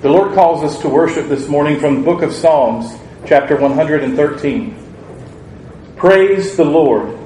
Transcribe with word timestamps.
The 0.00 0.08
Lord 0.08 0.32
calls 0.32 0.62
us 0.62 0.80
to 0.82 0.88
worship 0.88 1.26
this 1.26 1.48
morning 1.48 1.80
from 1.80 1.96
the 1.96 2.02
book 2.02 2.22
of 2.22 2.32
Psalms, 2.32 2.96
chapter 3.26 3.56
113. 3.56 4.76
Praise 5.96 6.56
the 6.56 6.64
Lord. 6.64 7.18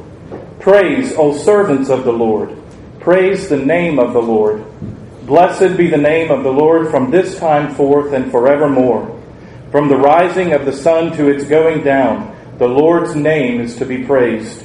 Praise, 0.58 1.12
O 1.18 1.36
servants 1.36 1.90
of 1.90 2.04
the 2.04 2.12
Lord. 2.14 2.56
Praise 2.98 3.50
the 3.50 3.58
name 3.58 3.98
of 3.98 4.14
the 4.14 4.22
Lord. 4.22 4.64
Blessed 5.26 5.76
be 5.76 5.88
the 5.88 5.98
name 5.98 6.30
of 6.30 6.44
the 6.44 6.50
Lord 6.50 6.90
from 6.90 7.10
this 7.10 7.38
time 7.38 7.74
forth 7.74 8.14
and 8.14 8.30
forevermore. 8.30 9.20
From 9.70 9.90
the 9.90 9.98
rising 9.98 10.54
of 10.54 10.64
the 10.64 10.72
sun 10.72 11.14
to 11.18 11.28
its 11.28 11.44
going 11.44 11.84
down, 11.84 12.34
the 12.56 12.68
Lord's 12.68 13.14
name 13.14 13.60
is 13.60 13.76
to 13.76 13.84
be 13.84 14.02
praised. 14.02 14.64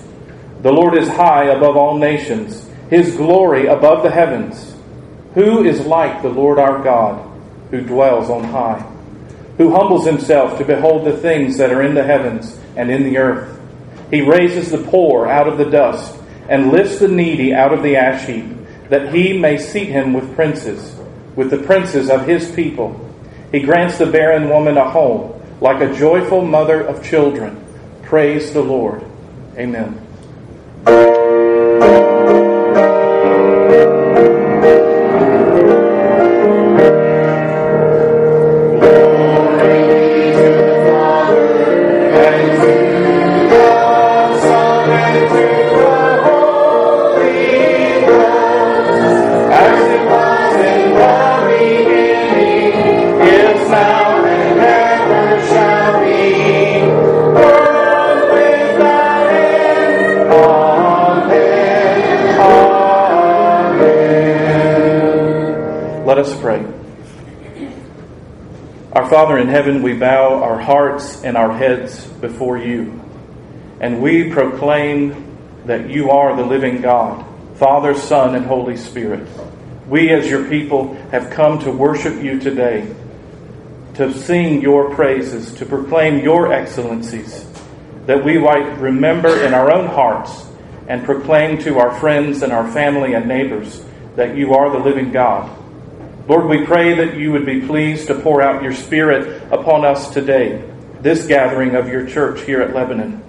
The 0.61 0.71
Lord 0.71 0.97
is 0.97 1.09
high 1.09 1.47
above 1.47 1.75
all 1.75 1.97
nations, 1.97 2.69
his 2.89 3.17
glory 3.17 3.67
above 3.67 4.01
the 4.03 4.11
heavens. 4.11 4.77
Who 5.33 5.65
is 5.65 5.81
like 5.81 6.21
the 6.21 6.29
Lord 6.29 6.57
our 6.57 6.81
God? 6.81 7.36
Who 7.71 7.81
dwells 7.81 8.29
on 8.29 8.43
high, 8.43 8.79
who 9.57 9.71
humbles 9.71 10.05
himself 10.05 10.57
to 10.57 10.65
behold 10.65 11.05
the 11.05 11.17
things 11.17 11.57
that 11.57 11.71
are 11.71 11.81
in 11.81 11.95
the 11.95 12.03
heavens 12.03 12.57
and 12.75 12.91
in 12.91 13.03
the 13.03 13.17
earth. 13.17 13.59
He 14.09 14.21
raises 14.21 14.71
the 14.71 14.77
poor 14.77 15.27
out 15.27 15.47
of 15.47 15.57
the 15.57 15.69
dust 15.69 16.17
and 16.49 16.71
lifts 16.71 16.99
the 16.99 17.07
needy 17.07 17.53
out 17.53 17.73
of 17.73 17.83
the 17.83 17.95
ash 17.97 18.25
heap, 18.25 18.45
that 18.89 19.13
he 19.13 19.37
may 19.37 19.57
seat 19.57 19.89
him 19.89 20.13
with 20.13 20.35
princes, 20.35 20.95
with 21.35 21.49
the 21.49 21.57
princes 21.57 22.09
of 22.09 22.25
his 22.25 22.49
people. 22.51 23.03
He 23.51 23.59
grants 23.59 23.97
the 23.97 24.05
barren 24.05 24.49
woman 24.49 24.77
a 24.77 24.89
home, 24.89 25.41
like 25.59 25.81
a 25.81 25.93
joyful 25.93 26.45
mother 26.45 26.81
of 26.81 27.03
children. 27.03 27.63
Praise 28.03 28.53
the 28.53 28.61
Lord. 28.61 29.03
Amen. 29.57 30.06
In 69.37 69.49
heaven, 69.49 69.83
we 69.83 69.93
bow 69.93 70.41
our 70.41 70.59
hearts 70.59 71.23
and 71.23 71.37
our 71.37 71.55
heads 71.55 72.05
before 72.05 72.57
you, 72.57 73.01
and 73.79 74.01
we 74.01 74.31
proclaim 74.31 75.37
that 75.65 75.89
you 75.89 76.09
are 76.09 76.35
the 76.35 76.45
living 76.45 76.81
God, 76.81 77.25
Father, 77.55 77.93
Son, 77.93 78.35
and 78.35 78.45
Holy 78.45 78.77
Spirit. 78.77 79.27
We, 79.87 80.09
as 80.09 80.29
your 80.29 80.49
people, 80.49 80.95
have 81.11 81.29
come 81.29 81.59
to 81.59 81.71
worship 81.71 82.21
you 82.23 82.39
today, 82.39 82.93
to 83.95 84.11
sing 84.11 84.61
your 84.61 84.93
praises, 84.95 85.53
to 85.53 85.65
proclaim 85.65 86.19
your 86.19 86.51
excellencies, 86.51 87.45
that 88.05 88.23
we 88.23 88.37
might 88.37 88.79
remember 88.79 89.43
in 89.43 89.53
our 89.53 89.71
own 89.71 89.87
hearts 89.87 90.47
and 90.87 91.03
proclaim 91.05 91.59
to 91.59 91.79
our 91.79 91.93
friends 91.99 92.41
and 92.41 92.51
our 92.51 92.71
family 92.71 93.13
and 93.13 93.27
neighbors 93.27 93.83
that 94.15 94.35
you 94.35 94.53
are 94.53 94.71
the 94.71 94.83
living 94.83 95.11
God 95.11 95.56
Lord, 96.27 96.47
we 96.47 96.65
pray 96.65 96.93
that 96.95 97.17
you 97.17 97.31
would 97.31 97.45
be 97.45 97.61
pleased 97.61 98.07
to 98.07 98.15
pour 98.15 98.41
out 98.41 98.61
your 98.61 98.73
Spirit 98.73 99.43
upon 99.49 99.85
us 99.85 100.09
today, 100.09 100.61
this 100.99 101.25
gathering 101.25 101.75
of 101.75 101.87
your 101.87 102.05
church 102.05 102.41
here 102.41 102.61
at 102.61 102.75
Lebanon. 102.75 103.23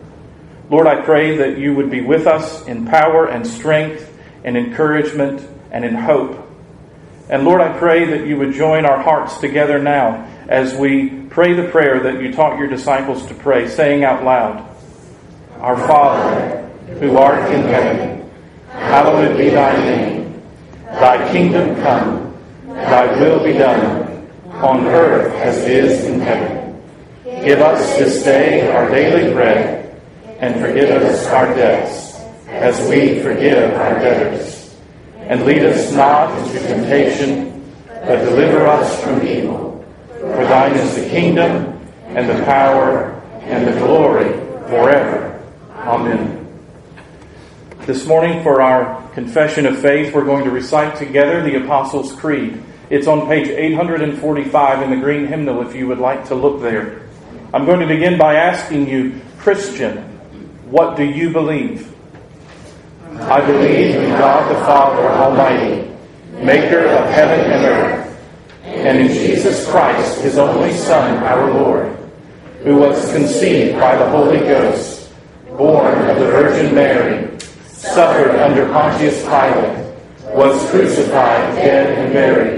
Lord, 0.69 0.89
I 0.89 1.03
pray 1.03 1.37
that 1.37 1.59
you 1.59 1.75
would 1.75 1.91
be 1.91 2.01
with 2.01 2.27
us 2.27 2.67
in 2.67 2.87
power 2.87 3.27
and 3.27 3.47
strength 3.47 4.13
and 4.43 4.57
encouragement 4.57 5.49
and 5.71 5.85
in 5.85 5.95
hope. 5.95 6.45
And 7.29 7.45
Lord, 7.45 7.61
I 7.61 7.79
pray 7.79 8.05
that 8.05 8.27
you 8.27 8.37
would 8.39 8.53
join 8.53 8.85
our 8.85 9.01
hearts 9.01 9.39
together 9.39 9.79
now 9.79 10.25
as 10.49 10.75
we 10.75 11.09
pray 11.09 11.53
the 11.53 11.69
prayer 11.69 12.01
that 12.01 12.21
you 12.21 12.33
taught 12.33 12.59
your 12.59 12.69
disciples 12.69 13.25
to 13.27 13.35
pray, 13.35 13.69
saying 13.69 14.03
out 14.03 14.25
loud, 14.25 14.67
Our 15.61 15.77
Father, 15.87 16.67
who 16.99 17.17
art 17.17 17.49
in 17.53 17.63
heaven, 17.63 18.29
hallowed 18.71 19.39
be 19.39 19.51
thy 19.51 19.77
name. 19.85 20.43
Thy 20.85 21.31
kingdom 21.31 21.77
come. 21.77 22.28
Thy 22.79 23.21
will 23.21 23.45
be 23.45 23.53
done, 23.53 24.29
on 24.53 24.87
earth 24.87 25.35
as 25.35 25.59
it 25.59 25.71
is 25.71 26.05
in 26.05 26.21
heaven. 26.21 26.83
Give 27.25 27.61
us 27.61 27.99
this 27.99 28.23
day 28.23 28.71
our 28.71 28.89
daily 28.91 29.33
bread, 29.33 30.01
and 30.39 30.61
forgive 30.61 30.91
us 30.91 31.27
our 31.27 31.55
debts, 31.55 32.19
as 32.49 32.81
we 32.89 33.21
forgive 33.21 33.75
our 33.75 33.99
debtors. 33.99 34.77
And 35.19 35.45
lead 35.45 35.65
us 35.65 35.93
not 35.93 36.37
into 36.39 36.59
temptation, 36.61 37.75
but 37.87 38.25
deliver 38.25 38.67
us 38.67 39.03
from 39.03 39.27
evil. 39.27 39.85
For 40.21 40.45
thine 40.45 40.75
is 40.75 40.95
the 40.95 41.09
kingdom, 41.09 41.79
and 42.07 42.29
the 42.29 42.43
power, 42.45 43.11
and 43.43 43.67
the 43.67 43.79
glory, 43.79 44.33
forever. 44.69 45.43
Amen. 45.77 46.47
This 47.81 48.07
morning, 48.07 48.43
for 48.43 48.61
our 48.63 49.09
confession 49.13 49.67
of 49.67 49.79
faith, 49.79 50.15
we're 50.15 50.25
going 50.25 50.45
to 50.45 50.51
recite 50.51 50.97
together 50.97 51.43
the 51.43 51.63
Apostles' 51.65 52.13
Creed. 52.13 52.63
It's 52.91 53.07
on 53.07 53.27
page 53.27 53.49
845 53.49 54.83
in 54.83 54.91
the 54.91 54.97
green 54.97 55.27
hymnal 55.27 55.61
if 55.61 55.75
you 55.75 55.87
would 55.89 55.99
like 55.99 56.27
to 56.29 56.35
look 56.35 56.63
there. 56.63 57.03
I'm 57.53 57.67
going 57.67 57.81
to 57.81 57.87
begin 57.87 58.17
by 58.17 58.37
asking 58.37 58.89
you, 58.89 59.21
Christian, 59.37 59.99
what 60.71 60.97
do 60.97 61.05
you 61.05 61.31
believe? 61.31 61.95
I 63.13 63.45
believe 63.45 63.95
in 63.95 64.11
God 64.11 64.51
the 64.51 64.65
Father 64.65 65.07
Almighty, 65.07 65.91
maker 66.43 66.87
of 66.87 67.11
heaven 67.11 67.51
and 67.51 67.65
earth, 67.65 68.19
and 68.65 68.99
in 68.99 69.09
Jesus 69.09 69.69
Christ, 69.69 70.23
his 70.23 70.39
only 70.39 70.73
Son, 70.73 71.23
our 71.25 71.51
Lord, 71.53 71.95
who 72.63 72.77
was 72.77 73.13
conceived 73.13 73.79
by 73.79 73.97
the 73.97 74.09
Holy 74.09 74.39
Ghost, 74.39 75.11
born 75.59 76.09
of 76.09 76.19
the 76.19 76.27
Virgin 76.27 76.75
Mary, 76.75 77.39
suffered 77.67 78.35
under 78.37 78.67
Pontius 78.73 79.23
Pilate, 79.25 79.95
was 80.35 80.71
crucified, 80.71 81.55
dead, 81.57 81.99
and 81.99 82.13
buried 82.15 82.58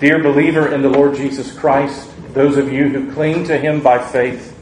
Dear 0.00 0.22
believer 0.22 0.72
in 0.72 0.80
the 0.80 0.88
Lord 0.88 1.14
Jesus 1.14 1.52
Christ, 1.52 2.08
those 2.32 2.56
of 2.56 2.72
you 2.72 2.88
who 2.88 3.12
cling 3.12 3.44
to 3.44 3.58
him 3.58 3.82
by 3.82 3.98
faith, 4.02 4.58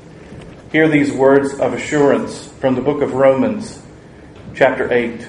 hear 0.72 0.88
these 0.88 1.12
words 1.12 1.54
of 1.60 1.75
assurance 1.75 2.49
from 2.54 2.75
the 2.75 2.81
book 2.81 3.03
of 3.03 3.15
Romans, 3.15 3.81
chapter 4.56 4.93
8. 4.93 5.28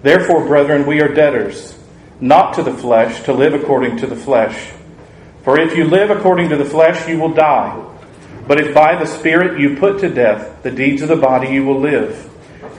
Therefore, 0.00 0.46
brethren, 0.46 0.86
we 0.86 1.02
are 1.02 1.12
debtors, 1.12 1.78
not 2.18 2.54
to 2.54 2.62
the 2.62 2.72
flesh, 2.72 3.22
to 3.24 3.34
live 3.34 3.52
according 3.52 3.98
to 3.98 4.06
the 4.06 4.16
flesh. 4.16 4.72
For 5.42 5.60
if 5.60 5.76
you 5.76 5.84
live 5.84 6.08
according 6.08 6.48
to 6.48 6.56
the 6.56 6.64
flesh, 6.64 7.06
you 7.06 7.18
will 7.18 7.34
die. 7.34 7.78
But 8.46 8.58
if 8.58 8.74
by 8.74 8.96
the 8.96 9.06
Spirit 9.06 9.60
you 9.60 9.76
put 9.76 10.00
to 10.00 10.08
death 10.08 10.62
the 10.62 10.70
deeds 10.70 11.02
of 11.02 11.08
the 11.08 11.16
body, 11.16 11.50
you 11.50 11.66
will 11.66 11.78
live. 11.78 12.30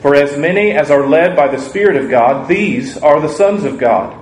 For 0.02 0.16
as 0.16 0.36
many 0.40 0.72
as 0.72 0.90
are 0.90 1.08
led 1.08 1.36
by 1.36 1.50
the 1.50 1.62
Spirit 1.62 1.98
of 1.98 2.10
God, 2.10 2.48
these 2.48 2.98
are 2.98 3.22
the 3.22 3.30
sons 3.30 3.64
of 3.64 3.78
God. 3.78 4.22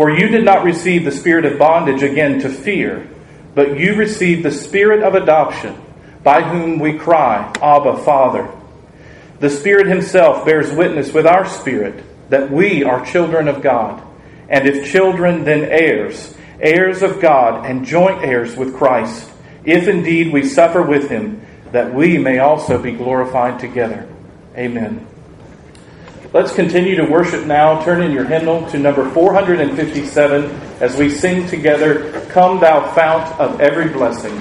For 0.00 0.08
you 0.10 0.28
did 0.28 0.46
not 0.46 0.64
receive 0.64 1.04
the 1.04 1.12
spirit 1.12 1.44
of 1.44 1.58
bondage 1.58 2.02
again 2.02 2.40
to 2.40 2.48
fear, 2.48 3.06
but 3.54 3.78
you 3.78 3.94
received 3.96 4.42
the 4.42 4.50
spirit 4.50 5.02
of 5.02 5.14
adoption, 5.14 5.78
by 6.22 6.40
whom 6.40 6.78
we 6.78 6.96
cry, 6.96 7.52
Abba, 7.60 7.98
Father. 7.98 8.50
The 9.40 9.50
Spirit 9.50 9.88
Himself 9.88 10.46
bears 10.46 10.72
witness 10.72 11.12
with 11.12 11.26
our 11.26 11.44
spirit 11.44 12.02
that 12.30 12.50
we 12.50 12.82
are 12.82 13.04
children 13.04 13.46
of 13.46 13.60
God. 13.60 14.02
And 14.48 14.66
if 14.66 14.90
children, 14.90 15.44
then 15.44 15.64
heirs, 15.64 16.34
heirs 16.58 17.02
of 17.02 17.20
God, 17.20 17.66
and 17.66 17.84
joint 17.84 18.24
heirs 18.24 18.56
with 18.56 18.74
Christ, 18.74 19.30
if 19.66 19.86
indeed 19.86 20.32
we 20.32 20.48
suffer 20.48 20.80
with 20.80 21.10
Him, 21.10 21.44
that 21.72 21.92
we 21.92 22.16
may 22.16 22.38
also 22.38 22.80
be 22.80 22.92
glorified 22.92 23.58
together. 23.60 24.08
Amen. 24.56 25.09
Let's 26.32 26.54
continue 26.54 26.94
to 26.94 27.04
worship 27.06 27.44
now. 27.46 27.84
Turn 27.84 28.02
in 28.02 28.12
your 28.12 28.24
hymnal 28.24 28.64
to 28.70 28.78
number 28.78 29.10
457 29.10 30.44
as 30.80 30.96
we 30.96 31.10
sing 31.10 31.48
together, 31.48 32.24
Come 32.28 32.60
Thou 32.60 32.88
Fount 32.92 33.40
of 33.40 33.60
Every 33.60 33.88
Blessing. 33.88 34.40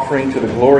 Offering 0.00 0.32
to 0.32 0.40
the 0.40 0.46
glory 0.46 0.79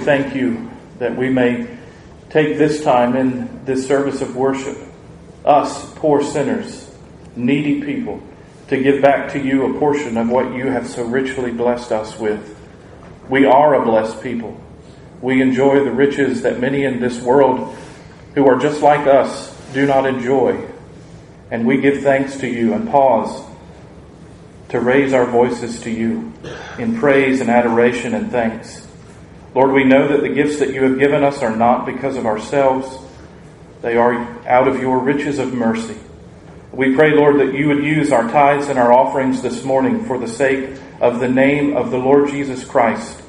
thank 0.00 0.34
you 0.34 0.70
that 0.98 1.16
we 1.16 1.30
may 1.30 1.66
take 2.30 2.58
this 2.58 2.82
time 2.82 3.16
in 3.16 3.64
this 3.64 3.86
service 3.86 4.20
of 4.20 4.36
worship, 4.36 4.76
us 5.44 5.92
poor 5.94 6.22
sinners, 6.22 6.90
needy 7.34 7.82
people, 7.82 8.22
to 8.68 8.76
give 8.76 9.00
back 9.00 9.32
to 9.32 9.38
you 9.38 9.66
a 9.66 9.78
portion 9.78 10.16
of 10.16 10.28
what 10.28 10.54
you 10.54 10.66
have 10.66 10.86
so 10.88 11.04
richly 11.04 11.52
blessed 11.52 11.92
us 11.92 12.18
with. 12.18 12.58
We 13.28 13.44
are 13.44 13.74
a 13.74 13.84
blessed 13.84 14.22
people. 14.22 14.60
We 15.20 15.40
enjoy 15.40 15.84
the 15.84 15.92
riches 15.92 16.42
that 16.42 16.60
many 16.60 16.84
in 16.84 17.00
this 17.00 17.20
world 17.20 17.76
who 18.34 18.46
are 18.46 18.58
just 18.58 18.82
like 18.82 19.06
us 19.06 19.56
do 19.72 19.86
not 19.86 20.06
enjoy. 20.06 20.68
And 21.50 21.66
we 21.66 21.80
give 21.80 22.02
thanks 22.02 22.36
to 22.38 22.48
you 22.48 22.74
and 22.74 22.88
pause 22.88 23.44
to 24.68 24.80
raise 24.80 25.12
our 25.12 25.26
voices 25.26 25.80
to 25.80 25.90
you 25.90 26.32
in 26.78 26.98
praise 26.98 27.40
and 27.40 27.48
adoration 27.48 28.14
and 28.14 28.30
thanks. 28.30 28.85
Lord, 29.56 29.72
we 29.72 29.84
know 29.84 30.06
that 30.06 30.20
the 30.20 30.28
gifts 30.28 30.58
that 30.58 30.74
you 30.74 30.82
have 30.82 30.98
given 30.98 31.24
us 31.24 31.42
are 31.42 31.56
not 31.56 31.86
because 31.86 32.18
of 32.18 32.26
ourselves, 32.26 32.98
they 33.80 33.96
are 33.96 34.12
out 34.46 34.68
of 34.68 34.78
your 34.82 34.98
riches 34.98 35.38
of 35.38 35.54
mercy. 35.54 35.96
We 36.72 36.94
pray, 36.94 37.12
Lord, 37.14 37.40
that 37.40 37.54
you 37.54 37.68
would 37.68 37.82
use 37.82 38.12
our 38.12 38.30
tithes 38.30 38.68
and 38.68 38.78
our 38.78 38.92
offerings 38.92 39.40
this 39.40 39.64
morning 39.64 40.04
for 40.04 40.18
the 40.18 40.28
sake 40.28 40.78
of 41.00 41.20
the 41.20 41.28
name 41.30 41.74
of 41.74 41.90
the 41.90 41.96
Lord 41.96 42.28
Jesus 42.28 42.66
Christ, 42.66 43.22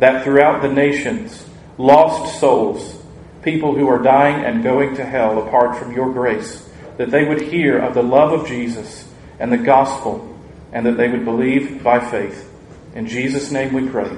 that 0.00 0.24
throughout 0.24 0.62
the 0.62 0.72
nations, 0.72 1.46
lost 1.76 2.40
souls 2.40 3.00
people 3.42 3.76
who 3.76 3.86
are 3.86 4.02
dying 4.02 4.44
and 4.44 4.64
going 4.64 4.96
to 4.96 5.04
hell 5.04 5.46
apart 5.46 5.76
from 5.76 5.94
your 5.94 6.12
grace, 6.12 6.68
that 6.96 7.12
they 7.12 7.22
would 7.22 7.40
hear 7.40 7.78
of 7.78 7.94
the 7.94 8.02
love 8.02 8.32
of 8.32 8.48
Jesus 8.48 9.08
and 9.38 9.52
the 9.52 9.56
gospel, 9.56 10.36
and 10.72 10.84
that 10.86 10.96
they 10.96 11.08
would 11.08 11.24
believe 11.24 11.84
by 11.84 12.00
faith. 12.00 12.52
In 12.96 13.06
Jesus' 13.06 13.52
name 13.52 13.72
we 13.72 13.88
pray. 13.88 14.10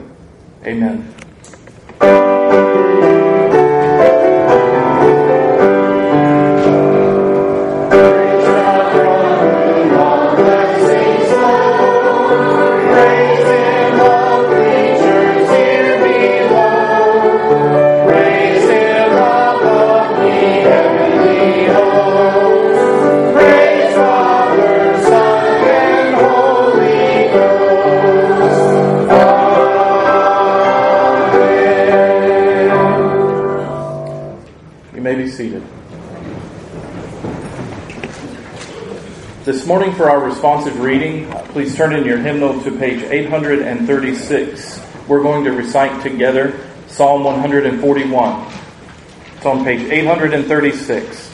Amen. 0.64 1.14
This 2.00 2.08
morning, 2.08 2.39
for 40.00 40.08
our 40.08 40.24
responsive 40.24 40.80
reading, 40.80 41.30
please 41.52 41.76
turn 41.76 41.94
in 41.94 42.06
your 42.06 42.16
hymnal 42.16 42.58
to 42.62 42.70
page 42.78 43.02
836. 43.02 44.80
We're 45.06 45.20
going 45.20 45.44
to 45.44 45.52
recite 45.52 46.02
together 46.02 46.58
Psalm 46.88 47.22
141. 47.22 48.52
It's 49.36 49.44
on 49.44 49.62
page 49.62 49.82
836. 49.82 51.30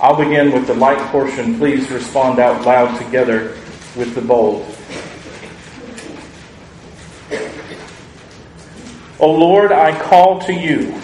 I'll 0.00 0.14
begin 0.14 0.52
with 0.52 0.68
the 0.68 0.74
light 0.74 1.00
portion. 1.10 1.58
Please 1.58 1.90
respond 1.90 2.38
out 2.38 2.64
loud 2.64 2.96
together 3.04 3.58
with 3.96 4.14
the 4.14 4.20
bold. 4.20 4.62
O 9.18 9.32
Lord, 9.32 9.72
I 9.72 10.00
call 10.00 10.38
to 10.42 10.52
you. 10.52 10.96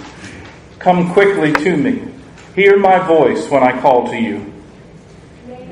Come 0.79 1.13
quickly 1.13 1.53
to 1.65 1.77
me. 1.77 2.13
Hear 2.55 2.79
my 2.79 3.01
voice 3.01 3.51
when 3.51 3.65
I 3.65 3.81
call 3.81 4.07
to 4.11 4.17
you 4.17 4.55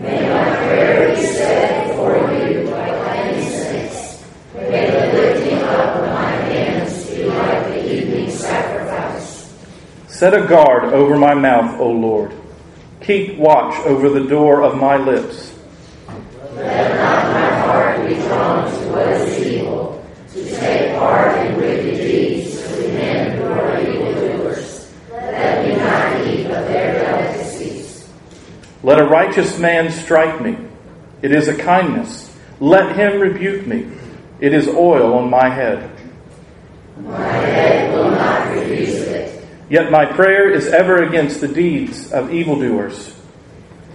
my 0.00 0.56
prayer 0.56 1.14
be 1.14 1.23
set 1.23 1.88
before 1.88 2.16
you 2.16 2.64
like 2.70 3.35
incense. 3.35 4.25
May 4.54 4.90
the 4.90 5.18
lifting 5.18 5.58
up 5.58 5.96
of 5.96 6.08
my 6.11 6.30
hands 6.30 7.11
be 7.11 7.25
like 7.25 7.64
the 7.68 7.94
evening 7.94 8.30
sacrifice. 8.30 9.52
Set 10.16 10.32
a 10.32 10.46
guard 10.46 10.94
over 10.94 11.14
my 11.18 11.35
mouth, 11.35 11.78
O 11.78 11.90
Lord. 11.90 12.32
Keep 13.02 13.37
watch 13.37 13.78
over 13.85 14.08
the 14.08 14.26
door 14.26 14.62
of 14.62 14.75
my 14.75 14.96
lips. 14.96 15.52
Let 16.54 16.96
not 16.96 17.25
my 17.35 17.61
heart 17.61 18.08
be 18.08 18.14
drawn 18.14 18.64
to 18.64 18.88
what 18.88 19.08
is 19.08 19.46
evil, 19.46 20.02
to 20.32 20.56
take 20.56 20.96
part 20.99 21.37
in 21.44 21.56
wicked 21.58 21.96
deeds 21.96 22.54
with 22.54 22.94
men 22.94 23.37
who 23.37 23.44
are 23.44 23.78
evildoers. 23.78 24.90
Let 25.11 25.68
me 25.68 25.76
not 25.76 26.26
eat 26.26 26.46
of 26.46 26.66
their 26.66 26.94
delicacies. 26.94 28.08
Let 28.82 28.99
a 28.99 29.04
righteous 29.04 29.58
man 29.58 29.92
strike 29.92 30.40
me. 30.40 30.56
It 31.20 31.32
is 31.32 31.49
a 31.49 31.54
kindness. 31.54 32.35
Let 32.58 32.96
him 32.96 33.20
rebuke 33.20 33.66
me. 33.66 33.87
It 34.40 34.54
is 34.54 34.66
oil 34.66 35.12
on 35.12 35.28
my 35.28 35.50
head. 35.50 35.90
My 36.96 37.20
head 37.20 37.92
will 37.92 38.12
not. 38.12 38.56
Yet 39.68 39.90
my 39.90 40.06
prayer 40.06 40.49
is 40.49 40.68
ever 40.68 41.02
against 41.02 41.40
the 41.40 41.49
deeds 41.49 42.12
of 42.12 42.32
evildoers. 42.32 43.16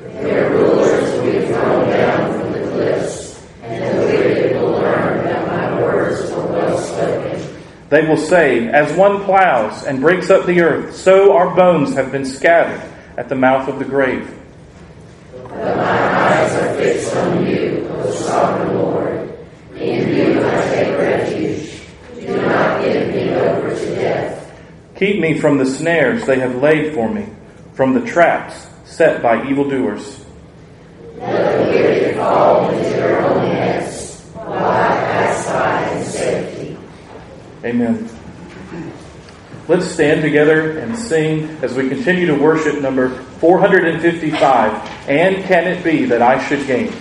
Their 0.01 0.49
rulers 0.51 1.13
will 1.13 1.31
be 1.31 1.47
down 1.47 2.39
from 2.39 2.51
the 2.51 2.59
cliffs, 2.71 3.47
and 3.63 3.97
the 3.97 4.59
will 4.59 4.71
learn 4.71 5.23
that 5.23 5.47
my 5.47 5.81
words 5.81 6.29
were 6.31 6.45
well 6.45 6.77
spoken. 6.77 7.57
They 7.87 8.05
will 8.05 8.17
say, 8.17 8.67
As 8.67 8.91
one 8.97 9.23
plows 9.23 9.85
and 9.85 10.01
breaks 10.01 10.29
up 10.29 10.45
the 10.45 10.59
earth, 10.59 10.93
so 10.93 11.33
our 11.33 11.55
bones 11.55 11.93
have 11.95 12.11
been 12.11 12.25
scattered 12.25 12.81
at 13.17 13.29
the 13.29 13.35
mouth 13.35 13.69
of 13.69 13.79
the 13.79 13.85
grave. 13.85 14.29
But 15.31 15.77
my 15.77 15.83
eyes 15.83 16.51
are 16.53 16.75
fixed 16.75 17.15
on 17.15 17.47
you, 17.47 17.87
O 17.91 18.11
sovereign 18.11 18.77
Lord. 18.77 19.37
In 19.75 20.15
you 20.15 20.45
I 20.45 20.61
take 20.69 20.97
refuge. 20.97 21.81
Do 22.19 22.41
not 22.41 22.83
give 22.83 23.07
me 23.07 23.29
over 23.35 23.73
to 23.73 23.95
death. 23.95 24.41
Keep 25.01 25.19
me 25.19 25.39
from 25.39 25.57
the 25.57 25.65
snares 25.65 26.27
they 26.27 26.37
have 26.37 26.57
laid 26.57 26.93
for 26.93 27.11
me, 27.11 27.25
from 27.73 27.95
the 27.95 28.01
traps 28.01 28.67
set 28.85 29.23
by 29.23 29.49
evildoers. 29.49 30.23
Let 31.17 31.67
wicked 31.67 32.17
fall 32.17 32.69
into 32.69 32.83
their 32.83 33.19
own 33.25 33.49
nets, 33.49 34.21
while 34.35 34.53
I 34.53 34.89
pass 34.89 35.47
by 35.47 35.97
in 35.97 36.05
safety. 36.05 36.77
Amen. 37.65 38.07
Let's 39.67 39.87
stand 39.87 40.21
together 40.21 40.77
and 40.77 40.95
sing 40.95 41.49
as 41.63 41.73
we 41.73 41.89
continue 41.89 42.27
to 42.27 42.35
worship 42.35 42.79
number 42.79 43.09
455. 43.39 45.09
And 45.09 45.43
can 45.45 45.65
it 45.65 45.83
be 45.83 46.05
that 46.05 46.21
I 46.21 46.47
should 46.47 46.67
gain? 46.67 46.93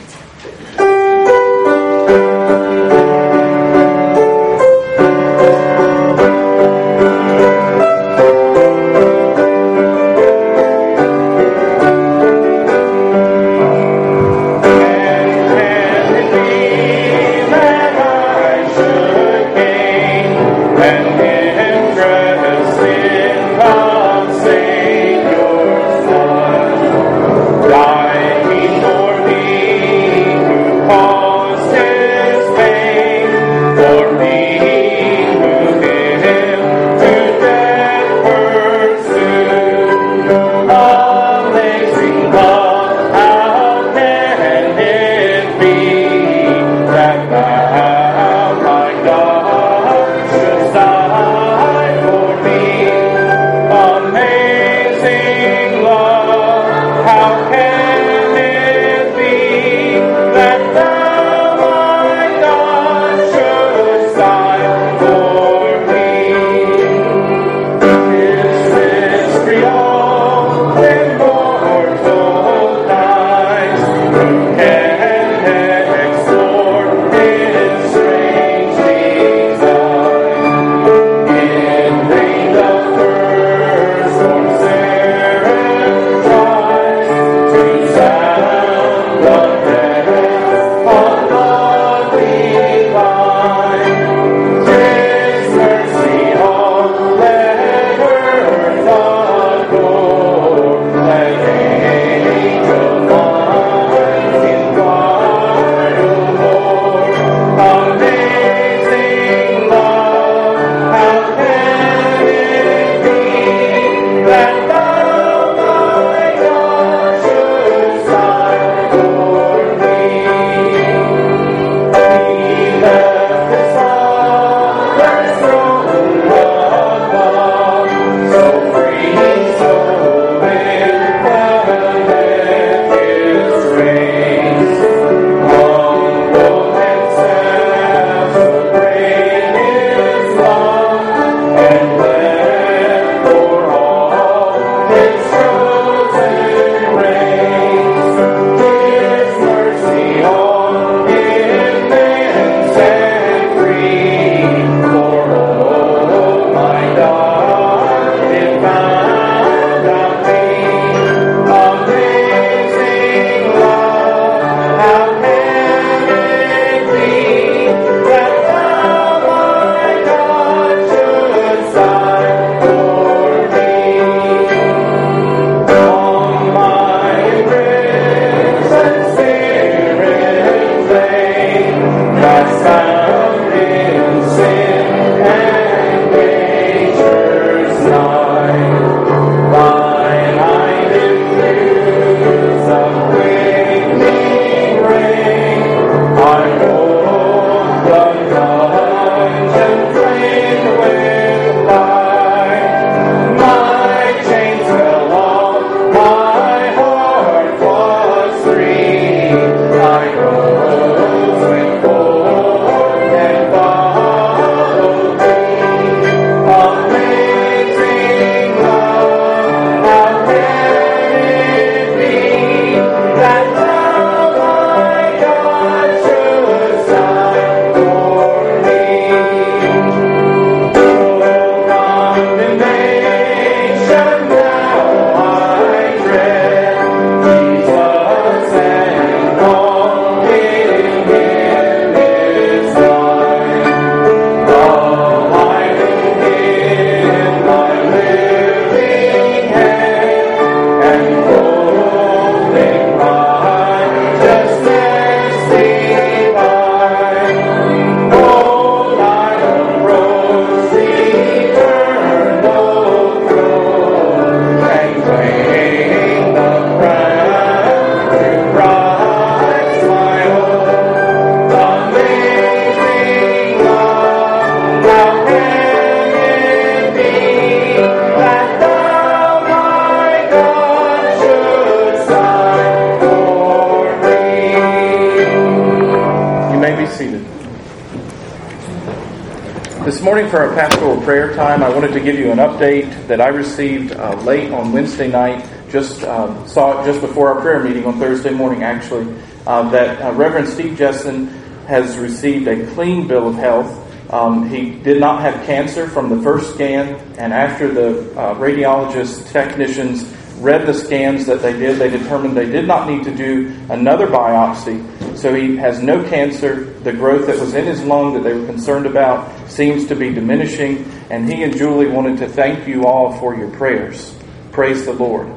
Update 292.61 293.07
that 293.09 293.20
I 293.23 293.29
received 293.29 293.92
uh, 293.92 294.14
late 294.23 294.53
on 294.53 294.73
Wednesday 294.73 295.09
night. 295.09 295.49
Just 295.70 296.03
uh, 296.03 296.46
saw 296.46 296.83
it 296.83 296.87
just 296.87 297.01
before 297.01 297.33
our 297.33 297.40
prayer 297.40 297.62
meeting 297.62 297.87
on 297.87 297.99
Thursday 297.99 298.33
morning, 298.33 298.62
actually, 298.62 299.16
uh, 299.46 299.70
that 299.70 300.03
uh, 300.03 300.12
Reverend 300.12 300.46
Steve 300.46 300.77
Jessen 300.77 301.29
has 301.66 301.96
received 301.96 302.49
a 302.49 302.66
clean 302.75 303.09
bill 303.09 303.29
of 303.29 303.37
health. 303.37 303.87
Um, 304.12 304.51
he 304.51 304.70
did 304.70 305.01
not 305.01 305.23
have 305.23 305.46
cancer 305.46 305.88
from 305.88 306.14
the 306.14 306.23
first 306.23 306.55
scan, 306.55 306.96
and 307.16 307.33
after 307.33 307.73
the 307.73 308.12
uh, 308.18 308.35
radiologist 308.35 309.31
technicians 309.31 310.05
read 310.38 310.66
the 310.66 310.75
scans 310.75 311.27
that 311.27 311.40
they 311.40 311.53
did, 311.53 311.79
they 311.79 311.90
determined 311.90 312.37
they 312.37 312.51
did 312.51 312.66
not 312.66 312.90
need 312.90 313.05
to 313.05 313.14
do 313.14 313.55
another 313.70 314.07
biopsy. 314.07 314.85
So 315.16 315.35
he 315.35 315.57
has 315.57 315.81
no 315.81 316.07
cancer. 316.09 316.64
The 316.81 316.92
growth 316.92 317.27
that 317.27 317.38
was 317.38 317.55
in 317.55 317.66
his 317.66 317.83
lung 317.83 318.14
that 318.14 318.23
they 318.25 318.33
were 318.35 318.46
concerned 318.46 318.87
about 318.87 319.31
seems 319.49 319.87
to 319.87 319.94
be 319.94 320.12
diminishing. 320.12 320.89
And 321.11 321.31
he 321.31 321.42
and 321.42 321.57
Julie 321.57 321.88
wanted 321.88 322.18
to 322.18 322.29
thank 322.29 322.68
you 322.68 322.87
all 322.87 323.18
for 323.18 323.35
your 323.35 323.51
prayers. 323.51 324.14
Praise 324.53 324.85
the 324.85 324.92
Lord. 324.92 325.29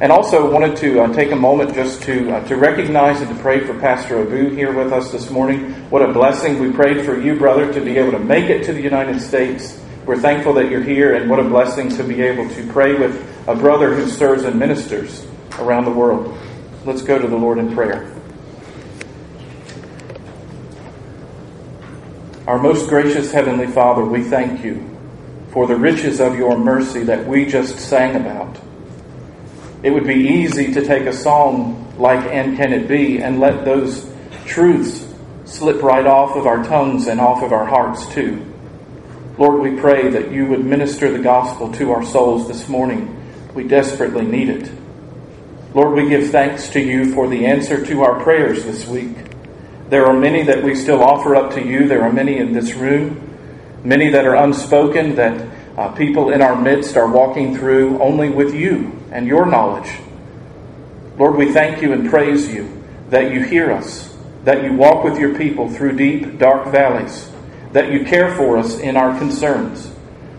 And 0.00 0.12
also 0.12 0.50
wanted 0.50 0.76
to 0.78 1.00
uh, 1.00 1.12
take 1.14 1.30
a 1.30 1.36
moment 1.36 1.74
just 1.74 2.02
to 2.02 2.30
uh, 2.30 2.48
to 2.48 2.56
recognize 2.56 3.20
and 3.22 3.34
to 3.34 3.42
pray 3.42 3.60
for 3.60 3.78
Pastor 3.78 4.20
Abu 4.20 4.50
here 4.50 4.72
with 4.72 4.92
us 4.92 5.10
this 5.10 5.30
morning. 5.30 5.72
What 5.88 6.02
a 6.02 6.12
blessing. 6.12 6.58
We 6.58 6.72
prayed 6.72 7.06
for 7.06 7.18
you, 7.18 7.36
brother, 7.38 7.72
to 7.72 7.80
be 7.80 7.96
able 7.96 8.12
to 8.12 8.18
make 8.18 8.50
it 8.50 8.64
to 8.64 8.72
the 8.72 8.82
United 8.82 9.20
States. 9.20 9.80
We're 10.04 10.18
thankful 10.20 10.52
that 10.54 10.70
you're 10.70 10.82
here, 10.82 11.14
and 11.14 11.30
what 11.30 11.38
a 11.38 11.44
blessing 11.44 11.88
to 11.96 12.04
be 12.04 12.20
able 12.20 12.48
to 12.50 12.66
pray 12.70 12.94
with 12.94 13.16
a 13.48 13.54
brother 13.54 13.94
who 13.94 14.06
serves 14.08 14.44
and 14.44 14.58
ministers 14.58 15.24
around 15.58 15.86
the 15.86 15.92
world. 15.92 16.36
Let's 16.84 17.00
go 17.00 17.18
to 17.18 17.26
the 17.26 17.36
Lord 17.36 17.56
in 17.56 17.74
prayer. 17.74 18.13
Our 22.46 22.58
most 22.58 22.90
gracious 22.90 23.32
Heavenly 23.32 23.68
Father, 23.68 24.04
we 24.04 24.22
thank 24.22 24.62
you 24.62 24.86
for 25.48 25.66
the 25.66 25.76
riches 25.76 26.20
of 26.20 26.36
your 26.36 26.58
mercy 26.58 27.02
that 27.04 27.26
we 27.26 27.46
just 27.46 27.78
sang 27.78 28.16
about. 28.16 28.58
It 29.82 29.90
would 29.90 30.06
be 30.06 30.28
easy 30.28 30.70
to 30.74 30.84
take 30.84 31.06
a 31.06 31.12
song 31.14 31.94
like 31.98 32.22
And 32.30 32.54
Can 32.58 32.74
It 32.74 32.86
Be 32.86 33.22
and 33.22 33.40
let 33.40 33.64
those 33.64 34.12
truths 34.44 35.06
slip 35.46 35.82
right 35.82 36.04
off 36.04 36.36
of 36.36 36.46
our 36.46 36.62
tongues 36.64 37.06
and 37.06 37.18
off 37.18 37.42
of 37.42 37.50
our 37.50 37.64
hearts 37.64 38.06
too. 38.12 38.44
Lord, 39.38 39.62
we 39.62 39.80
pray 39.80 40.10
that 40.10 40.30
you 40.30 40.44
would 40.44 40.66
minister 40.66 41.10
the 41.10 41.22
gospel 41.22 41.72
to 41.72 41.92
our 41.92 42.04
souls 42.04 42.46
this 42.46 42.68
morning. 42.68 43.22
We 43.54 43.66
desperately 43.66 44.26
need 44.26 44.50
it. 44.50 44.70
Lord, 45.72 45.94
we 45.94 46.10
give 46.10 46.28
thanks 46.28 46.68
to 46.70 46.80
you 46.80 47.14
for 47.14 47.26
the 47.26 47.46
answer 47.46 47.82
to 47.86 48.02
our 48.02 48.22
prayers 48.22 48.64
this 48.64 48.86
week. 48.86 49.33
There 49.94 50.06
are 50.06 50.18
many 50.18 50.42
that 50.42 50.64
we 50.64 50.74
still 50.74 51.04
offer 51.04 51.36
up 51.36 51.52
to 51.52 51.64
you. 51.64 51.86
There 51.86 52.02
are 52.02 52.12
many 52.12 52.38
in 52.38 52.52
this 52.52 52.74
room, 52.74 53.30
many 53.84 54.08
that 54.08 54.26
are 54.26 54.34
unspoken, 54.34 55.14
that 55.14 55.48
uh, 55.78 55.92
people 55.92 56.32
in 56.32 56.42
our 56.42 56.60
midst 56.60 56.96
are 56.96 57.06
walking 57.06 57.56
through 57.56 58.02
only 58.02 58.28
with 58.28 58.52
you 58.52 58.90
and 59.12 59.24
your 59.24 59.46
knowledge. 59.46 59.88
Lord, 61.16 61.36
we 61.36 61.52
thank 61.52 61.80
you 61.80 61.92
and 61.92 62.10
praise 62.10 62.52
you 62.52 62.82
that 63.10 63.32
you 63.32 63.44
hear 63.44 63.70
us, 63.70 64.12
that 64.42 64.64
you 64.64 64.72
walk 64.72 65.04
with 65.04 65.16
your 65.16 65.38
people 65.38 65.70
through 65.70 65.96
deep, 65.96 66.40
dark 66.40 66.72
valleys 66.72 67.30
that 67.70 67.92
you 67.92 68.04
care 68.04 68.34
for 68.34 68.58
us 68.58 68.80
in 68.80 68.96
our 68.96 69.16
concerns, 69.16 69.92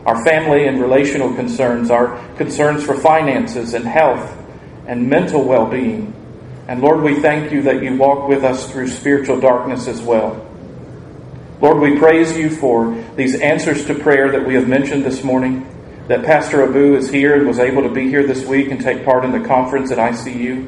our 0.05 0.21
family 0.25 0.67
and 0.67 0.81
relational 0.81 1.33
concerns, 1.33 1.89
our 1.89 2.17
concerns 2.35 2.83
for 2.83 2.99
finances 2.99 3.73
and 3.73 3.85
health 3.85 4.37
and 4.85 5.09
mental 5.09 5.45
well 5.45 5.65
being. 5.65 6.13
And 6.67 6.81
Lord, 6.81 7.01
we 7.01 7.19
thank 7.19 7.51
you 7.51 7.61
that 7.63 7.83
you 7.83 7.95
walk 7.95 8.27
with 8.27 8.43
us 8.43 8.71
through 8.71 8.87
spiritual 8.87 9.39
darkness 9.39 9.87
as 9.87 10.01
well. 10.01 10.43
Lord, 11.61 11.79
we 11.79 11.97
praise 11.99 12.35
you 12.35 12.49
for 12.49 12.91
these 13.15 13.39
answers 13.39 13.85
to 13.85 13.93
prayer 13.93 14.31
that 14.31 14.45
we 14.45 14.55
have 14.55 14.67
mentioned 14.67 15.05
this 15.05 15.23
morning. 15.23 15.67
That 16.07 16.23
Pastor 16.25 16.63
Abu 16.63 16.95
is 16.95 17.09
here 17.09 17.35
and 17.35 17.47
was 17.47 17.59
able 17.59 17.83
to 17.83 17.89
be 17.89 18.09
here 18.09 18.25
this 18.25 18.45
week 18.45 18.71
and 18.71 18.81
take 18.81 19.05
part 19.05 19.25
in 19.25 19.31
the 19.31 19.47
conference 19.47 19.91
at 19.91 19.97
ICU, 19.97 20.67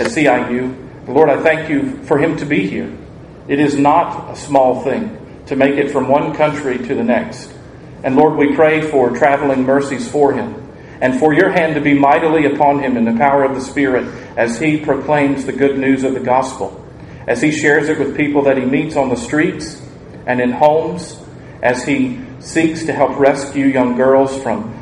at 0.00 0.06
CIU. 0.06 1.08
Lord, 1.08 1.28
I 1.28 1.42
thank 1.42 1.68
you 1.68 2.02
for 2.04 2.18
him 2.18 2.36
to 2.38 2.44
be 2.44 2.68
here. 2.68 2.92
It 3.48 3.60
is 3.60 3.76
not 3.76 4.30
a 4.30 4.36
small 4.36 4.82
thing 4.82 5.44
to 5.46 5.56
make 5.56 5.76
it 5.76 5.90
from 5.90 6.08
one 6.08 6.34
country 6.34 6.78
to 6.78 6.94
the 6.94 7.04
next. 7.04 7.52
And 8.02 8.16
Lord, 8.16 8.36
we 8.36 8.54
pray 8.54 8.82
for 8.82 9.10
traveling 9.10 9.62
mercies 9.62 10.08
for 10.08 10.32
him 10.32 10.65
and 11.00 11.18
for 11.18 11.34
your 11.34 11.50
hand 11.50 11.74
to 11.74 11.80
be 11.80 11.94
mightily 11.94 12.46
upon 12.46 12.78
him 12.78 12.96
in 12.96 13.04
the 13.04 13.16
power 13.16 13.44
of 13.44 13.54
the 13.54 13.60
Spirit 13.60 14.06
as 14.36 14.58
he 14.58 14.78
proclaims 14.78 15.44
the 15.44 15.52
good 15.52 15.78
news 15.78 16.04
of 16.04 16.14
the 16.14 16.20
gospel, 16.20 16.84
as 17.26 17.42
he 17.42 17.50
shares 17.50 17.88
it 17.88 17.98
with 17.98 18.16
people 18.16 18.42
that 18.42 18.56
he 18.56 18.64
meets 18.64 18.96
on 18.96 19.08
the 19.08 19.16
streets 19.16 19.82
and 20.26 20.40
in 20.40 20.52
homes, 20.52 21.18
as 21.62 21.84
he 21.84 22.20
seeks 22.40 22.84
to 22.84 22.92
help 22.92 23.18
rescue 23.18 23.66
young 23.66 23.96
girls 23.96 24.40
from 24.42 24.72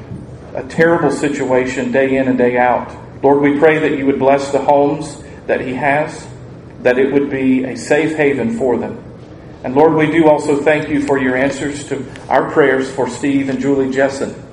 a 0.54 0.62
terrible 0.64 1.10
situation 1.10 1.90
day 1.90 2.16
in 2.16 2.28
and 2.28 2.38
day 2.38 2.58
out. 2.58 2.94
Lord, 3.22 3.40
we 3.40 3.58
pray 3.58 3.78
that 3.78 3.98
you 3.98 4.06
would 4.06 4.18
bless 4.18 4.52
the 4.52 4.58
homes 4.58 5.22
that 5.46 5.60
he 5.60 5.74
has, 5.74 6.26
that 6.82 6.98
it 6.98 7.12
would 7.12 7.30
be 7.30 7.64
a 7.64 7.76
safe 7.76 8.16
haven 8.16 8.58
for 8.58 8.76
them. 8.76 9.02
And 9.64 9.74
Lord, 9.74 9.94
we 9.94 10.10
do 10.10 10.28
also 10.28 10.60
thank 10.62 10.90
you 10.90 11.00
for 11.00 11.18
your 11.18 11.36
answers 11.36 11.88
to 11.88 12.04
our 12.28 12.50
prayers 12.50 12.90
for 12.90 13.08
Steve 13.08 13.48
and 13.48 13.58
Julie 13.58 13.90
Jessen. 13.90 14.43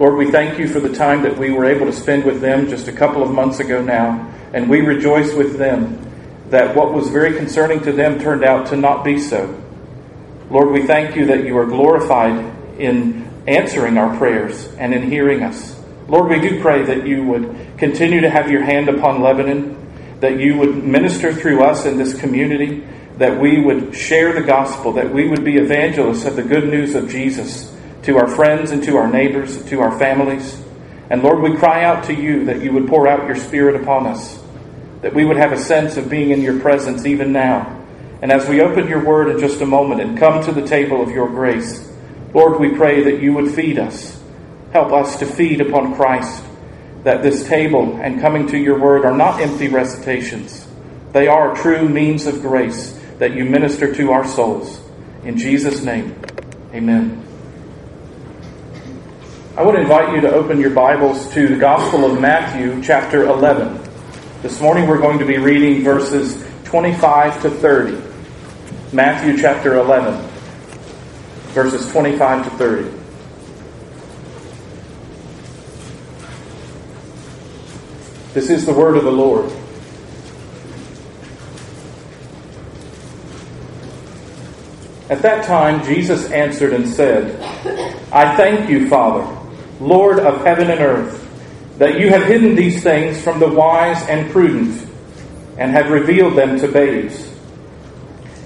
Lord, 0.00 0.14
we 0.14 0.30
thank 0.30 0.58
you 0.58 0.66
for 0.66 0.80
the 0.80 0.94
time 0.94 1.24
that 1.24 1.36
we 1.36 1.50
were 1.50 1.66
able 1.66 1.84
to 1.84 1.92
spend 1.92 2.24
with 2.24 2.40
them 2.40 2.70
just 2.70 2.88
a 2.88 2.92
couple 2.92 3.22
of 3.22 3.30
months 3.30 3.60
ago 3.60 3.82
now. 3.82 4.32
And 4.54 4.70
we 4.70 4.80
rejoice 4.80 5.34
with 5.34 5.58
them 5.58 6.00
that 6.48 6.74
what 6.74 6.94
was 6.94 7.10
very 7.10 7.36
concerning 7.36 7.82
to 7.82 7.92
them 7.92 8.18
turned 8.18 8.42
out 8.42 8.68
to 8.68 8.76
not 8.76 9.04
be 9.04 9.18
so. 9.18 9.62
Lord, 10.48 10.70
we 10.70 10.86
thank 10.86 11.16
you 11.16 11.26
that 11.26 11.44
you 11.44 11.58
are 11.58 11.66
glorified 11.66 12.32
in 12.80 13.30
answering 13.46 13.98
our 13.98 14.16
prayers 14.16 14.72
and 14.78 14.94
in 14.94 15.02
hearing 15.02 15.42
us. 15.42 15.78
Lord, 16.08 16.30
we 16.30 16.40
do 16.40 16.62
pray 16.62 16.82
that 16.82 17.06
you 17.06 17.22
would 17.24 17.76
continue 17.76 18.22
to 18.22 18.30
have 18.30 18.50
your 18.50 18.62
hand 18.62 18.88
upon 18.88 19.20
Lebanon, 19.20 19.76
that 20.20 20.40
you 20.40 20.56
would 20.56 20.82
minister 20.82 21.30
through 21.34 21.62
us 21.62 21.84
in 21.84 21.98
this 21.98 22.18
community, 22.18 22.86
that 23.18 23.38
we 23.38 23.60
would 23.60 23.94
share 23.94 24.32
the 24.32 24.40
gospel, 24.40 24.94
that 24.94 25.12
we 25.12 25.28
would 25.28 25.44
be 25.44 25.58
evangelists 25.58 26.24
of 26.24 26.36
the 26.36 26.42
good 26.42 26.70
news 26.70 26.94
of 26.94 27.10
Jesus 27.10 27.76
to 28.02 28.16
our 28.16 28.28
friends 28.28 28.70
and 28.70 28.82
to 28.84 28.96
our 28.96 29.08
neighbors, 29.10 29.64
to 29.66 29.80
our 29.80 29.96
families. 29.98 30.60
And 31.10 31.22
Lord, 31.22 31.40
we 31.40 31.56
cry 31.56 31.84
out 31.84 32.04
to 32.04 32.14
you 32.14 32.44
that 32.46 32.62
you 32.62 32.72
would 32.72 32.88
pour 32.88 33.08
out 33.08 33.26
your 33.26 33.36
Spirit 33.36 33.80
upon 33.80 34.06
us, 34.06 34.42
that 35.02 35.14
we 35.14 35.24
would 35.24 35.36
have 35.36 35.52
a 35.52 35.58
sense 35.58 35.96
of 35.96 36.08
being 36.08 36.30
in 36.30 36.40
your 36.40 36.60
presence 36.60 37.04
even 37.04 37.32
now. 37.32 37.76
And 38.22 38.30
as 38.30 38.48
we 38.48 38.60
open 38.60 38.86
your 38.86 39.04
word 39.04 39.28
in 39.28 39.38
just 39.38 39.60
a 39.60 39.66
moment 39.66 40.00
and 40.00 40.18
come 40.18 40.44
to 40.44 40.52
the 40.52 40.66
table 40.66 41.02
of 41.02 41.10
your 41.10 41.28
grace, 41.28 41.90
Lord, 42.32 42.60
we 42.60 42.76
pray 42.76 43.02
that 43.04 43.20
you 43.20 43.32
would 43.32 43.52
feed 43.52 43.78
us. 43.78 44.20
Help 44.72 44.92
us 44.92 45.18
to 45.18 45.26
feed 45.26 45.60
upon 45.60 45.96
Christ, 45.96 46.44
that 47.02 47.22
this 47.22 47.48
table 47.48 47.98
and 48.00 48.20
coming 48.20 48.46
to 48.48 48.58
your 48.58 48.78
word 48.78 49.04
are 49.04 49.16
not 49.16 49.40
empty 49.40 49.68
recitations. 49.68 50.68
They 51.12 51.26
are 51.26 51.56
true 51.56 51.88
means 51.88 52.26
of 52.26 52.40
grace 52.40 52.96
that 53.18 53.34
you 53.34 53.44
minister 53.44 53.92
to 53.94 54.12
our 54.12 54.26
souls. 54.26 54.80
In 55.24 55.36
Jesus' 55.36 55.82
name, 55.82 56.14
amen. 56.72 57.29
I 59.60 59.62
would 59.62 59.74
invite 59.74 60.14
you 60.14 60.22
to 60.22 60.32
open 60.32 60.58
your 60.58 60.70
Bibles 60.70 61.30
to 61.34 61.46
the 61.46 61.56
Gospel 61.56 62.10
of 62.10 62.18
Matthew, 62.18 62.82
chapter 62.82 63.24
11. 63.24 63.78
This 64.40 64.58
morning 64.58 64.88
we're 64.88 64.96
going 64.96 65.18
to 65.18 65.26
be 65.26 65.36
reading 65.36 65.84
verses 65.84 66.42
25 66.64 67.42
to 67.42 67.50
30. 67.50 68.02
Matthew 68.96 69.36
chapter 69.36 69.74
11, 69.74 70.14
verses 71.48 71.92
25 71.92 72.44
to 72.44 72.50
30. 72.56 72.90
This 78.32 78.48
is 78.48 78.64
the 78.64 78.72
word 78.72 78.96
of 78.96 79.04
the 79.04 79.12
Lord. 79.12 79.52
At 85.10 85.20
that 85.20 85.44
time, 85.44 85.84
Jesus 85.84 86.30
answered 86.30 86.72
and 86.72 86.88
said, 86.88 87.38
I 88.10 88.34
thank 88.38 88.70
you, 88.70 88.88
Father, 88.88 89.36
Lord 89.80 90.20
of 90.20 90.44
heaven 90.44 90.70
and 90.70 90.80
earth, 90.80 91.26
that 91.78 91.98
you 91.98 92.10
have 92.10 92.24
hidden 92.24 92.54
these 92.54 92.82
things 92.82 93.22
from 93.22 93.40
the 93.40 93.48
wise 93.48 94.02
and 94.08 94.30
prudent 94.30 94.86
and 95.56 95.72
have 95.72 95.90
revealed 95.90 96.36
them 96.36 96.58
to 96.60 96.68
babes. 96.68 97.32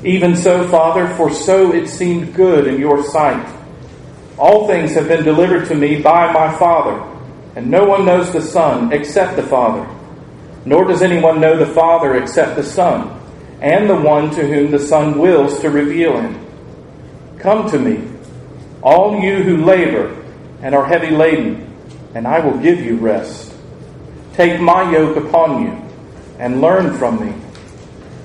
Even 0.04 0.36
so, 0.36 0.68
Father, 0.68 1.08
for 1.16 1.32
so 1.32 1.72
it 1.72 1.88
seemed 1.88 2.34
good 2.34 2.68
in 2.68 2.78
your 2.78 3.02
sight. 3.04 3.44
All 4.38 4.68
things 4.68 4.94
have 4.94 5.08
been 5.08 5.24
delivered 5.24 5.66
to 5.68 5.74
me 5.74 6.00
by 6.00 6.32
my 6.32 6.56
Father, 6.56 7.02
and 7.56 7.70
no 7.70 7.84
one 7.84 8.04
knows 8.04 8.32
the 8.32 8.42
Son 8.42 8.92
except 8.92 9.36
the 9.36 9.42
Father, 9.42 9.88
nor 10.64 10.84
does 10.84 11.02
anyone 11.02 11.40
know 11.40 11.56
the 11.56 11.72
Father 11.72 12.16
except 12.16 12.56
the 12.56 12.62
Son, 12.62 13.20
and 13.60 13.88
the 13.88 13.96
one 13.96 14.30
to 14.30 14.46
whom 14.46 14.70
the 14.70 14.78
Son 14.78 15.18
wills 15.18 15.60
to 15.60 15.70
reveal 15.70 16.20
him. 16.20 16.46
Come 17.38 17.70
to 17.70 17.78
me, 17.78 18.08
all 18.82 19.20
you 19.20 19.42
who 19.42 19.64
labor 19.64 20.23
and 20.64 20.74
are 20.74 20.86
heavy 20.86 21.10
laden, 21.10 21.70
and 22.14 22.26
I 22.26 22.40
will 22.40 22.56
give 22.58 22.80
you 22.80 22.96
rest. 22.96 23.54
Take 24.32 24.60
my 24.60 24.90
yoke 24.90 25.16
upon 25.16 25.62
you 25.62 25.90
and 26.38 26.62
learn 26.62 26.96
from 26.96 27.24
me, 27.24 27.34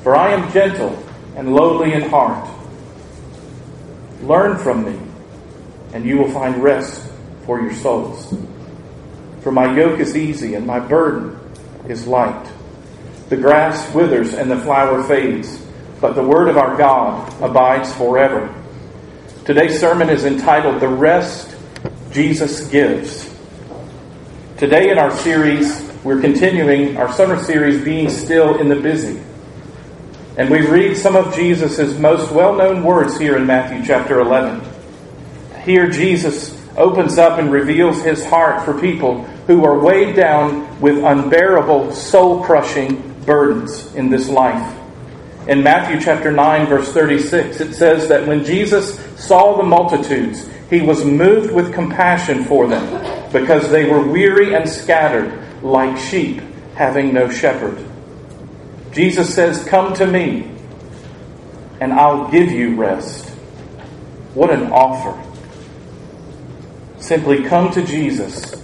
for 0.04 0.15
I 0.15 0.32
am 0.32 0.52
gentle 0.52 0.97
and 1.36 1.54
lowly 1.54 1.93
in 1.93 2.10
heart, 2.10 2.49
Learn 4.21 4.58
from 4.58 4.84
me, 4.84 4.99
and 5.93 6.06
you 6.06 6.17
will 6.17 6.30
find 6.32 6.62
rest 6.62 7.10
for 7.45 7.62
your 7.62 7.73
souls. 7.73 8.34
For 9.41 9.52
my 9.52 9.73
yoke 9.78 9.99
is 9.99 10.17
easy 10.17 10.56
and 10.56 10.67
my 10.67 10.80
burden 10.80 11.39
is 11.88 12.06
light. 12.06 12.52
The 13.30 13.38
grass 13.38 13.93
withers 13.93 14.34
and 14.34 14.52
the 14.52 14.60
flower 14.60 15.04
fades, 15.04 15.65
but 16.02 16.15
the 16.15 16.23
word 16.23 16.49
of 16.49 16.58
our 16.58 16.75
God 16.75 17.34
abides 17.41 17.93
forever. 17.93 18.54
Today's 19.45 19.80
sermon 19.80 20.10
is 20.10 20.25
entitled 20.25 20.82
The 20.82 20.89
Rest 20.89 21.56
Jesus 22.12 22.67
Gives. 22.69 23.32
Today 24.58 24.89
in 24.89 24.98
our 24.98 25.15
series, 25.17 25.88
we're 26.04 26.19
continuing 26.19 26.98
our 26.98 27.13
summer 27.13 27.41
series, 27.43 27.84
Being 27.84 28.10
Still 28.10 28.58
in 28.60 28.67
the 28.67 28.76
Busy. 28.76 29.22
And 30.36 30.50
we 30.50 30.65
read 30.65 30.98
some 30.98 31.15
of 31.15 31.36
Jesus' 31.36 32.00
most 32.00 32.32
well 32.32 32.56
known 32.56 32.84
words 32.84 33.19
here 33.19 33.38
in 33.38 33.45
Matthew 33.45 33.86
chapter 33.86 34.22
11. 34.22 34.60
Here, 35.63 35.88
Jesus 35.88 36.60
opens 36.76 37.19
up 37.19 37.38
and 37.38 37.52
reveals 37.52 38.02
his 38.02 38.26
heart 38.26 38.65
for 38.65 38.80
people 38.80 39.24
who 39.45 39.63
are 39.63 39.78
weighed 39.78 40.15
down 40.15 40.82
with 40.82 41.04
unbearable, 41.04 41.91
soul 41.91 42.43
crushing 42.43 43.13
burdens 43.24 43.93
in 43.93 44.10
this 44.10 44.30
life. 44.30 44.76
In 45.48 45.62
Matthew 45.62 46.02
chapter 46.02 46.32
9, 46.32 46.65
verse 46.65 46.91
36, 46.91 47.62
it 47.62 47.74
says 47.76 48.08
that 48.08 48.26
when 48.26 48.43
Jesus 48.43 49.00
saw 49.15 49.58
the 49.58 49.63
multitudes, 49.63 50.50
he 50.69 50.82
was 50.82 51.03
moved 51.03 51.51
with 51.51 51.73
compassion 51.73 52.45
for 52.45 52.67
them 52.67 53.32
because 53.32 53.69
they 53.71 53.86
were 53.89 54.05
weary 54.05 54.53
and 54.53 54.69
scattered 54.69 55.63
like 55.63 55.97
sheep 55.97 56.41
having 56.75 57.13
no 57.13 57.29
shepherd. 57.29 57.84
Jesus 58.91 59.34
says, 59.34 59.63
Come 59.65 59.93
to 59.95 60.05
me, 60.05 60.51
and 61.79 61.93
I'll 61.93 62.29
give 62.29 62.51
you 62.51 62.75
rest. 62.75 63.29
What 64.34 64.51
an 64.51 64.71
offer. 64.71 65.17
Simply 66.99 67.43
come 67.43 67.71
to 67.71 67.84
Jesus, 67.84 68.55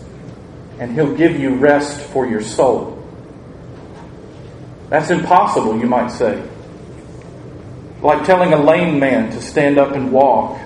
and 0.80 0.94
He'll 0.94 1.16
give 1.16 1.40
you 1.40 1.56
rest 1.56 2.02
for 2.02 2.28
your 2.28 2.42
soul. 2.42 2.96
That's 4.90 5.10
impossible, 5.10 5.80
you 5.80 5.88
might 5.88 6.10
say. 6.12 6.44
Like 8.02 8.26
telling 8.26 8.54
a 8.54 8.58
lame 8.58 9.00
man 9.00 9.32
to 9.32 9.42
stand 9.42 9.78
up 9.80 9.94
and 9.94 10.12
walk, 10.12 10.60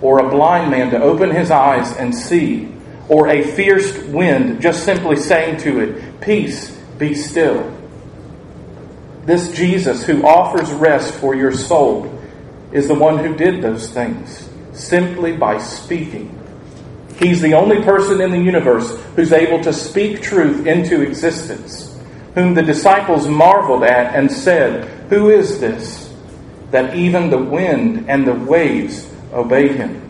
or 0.00 0.18
a 0.18 0.30
blind 0.30 0.70
man 0.70 0.90
to 0.90 1.00
open 1.00 1.30
his 1.30 1.50
eyes 1.50 1.96
and 1.96 2.14
see, 2.14 2.72
or 3.08 3.28
a 3.28 3.42
fierce 3.42 3.96
wind 4.04 4.60
just 4.60 4.84
simply 4.84 5.16
saying 5.16 5.58
to 5.58 5.80
it, 5.80 6.20
Peace, 6.20 6.70
be 6.98 7.14
still. 7.14 7.72
This 9.24 9.52
Jesus 9.52 10.04
who 10.04 10.24
offers 10.24 10.70
rest 10.72 11.14
for 11.14 11.34
your 11.34 11.52
soul 11.52 12.12
is 12.72 12.88
the 12.88 12.94
one 12.94 13.18
who 13.18 13.34
did 13.34 13.62
those 13.62 13.90
things 13.90 14.48
simply 14.72 15.36
by 15.36 15.58
speaking. 15.58 16.32
He's 17.18 17.40
the 17.40 17.54
only 17.54 17.82
person 17.82 18.20
in 18.20 18.30
the 18.30 18.38
universe 18.38 19.00
who's 19.16 19.32
able 19.32 19.62
to 19.64 19.72
speak 19.72 20.20
truth 20.20 20.66
into 20.66 21.00
existence, 21.00 21.98
whom 22.34 22.54
the 22.54 22.62
disciples 22.62 23.26
marveled 23.26 23.84
at 23.84 24.14
and 24.14 24.30
said, 24.30 24.84
Who 25.08 25.30
is 25.30 25.58
this? 25.58 26.14
That 26.72 26.94
even 26.94 27.30
the 27.30 27.38
wind 27.38 28.10
and 28.10 28.26
the 28.26 28.34
waves 28.34 29.10
obey 29.32 29.68
him. 29.68 30.02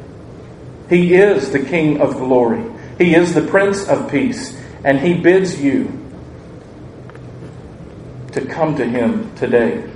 He 0.88 1.14
is 1.14 1.50
the 1.50 1.60
King 1.60 2.00
of 2.00 2.14
glory. 2.14 2.64
He 2.98 3.14
is 3.14 3.34
the 3.34 3.42
Prince 3.42 3.86
of 3.88 4.10
peace. 4.10 4.56
And 4.84 5.00
he 5.00 5.14
bids 5.14 5.60
you 5.60 5.92
to 8.32 8.44
come 8.46 8.76
to 8.76 8.84
him 8.84 9.34
today. 9.36 9.90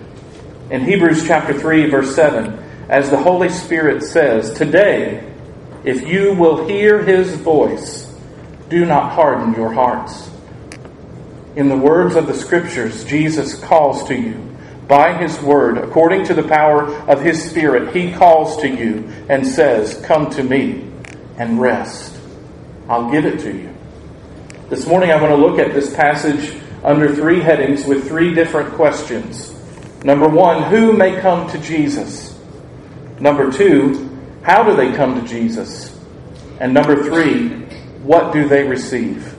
In 0.71 0.85
Hebrews 0.85 1.27
chapter 1.27 1.53
3, 1.53 1.91
verse 1.91 2.15
7, 2.15 2.59
as 2.89 3.11
the 3.11 3.19
Holy 3.19 3.49
Spirit 3.49 4.03
says, 4.03 4.53
Today, 4.53 5.33
if 5.85 6.07
you 6.07 6.35
will 6.35 6.67
hear 6.67 7.03
his 7.03 7.35
voice, 7.37 8.13
do 8.69 8.85
not 8.85 9.13
harden 9.13 9.55
your 9.55 9.73
hearts. 9.73 10.31
In 11.57 11.69
the 11.69 11.77
words 11.77 12.17
of 12.17 12.27
the 12.27 12.35
Scriptures, 12.35 13.05
Jesus 13.05 13.59
calls 13.59 14.05
to 14.05 14.15
you. 14.15 14.50
By 14.91 15.17
his 15.17 15.41
word, 15.41 15.79
according 15.79 16.25
to 16.25 16.35
the 16.35 16.43
power 16.43 16.93
of 17.09 17.23
his 17.23 17.49
Spirit, 17.49 17.95
he 17.95 18.13
calls 18.13 18.57
to 18.57 18.69
you 18.69 19.09
and 19.29 19.47
says, 19.47 19.95
Come 20.05 20.31
to 20.31 20.43
me 20.43 20.85
and 21.39 21.61
rest. 21.61 22.19
I'll 22.89 23.09
give 23.09 23.25
it 23.25 23.39
to 23.43 23.57
you. 23.57 23.73
This 24.69 24.89
morning 24.89 25.13
I 25.13 25.23
want 25.23 25.31
to 25.31 25.37
look 25.37 25.61
at 25.61 25.73
this 25.73 25.95
passage 25.95 26.61
under 26.83 27.15
three 27.15 27.39
headings 27.39 27.85
with 27.85 28.09
three 28.09 28.35
different 28.35 28.75
questions. 28.75 29.55
Number 30.03 30.29
one, 30.29 30.65
who 30.65 30.93
may 30.93 31.21
come 31.21 31.49
to 31.51 31.59
Jesus? 31.59 32.37
Number 33.21 33.53
two, 33.53 34.11
how 34.43 34.65
do 34.65 34.75
they 34.75 34.93
come 34.97 35.21
to 35.21 35.29
Jesus? 35.29 35.97
And 36.59 36.75
number 36.75 37.05
three, 37.05 37.51
what 38.03 38.33
do 38.33 38.49
they 38.49 38.65
receive? 38.65 39.37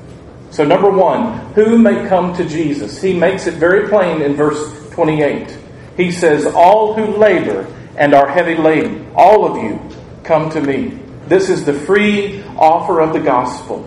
So, 0.49 0.63
number 0.63 0.89
one, 0.89 1.53
who 1.55 1.77
may 1.77 2.07
come 2.07 2.33
to 2.37 2.45
Jesus? 2.45 3.01
He 3.01 3.13
makes 3.13 3.47
it 3.47 3.55
very 3.55 3.89
plain 3.89 4.21
in 4.21 4.35
verse 4.35 4.80
28. 4.91 5.57
He 5.97 6.11
says, 6.11 6.45
All 6.45 6.93
who 6.93 7.17
labor 7.17 7.67
and 7.95 8.13
are 8.13 8.29
heavy 8.29 8.55
laden, 8.55 9.11
all 9.15 9.45
of 9.45 9.63
you, 9.63 9.79
come 10.23 10.49
to 10.51 10.61
me. 10.61 10.97
This 11.27 11.49
is 11.49 11.65
the 11.65 11.73
free 11.73 12.43
offer 12.57 12.99
of 12.99 13.13
the 13.13 13.19
gospel, 13.19 13.81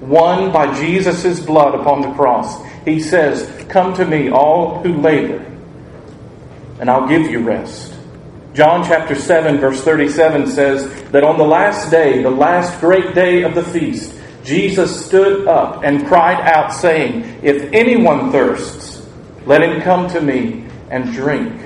won 0.00 0.52
by 0.52 0.74
Jesus' 0.78 1.40
blood 1.40 1.74
upon 1.74 2.02
the 2.02 2.12
cross. 2.12 2.62
He 2.84 3.00
says, 3.00 3.64
Come 3.68 3.94
to 3.94 4.04
me, 4.04 4.30
all 4.30 4.82
who 4.82 4.94
labor, 5.00 5.44
and 6.80 6.90
I'll 6.90 7.08
give 7.08 7.30
you 7.30 7.40
rest. 7.40 7.94
John 8.54 8.84
chapter 8.84 9.16
7, 9.16 9.58
verse 9.58 9.82
37 9.82 10.46
says 10.46 11.10
that 11.10 11.24
on 11.24 11.38
the 11.38 11.44
last 11.44 11.90
day, 11.90 12.22
the 12.22 12.30
last 12.30 12.80
great 12.80 13.14
day 13.14 13.42
of 13.42 13.54
the 13.54 13.64
feast, 13.64 14.14
Jesus 14.44 15.06
stood 15.06 15.48
up 15.48 15.82
and 15.82 16.06
cried 16.06 16.40
out, 16.40 16.72
saying, 16.72 17.40
If 17.42 17.72
anyone 17.72 18.30
thirsts, 18.30 18.93
let 19.46 19.62
him 19.62 19.82
come 19.82 20.08
to 20.10 20.20
me 20.20 20.66
and 20.90 21.12
drink. 21.12 21.60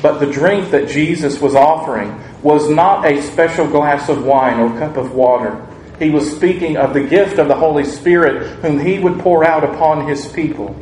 But 0.00 0.18
the 0.18 0.26
drink 0.26 0.70
that 0.70 0.88
Jesus 0.88 1.40
was 1.40 1.54
offering 1.54 2.20
was 2.42 2.68
not 2.68 3.06
a 3.06 3.22
special 3.22 3.68
glass 3.68 4.08
of 4.08 4.24
wine 4.24 4.58
or 4.58 4.78
cup 4.78 4.96
of 4.96 5.14
water. 5.14 5.64
He 5.98 6.10
was 6.10 6.34
speaking 6.34 6.76
of 6.76 6.94
the 6.94 7.04
gift 7.04 7.38
of 7.38 7.46
the 7.46 7.54
Holy 7.54 7.84
Spirit, 7.84 8.48
whom 8.62 8.80
he 8.80 8.98
would 8.98 9.20
pour 9.20 9.44
out 9.44 9.62
upon 9.62 10.08
his 10.08 10.26
people 10.32 10.74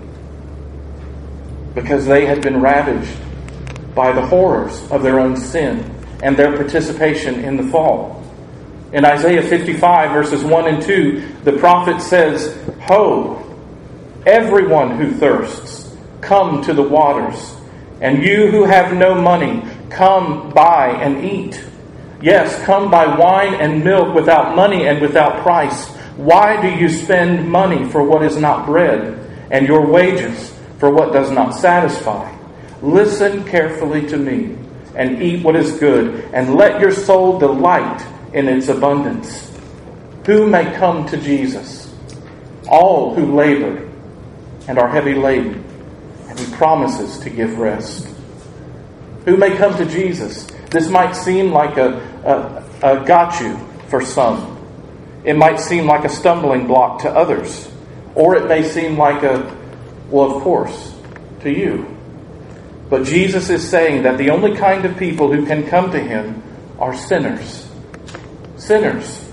because 1.75 2.07
they 2.07 2.27
had 2.27 2.43
been 2.43 2.61
ravaged 2.61 3.17
by 3.95 4.13
the 4.13 4.23
horrors 4.23 4.91
of 4.91 5.03
their 5.03 5.21
own 5.21 5.37
sin 5.37 5.95
and 6.23 6.37
their 6.37 6.57
participation 6.57 7.45
in 7.45 7.57
the 7.57 7.63
fall. 7.65 8.17
In 8.93 9.05
Isaiah 9.05 9.43
55, 9.43 10.13
verses 10.13 10.43
1 10.43 10.67
and 10.67 10.83
2, 10.83 11.37
the 11.45 11.53
prophet 11.59 12.01
says, 12.03 12.59
Ho, 12.83 13.37
everyone 14.27 14.99
who 14.99 15.13
thirsts, 15.13 15.80
come 16.21 16.63
to 16.63 16.73
the 16.73 16.83
waters. 16.83 17.55
And 18.01 18.23
you 18.23 18.51
who 18.51 18.65
have 18.65 18.97
no 18.97 19.15
money, 19.15 19.63
come 19.91 20.51
buy 20.51 20.89
and 20.89 21.25
eat. 21.25 21.63
Yes, 22.23 22.63
come 22.65 22.91
buy 22.91 23.17
wine 23.17 23.55
and 23.55 23.85
milk 23.85 24.15
without 24.15 24.55
money 24.55 24.87
and 24.87 25.01
without 25.01 25.43
price. 25.43 25.89
Why 26.17 26.61
do 26.61 26.69
you 26.69 26.89
spend 26.89 27.51
money 27.51 27.89
for 27.89 28.03
what 28.03 28.23
is 28.23 28.37
not 28.37 28.67
bread, 28.67 29.19
and 29.51 29.67
your 29.67 29.87
wages 29.87 30.53
for 30.79 30.91
what 30.91 31.13
does 31.13 31.31
not 31.31 31.55
satisfy? 31.55 32.37
Listen 32.83 33.45
carefully 33.45 34.07
to 34.09 34.17
me, 34.17 34.57
and 34.95 35.23
eat 35.23 35.43
what 35.43 35.57
is 35.57 35.79
good, 35.79 36.25
and 36.33 36.57
let 36.57 36.81
your 36.81 36.93
soul 36.93 37.39
delight 37.39 38.07
in 38.35 38.49
its 38.49 38.69
abundance. 38.69 39.51
Who 40.27 40.47
may 40.47 40.65
come 40.77 41.07
to 41.07 41.17
Jesus? 41.17 41.93
All 42.69 43.15
who 43.15 43.35
labor 43.35 43.89
and 44.69 44.79
are 44.79 44.89
heavy 44.89 45.15
laden, 45.15 45.65
and 46.41 46.53
promises 46.55 47.19
to 47.21 47.31
give 47.31 47.59
rest. 47.59 48.09
Who 49.25 49.37
may 49.37 49.57
come 49.57 49.77
to 49.77 49.85
Jesus? 49.85 50.47
This 50.71 50.89
might 50.89 51.13
seem 51.13 51.51
like 51.53 51.77
a, 51.77 52.65
a, 52.83 53.01
a 53.01 53.05
got 53.05 53.41
you 53.41 53.59
for 53.89 54.01
some. 54.01 54.57
It 55.25 55.37
might 55.37 55.61
seem 55.61 55.87
like 55.87 56.05
a 56.05 56.09
stumbling 56.09 56.67
block 56.67 57.03
to 57.03 57.11
others. 57.11 57.71
Or 58.15 58.37
it 58.37 58.49
may 58.49 58.63
seem 58.63 58.97
like 58.97 59.23
a, 59.23 59.57
well, 60.09 60.37
of 60.37 60.43
course, 60.43 60.95
to 61.41 61.51
you. 61.51 61.97
But 62.89 63.05
Jesus 63.05 63.51
is 63.51 63.69
saying 63.69 64.03
that 64.03 64.19
the 64.19 64.31
only 64.31 64.57
kind 64.57 64.85
of 64.85 64.97
people 64.97 65.33
who 65.33 65.47
can 65.47 65.67
come 65.67 65.93
to 65.93 66.01
him 66.01 66.43
are 66.79 66.95
sinners. 66.95 67.69
Sinners. 68.57 69.29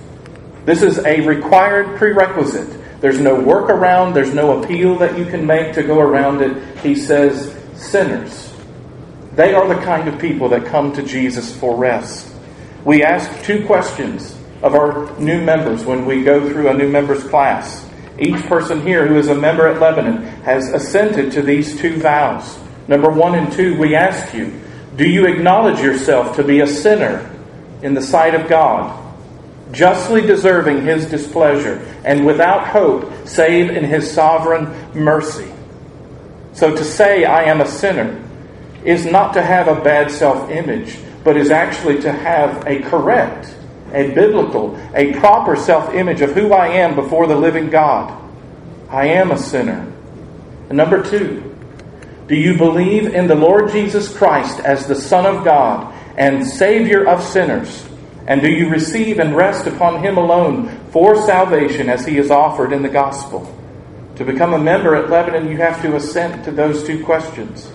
This 0.65 0.84
is 0.84 1.00
a 1.00 1.22
required 1.22 1.98
prerequisite. 1.98 2.76
There's 2.99 3.19
no 3.19 3.36
workaround, 3.36 4.13
there's 4.13 4.33
no 4.33 4.62
appeal 4.62 4.97
that 4.99 5.17
you 5.17 5.25
can 5.25 5.45
make 5.45 5.73
to 5.75 5.83
go 5.83 5.99
around 5.99 6.41
it. 6.41 6.77
He 6.79 6.95
says, 6.95 7.55
sinners. 7.75 8.53
They 9.33 9.53
are 9.53 9.67
the 9.67 9.79
kind 9.83 10.07
of 10.07 10.19
people 10.19 10.49
that 10.49 10.65
come 10.65 10.93
to 10.93 11.03
Jesus 11.03 11.55
for 11.55 11.75
rest. 11.75 12.33
We 12.83 13.03
ask 13.03 13.43
two 13.43 13.65
questions 13.67 14.36
of 14.63 14.73
our 14.73 15.15
new 15.19 15.43
members 15.43 15.86
when 15.86 16.05
we 16.05 16.23
go 16.23 16.49
through 16.49 16.69
a 16.69 16.73
new 16.73 16.89
members 16.89 17.23
class. 17.23 17.88
Each 18.17 18.41
person 18.47 18.81
here 18.81 19.05
who 19.05 19.17
is 19.17 19.27
a 19.27 19.36
member 19.36 19.67
at 19.67 19.79
Lebanon 19.79 20.23
has 20.41 20.69
assented 20.69 21.31
to 21.33 21.43
these 21.43 21.79
two 21.79 21.99
vows. 21.99 22.57
Number 22.88 23.10
one 23.10 23.36
and 23.36 23.51
two, 23.51 23.77
we 23.77 23.95
ask 23.95 24.33
you, 24.33 24.60
do 24.95 25.07
you 25.07 25.27
acknowledge 25.27 25.79
yourself 25.79 26.36
to 26.38 26.43
be 26.43 26.62
a 26.62 26.67
sinner 26.67 27.29
in 27.83 27.93
the 27.93 28.01
sight 28.01 28.33
of 28.33 28.49
God, 28.49 29.07
justly 29.71 30.21
deserving 30.21 30.84
his 30.84 31.06
displeasure, 31.06 31.77
and 32.06 32.25
without 32.25 32.67
hope 32.67 33.12
save 33.27 33.69
in 33.69 33.84
his 33.84 34.10
sovereign 34.10 34.65
mercy. 34.93 35.51
So 36.53 36.75
to 36.75 36.84
say, 36.84 37.25
I 37.25 37.43
am 37.43 37.62
a 37.62 37.67
sinner, 37.67 38.23
is 38.84 39.06
not 39.06 39.34
to 39.34 39.41
have 39.41 39.67
a 39.67 39.82
bad 39.82 40.10
self 40.10 40.49
image, 40.49 40.97
but 41.23 41.38
is 41.38 41.51
actually 41.51 42.01
to 42.01 42.12
have 42.12 42.65
a 42.65 42.80
correct, 42.80 43.53
a 43.93 44.12
biblical, 44.13 44.80
a 44.93 45.13
proper 45.19 45.56
self 45.56 45.93
image 45.93 46.21
of 46.21 46.32
who 46.32 46.53
I 46.53 46.67
am 46.67 46.95
before 46.95 47.27
the 47.27 47.36
living 47.36 47.69
God. 47.69 48.23
I 48.89 49.08
am 49.08 49.32
a 49.32 49.38
sinner. 49.38 49.91
And 50.69 50.77
number 50.77 51.03
two, 51.03 51.56
do 52.27 52.36
you 52.36 52.58
believe 52.58 53.13
in 53.13 53.27
the 53.27 53.36
Lord 53.36 53.71
Jesus 53.71 54.15
Christ 54.15 54.60
as 54.60 54.88
the 54.88 54.95
Son 54.95 55.25
of 55.25 55.45
God 55.45 55.93
and 56.17 56.45
Savior 56.45 57.08
of 57.08 57.23
sinners? 57.23 57.87
And 58.27 58.41
do 58.41 58.51
you 58.51 58.69
receive 58.69 59.19
and 59.19 59.35
rest 59.35 59.67
upon 59.67 60.03
Him 60.03 60.17
alone 60.17 60.67
for 60.91 61.15
salvation 61.15 61.89
as 61.89 62.05
He 62.05 62.17
is 62.17 62.29
offered 62.29 62.73
in 62.73 62.81
the 62.81 62.89
gospel? 62.89 63.53
To 64.17 64.25
become 64.25 64.53
a 64.53 64.59
member 64.59 64.95
at 64.95 65.09
Lebanon, 65.09 65.49
you 65.49 65.57
have 65.57 65.81
to 65.83 65.95
assent 65.95 66.43
to 66.45 66.51
those 66.51 66.85
two 66.85 67.05
questions. 67.05 67.71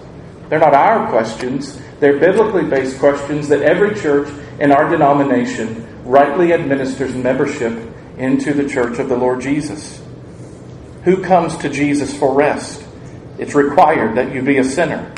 They're 0.49 0.59
not 0.59 0.75
our 0.75 1.09
questions, 1.09 1.81
they're 2.01 2.19
biblically 2.19 2.65
based 2.65 2.99
questions 2.99 3.49
that 3.49 3.63
every 3.63 3.95
church 3.95 4.29
in 4.61 4.73
our 4.73 4.89
denomination 4.91 5.89
rightly 6.05 6.53
administers 6.53 7.15
membership 7.15 7.73
into 8.19 8.53
the 8.53 8.69
church 8.69 8.99
of 8.99 9.09
the 9.09 9.17
Lord 9.17 9.41
Jesus. 9.41 10.03
Who 11.05 11.23
comes 11.23 11.57
to 11.59 11.69
Jesus 11.69 12.17
for 12.17 12.35
rest? 12.35 12.85
It's 13.39 13.55
required 13.55 14.17
that 14.17 14.35
you 14.35 14.43
be 14.43 14.59
a 14.59 14.65
sinner. 14.65 15.13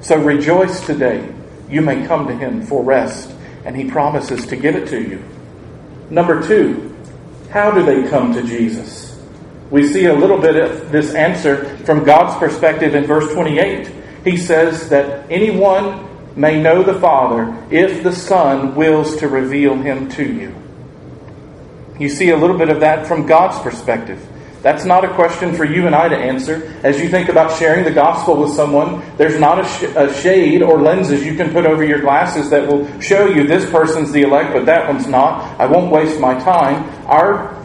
So 0.00 0.16
rejoice 0.16 0.84
today. 0.84 1.32
You 1.70 1.80
may 1.80 2.06
come 2.06 2.26
to 2.26 2.34
Him 2.34 2.66
for 2.66 2.82
rest, 2.82 3.32
and 3.64 3.76
He 3.76 3.90
promises 3.90 4.46
to 4.46 4.56
give 4.56 4.76
it 4.76 4.88
to 4.88 5.00
you. 5.00 5.22
Number 6.10 6.46
two, 6.46 6.96
how 7.50 7.70
do 7.70 7.82
they 7.84 8.08
come 8.08 8.32
to 8.34 8.42
Jesus? 8.42 9.18
We 9.70 9.88
see 9.88 10.06
a 10.06 10.14
little 10.14 10.38
bit 10.38 10.56
of 10.56 10.92
this 10.92 11.14
answer 11.14 11.76
from 11.78 12.04
God's 12.04 12.36
perspective 12.38 12.94
in 12.94 13.04
verse 13.04 13.32
28. 13.32 13.90
He 14.24 14.36
says 14.36 14.88
that 14.90 15.30
anyone 15.30 16.08
may 16.36 16.62
know 16.62 16.82
the 16.82 17.00
Father 17.00 17.56
if 17.70 18.02
the 18.02 18.12
Son 18.12 18.74
wills 18.74 19.16
to 19.16 19.28
reveal 19.28 19.74
him 19.74 20.08
to 20.10 20.24
you. 20.24 20.54
You 21.98 22.08
see 22.08 22.30
a 22.30 22.36
little 22.36 22.56
bit 22.56 22.68
of 22.68 22.80
that 22.80 23.06
from 23.06 23.26
God's 23.26 23.58
perspective. 23.60 24.20
That's 24.62 24.84
not 24.84 25.04
a 25.04 25.12
question 25.14 25.56
for 25.56 25.64
you 25.64 25.86
and 25.86 25.94
I 25.94 26.08
to 26.08 26.16
answer. 26.16 26.72
As 26.84 27.00
you 27.00 27.08
think 27.08 27.28
about 27.28 27.58
sharing 27.58 27.84
the 27.84 27.90
gospel 27.90 28.40
with 28.40 28.52
someone, 28.52 29.02
there's 29.16 29.38
not 29.38 29.58
a, 29.58 29.64
sh- 29.64 29.92
a, 29.96 30.14
shade 30.22 30.62
or 30.62 30.80
lenses 30.80 31.24
you 31.26 31.34
can 31.34 31.52
put 31.52 31.66
over 31.66 31.84
your 31.84 32.00
glasses 32.00 32.48
that 32.50 32.68
will 32.68 32.86
show 33.00 33.26
you 33.26 33.44
this 33.44 33.68
person's 33.70 34.12
the 34.12 34.22
elect, 34.22 34.52
but 34.52 34.64
that 34.66 34.86
one's 34.88 35.08
not. 35.08 35.60
I 35.60 35.66
won't 35.66 35.90
waste 35.90 36.20
my 36.20 36.38
time. 36.38 36.88
Our 37.06 37.60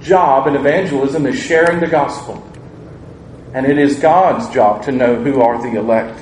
job 0.00 0.46
in 0.46 0.56
evangelism 0.56 1.26
is 1.26 1.38
sharing 1.38 1.78
the 1.78 1.86
gospel. 1.86 2.42
And 3.52 3.66
it 3.66 3.78
is 3.78 3.98
God's 3.98 4.48
job 4.54 4.82
to 4.84 4.92
know 4.92 5.16
who 5.22 5.42
are 5.42 5.60
the 5.60 5.78
elect. 5.78 6.18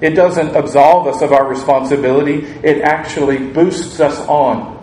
It 0.00 0.16
doesn't 0.16 0.56
absolve 0.56 1.06
us 1.06 1.22
of 1.22 1.32
our 1.32 1.46
responsibility, 1.46 2.44
it 2.64 2.82
actually 2.82 3.38
boosts 3.38 4.00
us 4.00 4.18
on. 4.26 4.73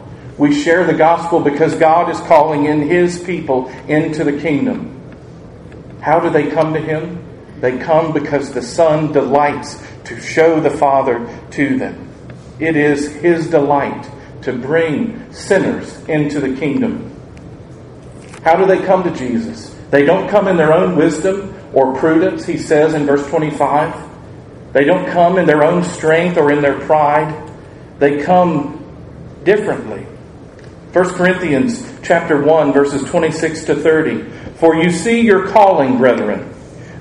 We 0.42 0.60
share 0.60 0.86
the 0.88 0.96
gospel 0.96 1.40
because 1.40 1.76
God 1.76 2.10
is 2.10 2.20
calling 2.22 2.66
in 2.66 2.82
His 2.82 3.22
people 3.22 3.68
into 3.88 4.24
the 4.24 4.40
kingdom. 4.42 5.00
How 6.02 6.20
do 6.20 6.32
they 6.32 6.50
come 6.50 6.74
to 6.74 6.80
Him? 6.80 7.24
They 7.60 7.78
come 7.78 8.12
because 8.12 8.52
the 8.52 8.64
Son 8.64 9.12
delights 9.12 9.80
to 10.06 10.20
show 10.20 10.60
the 10.60 10.72
Father 10.72 11.30
to 11.52 11.78
them. 11.78 12.10
It 12.58 12.76
is 12.76 13.14
His 13.18 13.52
delight 13.52 14.10
to 14.42 14.54
bring 14.54 15.32
sinners 15.32 15.96
into 16.06 16.40
the 16.40 16.58
kingdom. 16.58 17.16
How 18.44 18.56
do 18.56 18.66
they 18.66 18.84
come 18.84 19.04
to 19.04 19.12
Jesus? 19.12 19.76
They 19.92 20.06
don't 20.06 20.28
come 20.28 20.48
in 20.48 20.58
their 20.58 20.74
own 20.74 20.96
wisdom 20.96 21.54
or 21.72 21.96
prudence, 21.96 22.48
he 22.48 22.58
says 22.58 22.96
in 22.96 23.06
verse 23.06 23.28
25. 23.30 24.74
They 24.74 24.86
don't 24.86 25.08
come 25.12 25.38
in 25.38 25.46
their 25.46 25.64
own 25.64 25.84
strength 25.84 26.38
or 26.38 26.52
in 26.52 26.64
their 26.64 26.80
pride. 26.80 27.48
They 28.00 28.24
come 28.24 28.84
differently. 29.44 30.08
1 30.94 31.14
Corinthians 31.14 31.90
chapter 32.04 32.42
1 32.42 32.74
verses 32.74 33.02
26 33.10 33.64
to 33.64 33.76
30. 33.76 34.24
For 34.56 34.76
you 34.76 34.92
see 34.92 35.22
your 35.22 35.48
calling, 35.48 35.98
brethren, 35.98 36.54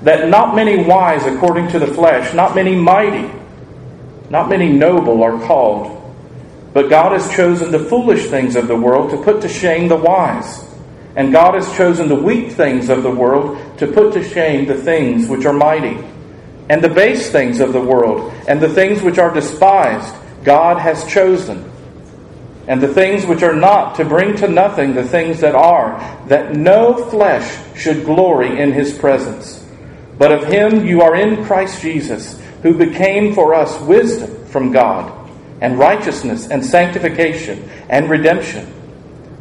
that 0.03 0.29
not 0.29 0.55
many 0.55 0.83
wise 0.85 1.25
according 1.25 1.67
to 1.69 1.79
the 1.79 1.87
flesh, 1.87 2.33
not 2.33 2.55
many 2.55 2.75
mighty, 2.75 3.29
not 4.29 4.47
many 4.47 4.69
noble 4.69 5.21
are 5.23 5.45
called. 5.45 5.97
But 6.73 6.89
God 6.89 7.11
has 7.11 7.35
chosen 7.35 7.71
the 7.71 7.79
foolish 7.79 8.27
things 8.27 8.55
of 8.55 8.69
the 8.69 8.77
world 8.77 9.11
to 9.11 9.21
put 9.21 9.41
to 9.41 9.49
shame 9.49 9.89
the 9.89 9.97
wise. 9.97 10.63
And 11.17 11.33
God 11.33 11.55
has 11.55 11.75
chosen 11.75 12.07
the 12.07 12.15
weak 12.15 12.53
things 12.53 12.87
of 12.87 13.03
the 13.03 13.11
world 13.11 13.77
to 13.79 13.87
put 13.87 14.13
to 14.13 14.23
shame 14.23 14.67
the 14.67 14.81
things 14.81 15.27
which 15.27 15.45
are 15.45 15.51
mighty. 15.51 16.01
And 16.69 16.81
the 16.81 16.87
base 16.87 17.29
things 17.29 17.59
of 17.59 17.73
the 17.73 17.81
world, 17.81 18.31
and 18.47 18.61
the 18.61 18.69
things 18.69 19.01
which 19.01 19.17
are 19.17 19.33
despised, 19.33 20.15
God 20.45 20.79
has 20.79 21.05
chosen. 21.11 21.70
And 22.67 22.81
the 22.81 22.93
things 22.93 23.25
which 23.25 23.43
are 23.43 23.55
not, 23.55 23.95
to 23.95 24.05
bring 24.05 24.35
to 24.37 24.47
nothing 24.47 24.93
the 24.93 25.03
things 25.03 25.39
that 25.41 25.55
are, 25.55 25.99
that 26.27 26.55
no 26.55 27.09
flesh 27.09 27.59
should 27.75 28.05
glory 28.05 28.59
in 28.59 28.71
his 28.71 28.97
presence. 28.97 29.65
But 30.17 30.31
of 30.31 30.45
him 30.45 30.85
you 30.85 31.01
are 31.01 31.15
in 31.15 31.43
Christ 31.45 31.81
Jesus, 31.81 32.39
who 32.61 32.77
became 32.77 33.33
for 33.33 33.53
us 33.53 33.79
wisdom 33.81 34.45
from 34.45 34.71
God, 34.71 35.29
and 35.59 35.79
righteousness, 35.79 36.47
and 36.47 36.63
sanctification, 36.63 37.69
and 37.89 38.09
redemption 38.09 38.71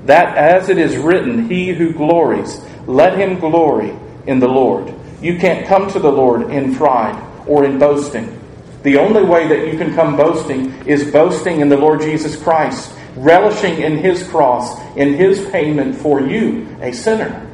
that 0.07 0.37
as 0.37 0.69
it 0.69 0.79
is 0.79 0.97
written, 0.97 1.49
He 1.49 1.73
who 1.73 1.93
glories, 1.93 2.61
let 2.87 3.19
him 3.19 3.39
glory 3.39 3.95
in 4.27 4.39
the 4.39 4.49
Lord. 4.49 4.95
You 5.21 5.39
can't 5.39 5.67
come 5.67 5.91
to 5.91 5.99
the 5.99 6.11
Lord 6.11 6.51
in 6.51 6.75
pride 6.75 7.21
or 7.47 7.65
in 7.65 7.79
boasting. 7.79 8.39
The 8.83 8.97
only 8.97 9.23
way 9.23 9.47
that 9.49 9.71
you 9.71 9.79
can 9.79 9.95
come 9.95 10.17
boasting 10.17 10.73
is 10.87 11.13
boasting 11.13 11.61
in 11.61 11.69
the 11.69 11.77
Lord 11.77 12.01
Jesus 12.01 12.41
Christ, 12.43 12.93
relishing 13.17 13.81
in 13.83 13.99
His 13.99 14.23
cross, 14.29 14.79
in 14.97 15.15
His 15.15 15.49
payment 15.51 15.97
for 15.97 16.21
you, 16.21 16.67
a 16.81 16.93
sinner. 16.93 17.47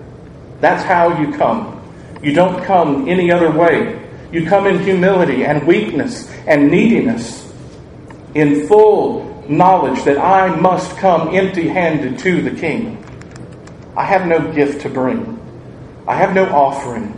That's 0.60 0.82
how 0.84 1.20
you 1.20 1.36
come. 1.36 1.72
You 2.22 2.32
don't 2.32 2.64
come 2.64 3.08
any 3.08 3.30
other 3.30 3.50
way. 3.50 4.02
You 4.32 4.46
come 4.46 4.66
in 4.66 4.82
humility 4.82 5.44
and 5.44 5.66
weakness 5.66 6.30
and 6.46 6.70
neediness, 6.70 7.50
in 8.34 8.66
full 8.66 9.44
knowledge 9.48 10.02
that 10.04 10.18
I 10.18 10.54
must 10.56 10.96
come 10.96 11.34
empty 11.34 11.68
handed 11.68 12.18
to 12.20 12.42
the 12.42 12.50
King. 12.50 13.02
I 13.96 14.04
have 14.04 14.26
no 14.26 14.52
gift 14.52 14.82
to 14.82 14.88
bring, 14.88 15.40
I 16.06 16.16
have 16.16 16.34
no 16.34 16.46
offering. 16.46 17.12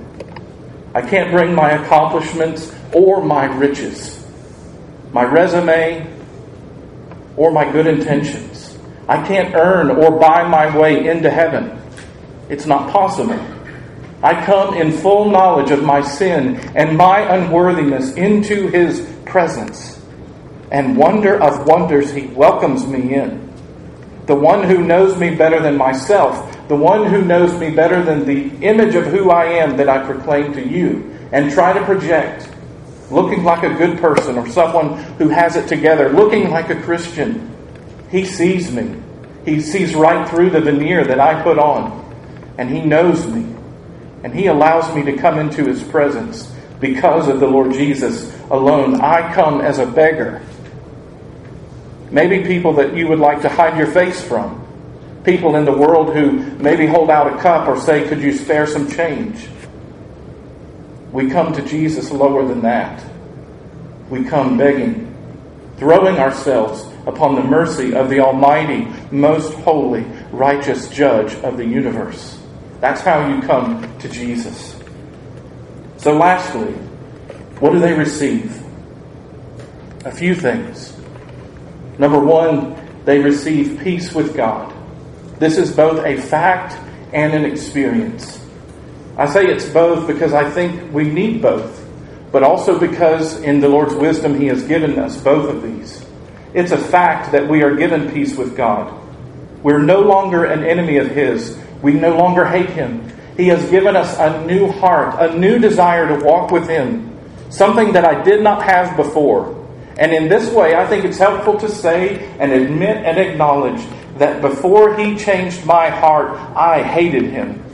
I 0.95 1.03
can't 1.03 1.31
bring 1.31 1.55
my 1.55 1.73
accomplishments 1.73 2.73
or 2.93 3.23
my 3.23 3.45
riches, 3.45 4.25
my 5.13 5.23
resume 5.23 6.07
or 7.39 7.53
my 7.53 7.71
good 7.71 7.87
intentions. 7.87 8.77
I 9.09 9.27
can't 9.27 9.55
earn 9.55 9.91
or 9.91 10.19
buy 10.19 10.47
my 10.47 10.77
way 10.77 11.09
into 11.09 11.31
heaven. 11.31 11.81
It's 12.51 12.67
not 12.67 12.93
possible. 12.93 13.39
I 14.23 14.45
come 14.45 14.75
in 14.75 14.91
full 14.91 15.31
knowledge 15.31 15.71
of 15.71 15.85
my 15.85 16.03
sin 16.03 16.57
and 16.75 16.99
my 16.99 17.21
unworthiness 17.21 18.13
into 18.15 18.67
His 18.67 19.09
presence 19.25 20.05
and 20.73 20.97
wonder 20.97 21.41
of 21.41 21.67
wonders, 21.67 22.13
He 22.13 22.27
welcomes 22.27 22.87
me 22.87 23.15
in. 23.15 23.49
The 24.27 24.35
one 24.35 24.65
who 24.65 24.85
knows 24.85 25.17
me 25.17 25.35
better 25.35 25.61
than 25.61 25.77
myself, 25.77 26.69
the 26.69 26.77
one 26.77 27.07
who 27.07 27.23
knows 27.23 27.59
me 27.59 27.71
better 27.71 28.03
than 28.03 28.27
the 28.27 28.49
image 28.67 28.95
of 28.95 29.07
who 29.07 29.31
I 29.31 29.45
am 29.45 29.77
that 29.77 29.89
I 29.89 30.05
proclaim 30.05 30.53
to 30.55 30.69
you 30.69 31.17
and 31.33 31.51
try 31.51 31.73
to 31.73 31.85
project, 31.85 32.51
looking 33.11 33.45
like 33.45 33.63
a 33.63 33.75
good 33.75 33.99
person 33.99 34.37
or 34.37 34.49
someone 34.49 34.99
who 35.15 35.29
has 35.29 35.57
it 35.57 35.69
together, 35.69 36.11
looking 36.11 36.51
like 36.51 36.71
a 36.71 36.81
Christian. 36.83 37.55
He 38.11 38.25
sees 38.25 38.71
me. 38.71 38.97
He 39.45 39.61
sees 39.61 39.95
right 39.95 40.29
through 40.29 40.51
the 40.51 40.61
veneer 40.61 41.05
that 41.05 41.21
I 41.21 41.43
put 41.43 41.59
on, 41.59 42.05
and 42.59 42.69
He 42.69 42.83
knows 42.83 43.27
me. 43.27 43.55
And 44.25 44.35
He 44.35 44.47
allows 44.47 44.95
me 44.95 45.03
to 45.05 45.17
come 45.17 45.39
into 45.39 45.65
His 45.65 45.83
presence 45.83 46.53
because 46.81 47.29
of 47.29 47.41
the 47.41 47.47
Lord 47.47 47.73
Jesus 47.73 48.35
alone. 48.51 49.01
I 49.01 49.33
come 49.35 49.61
as 49.61 49.79
a 49.79 49.87
beggar 49.87 50.43
Maybe 52.11 52.47
people 52.47 52.73
that 52.75 52.97
you 52.97 53.09
would 53.09 53.19
like 53.19 53.43
to 53.43 53.49
hide 53.49 53.77
your 53.77 53.89
face 53.89 54.23
from. 54.23 54.65
People 55.25 55.57
in 55.57 55.65
the 55.65 55.73
world 55.73 56.15
who 56.15 56.33
maybe 56.57 56.87
hold 56.87 57.11
out 57.11 57.33
a 57.33 57.39
cup 57.39 57.69
or 57.69 57.79
say, 57.79 58.09
Could 58.09 58.21
you 58.21 58.33
spare 58.33 58.67
some 58.67 58.91
change? 58.91 59.47
We 61.13 61.31
come 61.31 61.53
to 61.55 61.63
Jesus 61.63 62.11
lower 62.11 62.47
than 62.47 62.61
that. 62.63 63.03
We 64.11 64.25
come 64.25 64.59
begging, 64.59 65.15
throwing 65.77 66.19
ourselves 66.19 66.87
upon 67.07 67.35
the 67.35 67.43
mercy 67.43 67.95
of 67.95 68.11
the 68.11 68.21
Almighty, 68.21 68.87
most 69.11 69.55
holy, 69.61 70.05
righteous 70.33 70.89
Judge 70.89 71.35
of 71.37 71.57
the 71.57 71.65
universe. 71.65 72.39
That's 72.81 73.01
how 73.01 73.27
you 73.29 73.43
come 73.43 73.99
to 73.99 74.09
Jesus. 74.09 74.77
So, 75.97 76.17
lastly, 76.17 76.73
what 77.61 77.73
do 77.73 77.81
they 77.81 77.95
receive? 77.95 78.63
A 80.05 80.13
few 80.13 80.35
things. 80.35 80.97
Number 81.99 82.21
one, 82.21 82.77
they 83.05 83.19
receive 83.19 83.81
peace 83.83 84.15
with 84.15 84.37
God. 84.37 84.73
This 85.39 85.59
is 85.59 85.75
both 85.75 86.05
a 86.05 86.21
fact 86.21 86.75
and 87.13 87.33
an 87.33 87.45
experience. 87.45 88.38
I 89.19 89.27
say 89.27 89.47
it's 89.47 89.69
both 89.69 90.07
because 90.07 90.33
I 90.33 90.49
think 90.49 90.93
we 90.93 91.11
need 91.11 91.43
both, 91.43 91.85
but 92.31 92.45
also 92.45 92.79
because 92.79 93.41
in 93.43 93.59
the 93.59 93.69
Lord's 93.69 93.95
wisdom 93.95 94.39
He 94.39 94.47
has 94.47 94.63
given 94.63 94.97
us 94.97 95.17
both 95.21 95.53
of 95.53 95.61
these. 95.61 96.07
It's 96.55 96.71
a 96.71 96.79
fact 96.79 97.33
that 97.33 97.49
we 97.49 97.65
are 97.65 97.75
given 97.75 98.13
peace 98.13 98.37
with 98.37 98.57
God. 98.57 98.95
We're 99.65 99.83
no 99.83 100.03
longer 100.03 100.45
an 100.45 100.63
enemy 100.63 100.99
of 100.99 101.09
His. 101.09 101.59
We 101.83 101.95
no 101.95 102.17
longer 102.17 102.45
hate 102.45 102.71
Him. 102.71 103.11
He 103.37 103.49
has 103.49 103.69
given 103.71 103.97
us 103.97 104.17
a 104.19 104.47
new 104.47 104.71
heart, 104.71 105.17
a 105.19 105.37
new 105.37 105.59
desire 105.59 106.17
to 106.17 106.25
walk 106.25 106.53
with 106.53 106.69
Him, 106.69 107.19
something 107.51 107.93
that 107.95 108.05
I 108.05 108.23
did 108.23 108.43
not 108.43 108.63
have 108.63 108.97
before. 108.97 109.55
And 109.99 110.13
in 110.13 110.29
this 110.29 110.53
way, 110.53 110.77
I 110.77 110.87
think 110.87 111.05
it's 111.05 111.19
helpful 111.19 111.59
to 111.59 111.69
say 111.69 112.25
and 112.39 112.53
admit 112.53 112.99
and 112.99 113.19
acknowledge 113.19 113.85
that 114.19 114.41
before 114.41 114.97
He 114.97 115.17
changed 115.17 115.67
my 115.67 115.91
heart, 115.91 116.39
I 116.57 116.85
hated 116.85 117.25
Him. 117.25 117.65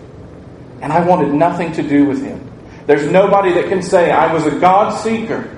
And 0.84 0.92
I 0.92 1.00
wanted 1.00 1.32
nothing 1.32 1.72
to 1.72 1.82
do 1.82 2.04
with 2.04 2.22
Him. 2.22 2.46
There's 2.84 3.10
nobody 3.10 3.54
that 3.54 3.70
can 3.70 3.80
say, 3.80 4.10
I 4.10 4.30
was 4.30 4.44
a 4.44 4.60
God 4.60 4.90
seeker. 4.90 5.50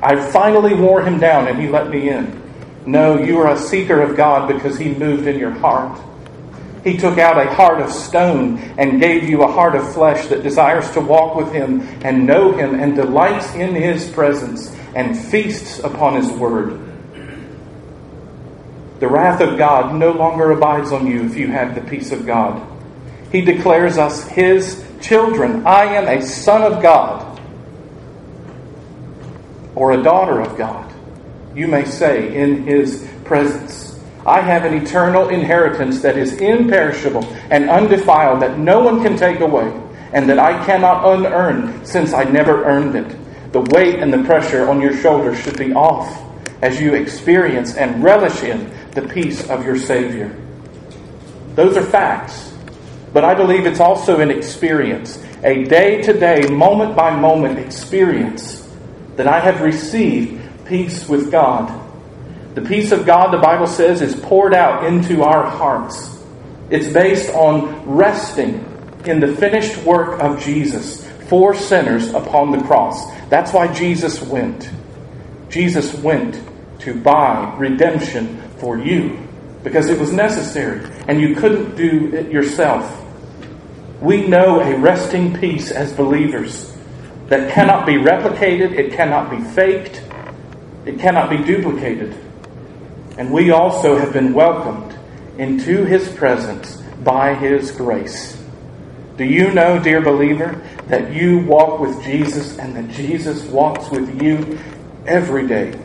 I 0.00 0.30
finally 0.30 0.74
wore 0.74 1.02
Him 1.02 1.18
down 1.18 1.48
and 1.48 1.60
He 1.60 1.68
let 1.68 1.90
me 1.90 2.08
in. 2.08 2.40
No, 2.86 3.20
you 3.20 3.40
are 3.40 3.52
a 3.52 3.58
seeker 3.58 4.00
of 4.00 4.16
God 4.16 4.46
because 4.46 4.78
He 4.78 4.94
moved 4.94 5.26
in 5.26 5.40
your 5.40 5.50
heart. 5.50 6.00
He 6.84 6.98
took 6.98 7.18
out 7.18 7.44
a 7.44 7.52
heart 7.52 7.80
of 7.82 7.90
stone 7.90 8.58
and 8.78 9.00
gave 9.00 9.28
you 9.28 9.42
a 9.42 9.50
heart 9.50 9.74
of 9.74 9.92
flesh 9.92 10.28
that 10.28 10.44
desires 10.44 10.88
to 10.92 11.00
walk 11.00 11.34
with 11.34 11.52
Him 11.52 11.80
and 12.04 12.24
know 12.24 12.52
Him 12.52 12.78
and 12.78 12.94
delights 12.94 13.56
in 13.56 13.74
His 13.74 14.08
presence 14.08 14.72
and 14.94 15.18
feasts 15.18 15.80
upon 15.80 16.14
His 16.14 16.30
word. 16.30 16.78
The 19.00 19.08
wrath 19.08 19.40
of 19.40 19.58
God 19.58 19.96
no 19.96 20.12
longer 20.12 20.52
abides 20.52 20.92
on 20.92 21.08
you 21.08 21.24
if 21.24 21.36
you 21.36 21.48
have 21.48 21.74
the 21.74 21.80
peace 21.80 22.12
of 22.12 22.24
God. 22.24 22.69
He 23.32 23.40
declares 23.40 23.98
us 23.98 24.26
His 24.28 24.84
children. 25.00 25.66
I 25.66 25.84
am 25.84 26.08
a 26.08 26.24
son 26.24 26.62
of 26.62 26.82
God 26.82 27.40
or 29.74 29.92
a 29.92 30.02
daughter 30.02 30.40
of 30.40 30.58
God, 30.58 30.92
you 31.54 31.68
may 31.68 31.84
say, 31.84 32.34
in 32.34 32.64
His 32.64 33.08
presence. 33.24 33.98
I 34.26 34.40
have 34.40 34.64
an 34.64 34.74
eternal 34.74 35.28
inheritance 35.28 36.02
that 36.02 36.18
is 36.18 36.34
imperishable 36.34 37.24
and 37.50 37.70
undefiled, 37.70 38.42
that 38.42 38.58
no 38.58 38.80
one 38.80 39.02
can 39.02 39.16
take 39.16 39.40
away, 39.40 39.72
and 40.12 40.28
that 40.28 40.38
I 40.38 40.64
cannot 40.66 41.04
unearn, 41.06 41.84
since 41.86 42.12
I 42.12 42.24
never 42.24 42.64
earned 42.64 42.96
it. 42.96 43.16
The 43.52 43.62
weight 43.62 44.00
and 44.00 44.12
the 44.12 44.22
pressure 44.24 44.68
on 44.68 44.80
your 44.80 44.96
shoulders 44.96 45.38
should 45.38 45.58
be 45.58 45.72
off 45.72 46.20
as 46.62 46.80
you 46.80 46.94
experience 46.94 47.76
and 47.76 48.02
relish 48.02 48.42
in 48.42 48.70
the 48.90 49.02
peace 49.02 49.48
of 49.48 49.64
your 49.64 49.78
Savior. 49.78 50.36
Those 51.54 51.76
are 51.76 51.82
facts, 51.82 52.49
but 53.12 53.24
I 53.24 53.34
believe 53.34 53.66
it's 53.66 53.80
also 53.80 54.20
an 54.20 54.30
experience, 54.30 55.22
a 55.42 55.64
day 55.64 56.02
to 56.02 56.12
day, 56.12 56.48
moment 56.48 56.96
by 56.96 57.14
moment 57.14 57.58
experience 57.58 58.68
that 59.16 59.26
I 59.26 59.40
have 59.40 59.60
received 59.60 60.66
peace 60.66 61.08
with 61.08 61.30
God 61.30 61.80
the 62.54 62.62
peace 62.62 62.90
of 62.90 63.06
God, 63.06 63.32
the 63.32 63.38
Bible 63.38 63.68
says, 63.68 64.02
is 64.02 64.18
poured 64.18 64.54
out 64.54 64.84
into 64.84 65.22
our 65.22 65.48
hearts. 65.48 66.18
It's 66.68 66.92
based 66.92 67.32
on 67.32 67.88
resting 67.88 68.66
in 69.04 69.20
the 69.20 69.34
finished 69.36 69.76
work 69.84 70.20
of 70.20 70.42
Jesus 70.42 71.06
for 71.28 71.54
sinners 71.54 72.10
upon 72.12 72.50
the 72.50 72.62
cross. 72.64 73.08
That's 73.28 73.52
why 73.52 73.72
Jesus 73.72 74.20
went. 74.20 74.68
Jesus 75.48 75.94
went 75.94 76.40
to 76.80 77.00
buy 77.00 77.54
redemption 77.56 78.42
for 78.58 78.78
you 78.78 79.28
because 79.62 79.88
it 79.88 79.98
was 79.98 80.12
necessary 80.12 80.80
and 81.06 81.20
you 81.20 81.36
couldn't 81.36 81.76
do 81.76 82.12
it 82.12 82.32
yourself. 82.32 82.99
We 84.00 84.26
know 84.26 84.60
a 84.60 84.78
resting 84.78 85.38
peace 85.38 85.70
as 85.70 85.92
believers 85.92 86.74
that 87.26 87.52
cannot 87.52 87.84
be 87.84 87.94
replicated, 87.94 88.72
it 88.72 88.92
cannot 88.92 89.30
be 89.30 89.40
faked, 89.40 90.02
it 90.86 90.98
cannot 90.98 91.28
be 91.28 91.36
duplicated. 91.38 92.16
And 93.18 93.30
we 93.30 93.50
also 93.50 93.98
have 93.98 94.14
been 94.14 94.32
welcomed 94.32 94.98
into 95.38 95.84
his 95.84 96.08
presence 96.08 96.76
by 97.04 97.34
his 97.34 97.72
grace. 97.72 98.42
Do 99.18 99.24
you 99.24 99.52
know, 99.52 99.78
dear 99.78 100.00
believer, 100.00 100.66
that 100.86 101.12
you 101.12 101.40
walk 101.40 101.78
with 101.78 102.02
Jesus 102.02 102.58
and 102.58 102.74
that 102.76 102.88
Jesus 102.88 103.44
walks 103.44 103.90
with 103.90 104.22
you 104.22 104.58
every 105.06 105.46
day? 105.46 105.78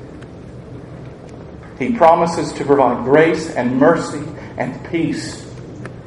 He 1.78 1.94
promises 1.94 2.54
to 2.54 2.64
provide 2.64 3.04
grace 3.04 3.50
and 3.52 3.78
mercy 3.78 4.24
and 4.58 4.84
peace 4.90 5.45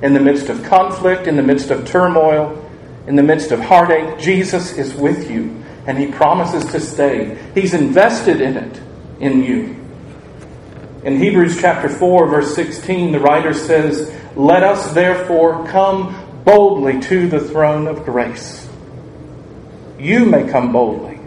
in 0.03 0.15
the 0.15 0.21
midst 0.21 0.49
of 0.49 0.63
conflict, 0.65 1.27
in 1.27 1.37
the 1.37 1.43
midst 1.43 1.71
of 1.71 1.87
turmoil, 1.87 2.65
in 3.07 3.17
the 3.17 3.23
midst 3.23 3.53
of 3.53 3.61
heartache. 3.61 4.19
Jesus 4.19 4.77
is 4.79 4.95
with 4.95 5.31
you 5.31 5.59
and 5.89 5.97
he 5.97 6.07
promises 6.07 6.67
to 6.67 6.81
stay. 6.81 7.39
He's 7.55 7.73
invested 7.73 8.43
in 8.43 8.59
it, 8.59 8.81
in 9.21 9.43
you. 9.43 9.75
In 11.03 11.17
Hebrews 11.17 11.59
chapter 11.59 11.89
4, 11.89 12.29
verse 12.29 12.55
16, 12.55 13.13
the 13.13 13.21
writer 13.21 13.55
says, 13.55 14.15
Let 14.37 14.63
us 14.63 14.93
therefore 14.93 15.67
come 15.69 16.43
boldly 16.45 17.01
to 17.01 17.27
the 17.27 17.41
throne 17.41 17.87
of 17.87 18.05
grace. 18.05 18.69
You 19.99 20.27
may 20.27 20.47
come 20.47 20.73
boldly, 20.73 21.19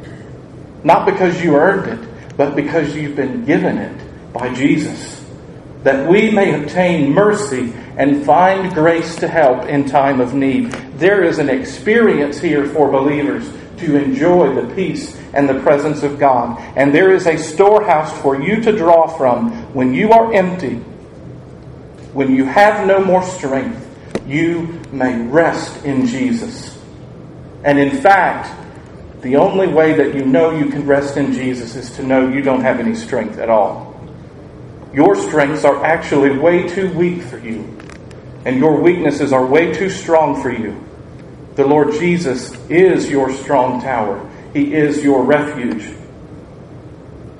not 0.83 1.07
because 1.07 1.43
you 1.43 1.55
earned 1.55 1.99
it, 1.99 2.37
but 2.37 2.55
because 2.55 2.95
you've 2.95 3.15
been 3.15 3.45
given 3.45 3.79
it 3.79 4.31
by 4.31 4.53
Jesus, 4.53 5.25
that 5.81 6.07
we 6.07 6.29
may 6.29 6.61
obtain 6.61 7.11
mercy 7.11 7.73
and 8.01 8.25
find 8.25 8.73
grace 8.73 9.15
to 9.17 9.27
help 9.27 9.65
in 9.65 9.85
time 9.85 10.19
of 10.19 10.33
need. 10.33 10.71
There 10.97 11.23
is 11.23 11.37
an 11.37 11.49
experience 11.49 12.39
here 12.39 12.65
for 12.65 12.89
believers 12.89 13.47
to 13.77 13.95
enjoy 13.95 14.55
the 14.55 14.73
peace 14.73 15.15
and 15.35 15.47
the 15.47 15.59
presence 15.59 16.01
of 16.01 16.17
God. 16.17 16.59
And 16.75 16.95
there 16.95 17.11
is 17.11 17.27
a 17.27 17.37
storehouse 17.37 18.11
for 18.23 18.41
you 18.41 18.59
to 18.63 18.75
draw 18.75 19.05
from 19.05 19.51
when 19.75 19.93
you 19.93 20.11
are 20.13 20.33
empty, 20.33 20.77
when 22.13 22.33
you 22.33 22.43
have 22.45 22.87
no 22.87 23.05
more 23.05 23.21
strength. 23.21 23.87
You 24.25 24.81
may 24.91 25.21
rest 25.27 25.85
in 25.85 26.07
Jesus. 26.07 26.79
And 27.63 27.77
in 27.77 28.01
fact, 28.01 28.49
the 29.21 29.35
only 29.35 29.67
way 29.67 29.93
that 29.93 30.15
you 30.15 30.25
know 30.25 30.49
you 30.49 30.71
can 30.71 30.87
rest 30.87 31.17
in 31.17 31.33
Jesus 31.33 31.75
is 31.75 31.91
to 31.97 32.03
know 32.03 32.27
you 32.27 32.41
don't 32.41 32.61
have 32.61 32.79
any 32.79 32.95
strength 32.95 33.37
at 33.37 33.51
all. 33.51 33.91
Your 34.91 35.15
strengths 35.15 35.63
are 35.65 35.85
actually 35.85 36.37
way 36.39 36.67
too 36.67 36.91
weak 36.93 37.21
for 37.21 37.37
you, 37.37 37.77
and 38.45 38.57
your 38.57 38.79
weaknesses 38.79 39.33
are 39.33 39.45
way 39.45 39.73
too 39.73 39.89
strong 39.89 40.41
for 40.41 40.51
you. 40.51 40.83
The 41.55 41.65
Lord 41.65 41.93
Jesus 41.93 42.53
is 42.69 43.09
your 43.09 43.31
strong 43.31 43.81
tower. 43.81 44.29
He 44.53 44.73
is 44.73 45.03
your 45.03 45.23
refuge. 45.23 45.83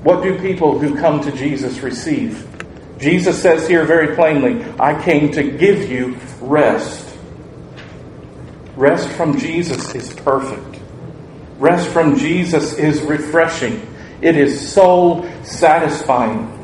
What 0.04 0.24
do 0.24 0.40
people 0.40 0.80
who 0.80 0.98
come 0.98 1.22
to 1.22 1.32
Jesus 1.32 1.80
receive? 1.80 2.48
Jesus 3.00 3.42
says 3.42 3.68
here 3.68 3.84
very 3.84 4.16
plainly, 4.16 4.64
I 4.80 5.02
came 5.02 5.32
to 5.32 5.44
give 5.44 5.90
you 5.90 6.18
rest. 6.40 7.08
Rest 8.76 9.10
from 9.10 9.40
Jesus 9.40 9.94
is 9.96 10.14
perfect. 10.14 10.80
Rest 11.58 11.88
from 11.90 12.18
Jesus 12.18 12.74
is 12.74 13.02
refreshing. 13.02 13.88
It 14.22 14.36
is 14.36 14.72
soul 14.72 15.30
satisfying. 15.44 16.58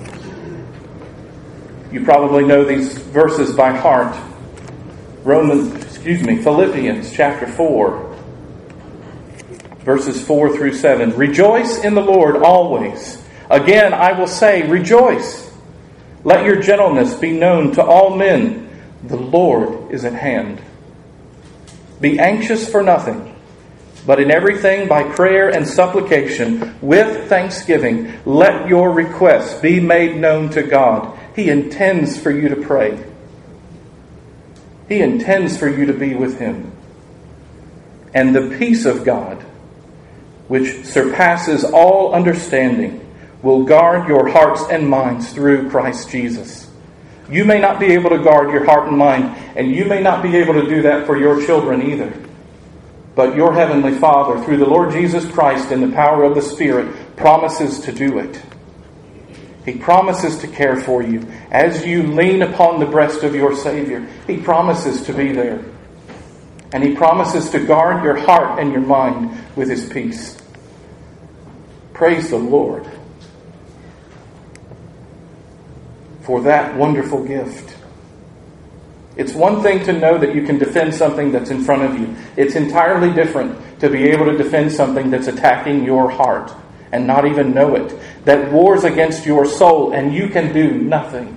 You 1.91 2.03
probably 2.03 2.45
know 2.45 2.65
these 2.65 2.97
verses 2.97 3.55
by 3.55 3.75
heart. 3.75 4.15
Romans, 5.27 5.83
excuse 5.83 6.23
me, 6.23 6.37
Philippians 6.37 7.11
chapter 7.11 7.45
4, 7.47 8.15
verses 9.79 10.25
4 10.25 10.55
through 10.55 10.71
7. 10.71 11.17
Rejoice 11.17 11.83
in 11.83 11.95
the 11.95 12.01
Lord 12.01 12.37
always. 12.37 13.21
Again, 13.49 13.93
I 13.93 14.17
will 14.17 14.27
say, 14.27 14.65
rejoice. 14.69 15.53
Let 16.23 16.45
your 16.45 16.61
gentleness 16.61 17.13
be 17.15 17.33
known 17.33 17.73
to 17.73 17.83
all 17.83 18.15
men. 18.15 18.69
The 19.03 19.17
Lord 19.17 19.91
is 19.91 20.05
at 20.05 20.13
hand. 20.13 20.61
Be 21.99 22.17
anxious 22.19 22.71
for 22.71 22.81
nothing, 22.81 23.35
but 24.05 24.21
in 24.21 24.31
everything 24.31 24.87
by 24.87 25.03
prayer 25.03 25.49
and 25.49 25.67
supplication, 25.67 26.79
with 26.79 27.27
thanksgiving, 27.27 28.17
let 28.23 28.69
your 28.69 28.93
requests 28.93 29.59
be 29.59 29.81
made 29.81 30.15
known 30.15 30.51
to 30.51 30.63
God. 30.63 31.19
He 31.35 31.49
intends 31.49 32.17
for 32.17 32.31
you 32.31 32.47
to 32.47 32.55
pray. 32.55 33.03
He 34.87 35.01
intends 35.01 35.57
for 35.57 35.67
you 35.67 35.85
to 35.85 35.93
be 35.93 36.13
with 36.13 36.39
Him. 36.39 36.71
And 38.13 38.35
the 38.35 38.55
peace 38.57 38.85
of 38.85 39.03
God, 39.03 39.37
which 40.47 40.85
surpasses 40.85 41.63
all 41.63 42.13
understanding, 42.13 43.03
will 43.41 43.63
guard 43.63 44.07
your 44.07 44.29
hearts 44.29 44.63
and 44.69 44.89
minds 44.89 45.31
through 45.33 45.69
Christ 45.69 46.09
Jesus. 46.09 46.69
You 47.29 47.43
may 47.43 47.59
not 47.59 47.79
be 47.79 47.87
able 47.87 48.09
to 48.11 48.23
guard 48.23 48.51
your 48.51 48.65
heart 48.65 48.87
and 48.87 48.97
mind, 48.97 49.35
and 49.55 49.69
you 49.69 49.85
may 49.85 50.01
not 50.01 50.23
be 50.23 50.37
able 50.37 50.53
to 50.53 50.67
do 50.67 50.81
that 50.83 51.05
for 51.05 51.17
your 51.17 51.45
children 51.45 51.81
either. 51.81 52.13
But 53.15 53.35
your 53.35 53.53
Heavenly 53.53 53.97
Father, 53.97 54.41
through 54.43 54.57
the 54.57 54.69
Lord 54.69 54.93
Jesus 54.93 55.29
Christ 55.29 55.71
in 55.71 55.81
the 55.81 55.93
power 55.93 56.23
of 56.23 56.35
the 56.35 56.41
Spirit, 56.41 57.15
promises 57.17 57.79
to 57.81 57.91
do 57.91 58.19
it. 58.19 58.41
He 59.67 59.73
promises 59.73 60.37
to 60.37 60.47
care 60.47 60.77
for 60.77 61.03
you. 61.03 61.27
As 61.51 61.85
you 61.85 62.03
lean 62.03 62.41
upon 62.41 62.79
the 62.79 62.85
breast 62.85 63.23
of 63.23 63.35
your 63.35 63.53
Savior, 63.53 64.07
He 64.25 64.37
promises 64.37 65.01
to 65.07 65.13
be 65.13 65.33
there. 65.33 65.61
And 66.71 66.81
He 66.81 66.95
promises 66.95 67.49
to 67.49 67.59
guard 67.59 68.01
your 68.01 68.15
heart 68.15 68.59
and 68.59 68.71
your 68.71 68.81
mind 68.81 69.37
with 69.57 69.69
His 69.69 69.89
peace. 69.89 70.41
Praise 71.93 72.29
the 72.29 72.37
Lord 72.37 72.89
for 76.21 76.41
that 76.43 76.77
wonderful 76.77 77.25
gift. 77.25 77.75
It's 79.17 79.33
one 79.33 79.63
thing 79.63 79.83
to 79.83 79.91
know 79.91 80.17
that 80.17 80.33
you 80.33 80.43
can 80.43 80.57
defend 80.57 80.95
something 80.95 81.33
that's 81.33 81.49
in 81.49 81.61
front 81.65 81.81
of 81.81 81.99
you. 81.99 82.15
It's 82.37 82.55
entirely 82.55 83.11
different 83.13 83.81
to 83.81 83.89
be 83.89 84.03
able 84.03 84.27
to 84.27 84.37
defend 84.37 84.71
something 84.71 85.09
that's 85.09 85.27
attacking 85.27 85.83
your 85.83 86.09
heart 86.09 86.53
and 86.91 87.05
not 87.05 87.25
even 87.25 87.53
know 87.53 87.75
it, 87.75 87.95
that 88.25 88.51
wars 88.51 88.83
against 88.83 89.25
your 89.25 89.45
soul 89.45 89.93
and 89.93 90.13
you 90.13 90.29
can 90.29 90.53
do 90.53 90.71
nothing. 90.71 91.33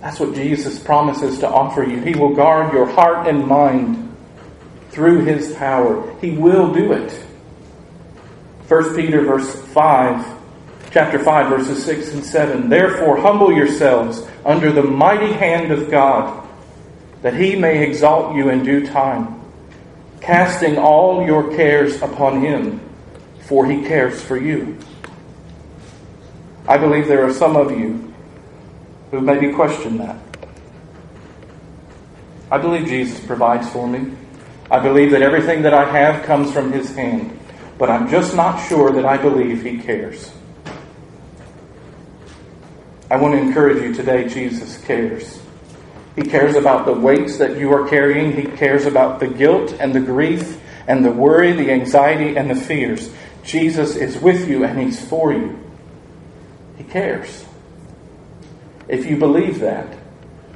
That's 0.00 0.20
what 0.20 0.34
Jesus 0.34 0.78
promises 0.78 1.38
to 1.38 1.48
offer 1.48 1.82
you. 1.82 2.00
He 2.00 2.14
will 2.14 2.34
guard 2.34 2.72
your 2.72 2.86
heart 2.86 3.26
and 3.26 3.46
mind 3.46 4.14
through 4.90 5.24
his 5.24 5.54
power. 5.54 6.14
He 6.20 6.32
will 6.32 6.72
do 6.72 6.92
it. 6.92 7.12
1 8.68 8.96
Peter 8.96 9.22
verse 9.22 9.54
5, 9.54 10.26
chapter 10.90 11.18
5 11.18 11.48
verses 11.48 11.84
6 11.84 12.12
and 12.14 12.24
7. 12.24 12.68
Therefore 12.68 13.16
humble 13.16 13.52
yourselves 13.52 14.26
under 14.44 14.72
the 14.72 14.82
mighty 14.82 15.32
hand 15.32 15.72
of 15.72 15.90
God, 15.90 16.46
that 17.22 17.34
he 17.34 17.56
may 17.56 17.86
exalt 17.86 18.36
you 18.36 18.50
in 18.50 18.62
due 18.62 18.86
time, 18.86 19.40
casting 20.20 20.78
all 20.78 21.26
your 21.26 21.54
cares 21.56 22.00
upon 22.02 22.42
him 22.42 22.80
for 23.46 23.66
he 23.66 23.82
cares 23.84 24.20
for 24.20 24.36
you. 24.36 24.78
I 26.66 26.78
believe 26.78 27.08
there 27.08 27.24
are 27.26 27.32
some 27.32 27.56
of 27.56 27.70
you 27.70 28.12
who 29.10 29.20
maybe 29.20 29.52
question 29.52 29.98
that. 29.98 30.16
I 32.50 32.58
believe 32.58 32.86
Jesus 32.86 33.24
provides 33.24 33.68
for 33.68 33.86
me. 33.86 34.16
I 34.70 34.80
believe 34.80 35.10
that 35.10 35.22
everything 35.22 35.62
that 35.62 35.74
I 35.74 35.84
have 35.84 36.24
comes 36.24 36.52
from 36.52 36.72
his 36.72 36.94
hand, 36.94 37.38
but 37.78 37.90
I'm 37.90 38.08
just 38.08 38.34
not 38.34 38.58
sure 38.66 38.92
that 38.92 39.04
I 39.04 39.16
believe 39.18 39.62
he 39.62 39.78
cares. 39.78 40.30
I 43.10 43.16
want 43.16 43.34
to 43.34 43.40
encourage 43.40 43.82
you 43.82 43.92
today 43.92 44.26
Jesus 44.26 44.78
cares. 44.84 45.40
He 46.16 46.22
cares 46.22 46.54
about 46.54 46.86
the 46.86 46.92
weights 46.92 47.38
that 47.38 47.58
you 47.58 47.72
are 47.72 47.88
carrying. 47.88 48.32
He 48.32 48.44
cares 48.56 48.86
about 48.86 49.20
the 49.20 49.26
guilt 49.26 49.74
and 49.78 49.94
the 49.94 50.00
grief 50.00 50.60
and 50.86 51.04
the 51.04 51.10
worry, 51.10 51.52
the 51.52 51.70
anxiety 51.70 52.36
and 52.36 52.48
the 52.48 52.54
fears. 52.54 53.10
Jesus 53.44 53.96
is 53.96 54.18
with 54.18 54.48
you 54.48 54.64
and 54.64 54.78
He's 54.78 55.06
for 55.06 55.32
you. 55.32 55.58
He 56.76 56.84
cares. 56.84 57.44
If 58.88 59.06
you 59.06 59.16
believe 59.16 59.60
that, 59.60 59.98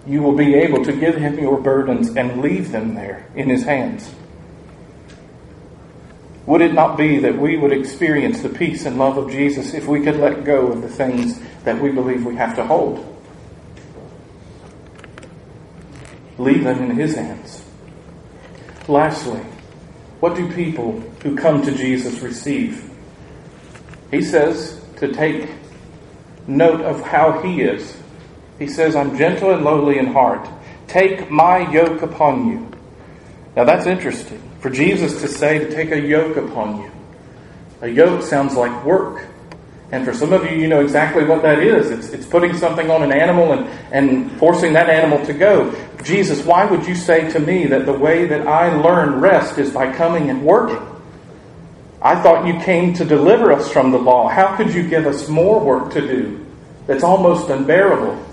you 0.07 0.23
will 0.23 0.35
be 0.35 0.55
able 0.55 0.85
to 0.85 0.93
give 0.93 1.17
Him 1.17 1.39
your 1.39 1.61
burdens 1.61 2.17
and 2.17 2.41
leave 2.41 2.73
them 2.73 2.95
there 2.95 3.27
in 3.35 3.49
His 3.49 3.65
hands. 3.65 4.15
Would 6.47 6.63
it 6.63 6.73
not 6.73 6.97
be 6.97 7.19
that 7.19 7.37
we 7.37 7.59
would 7.59 7.73
experience 7.73 8.41
the 8.41 8.49
peace 8.49 8.87
and 8.87 8.99
love 8.99 9.19
of 9.19 9.31
Jesus 9.31 9.75
if 9.75 9.87
we 9.87 10.03
could 10.03 10.17
let 10.17 10.45
go 10.45 10.69
of 10.69 10.81
the 10.81 10.89
things 10.89 11.39
that 11.65 11.79
we 11.79 11.91
believe 11.91 12.25
we 12.25 12.37
have 12.37 12.57
to 12.57 12.65
hold? 12.65 13.05
Leave 16.39 16.65
them 16.65 16.91
in 16.91 16.97
His 16.97 17.17
hands. 17.17 17.63
Lastly, 18.87 19.41
what 20.21 20.37
do 20.37 20.51
people 20.55 21.03
who 21.29 21.37
come 21.37 21.63
to 21.63 21.73
Jesus 21.73 22.21
receive? 22.21 22.91
He 24.11 24.23
says 24.23 24.81
to 24.97 25.13
take 25.13 25.51
note 26.47 26.81
of 26.81 27.03
how 27.03 27.43
he 27.43 27.61
is. 27.61 27.97
He 28.59 28.67
says, 28.67 28.97
I'm 28.97 29.17
gentle 29.17 29.53
and 29.53 29.63
lowly 29.63 29.99
in 29.99 30.07
heart. 30.07 30.49
Take 30.87 31.31
my 31.31 31.71
yoke 31.71 32.03
upon 32.03 32.49
you. 32.49 32.71
Now 33.55 33.65
that's 33.65 33.87
interesting. 33.87 34.43
For 34.61 34.71
Jesus 34.71 35.21
to 35.21 35.29
say 35.29 35.59
to 35.59 35.71
take 35.71 35.91
a 35.91 36.01
yoke 36.01 36.37
upon 36.37 36.83
you. 36.83 36.91
A 37.83 37.89
yoke 37.89 38.23
sounds 38.23 38.55
like 38.55 38.85
work. 38.85 39.25
And 39.93 40.05
for 40.05 40.13
some 40.13 40.33
of 40.33 40.51
you, 40.51 40.57
you 40.57 40.69
know 40.69 40.81
exactly 40.81 41.25
what 41.25 41.43
that 41.43 41.61
is. 41.61 41.91
It's, 41.91 42.09
it's 42.11 42.27
putting 42.27 42.57
something 42.57 42.91
on 42.91 43.03
an 43.03 43.13
animal 43.13 43.53
and, 43.53 43.69
and 43.93 44.33
forcing 44.39 44.73
that 44.75 44.91
animal 44.91 45.25
to 45.27 45.33
go. 45.33 45.75
Jesus, 46.03 46.45
why 46.45 46.65
would 46.67 46.87
you 46.87 46.95
say 46.95 47.31
to 47.31 47.39
me 47.39 47.67
that 47.67 47.87
the 47.87 47.93
way 47.93 48.27
that 48.27 48.47
I 48.47 48.75
learn 48.75 49.21
rest 49.21 49.59
is 49.59 49.73
by 49.73 49.93
coming 49.95 50.31
and 50.31 50.43
working? 50.43 50.98
I 52.01 52.21
thought 52.23 52.47
you 52.47 52.61
came 52.61 52.95
to 52.95 53.05
deliver 53.05 53.53
us 53.53 53.71
from 53.71 53.91
the 53.91 53.99
law. 53.99 54.29
How 54.29 54.57
could 54.57 54.73
you 54.73 54.89
give 54.89 55.07
us 55.07 55.29
more 55.29 55.59
work 55.59 55.93
to 55.93 56.01
do 56.01 56.47
that's 56.87 57.03
almost 57.03 57.51
unbearable? 57.51 58.25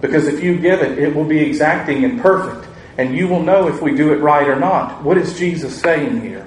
Because 0.00 0.26
if 0.26 0.42
you 0.42 0.58
give 0.58 0.80
it, 0.80 0.98
it 0.98 1.14
will 1.14 1.24
be 1.24 1.40
exacting 1.40 2.04
and 2.04 2.20
perfect, 2.20 2.68
and 2.98 3.16
you 3.16 3.28
will 3.28 3.42
know 3.42 3.68
if 3.68 3.80
we 3.80 3.94
do 3.94 4.12
it 4.12 4.16
right 4.16 4.48
or 4.48 4.56
not. 4.56 5.02
What 5.02 5.16
is 5.16 5.38
Jesus 5.38 5.80
saying 5.80 6.20
here? 6.20 6.46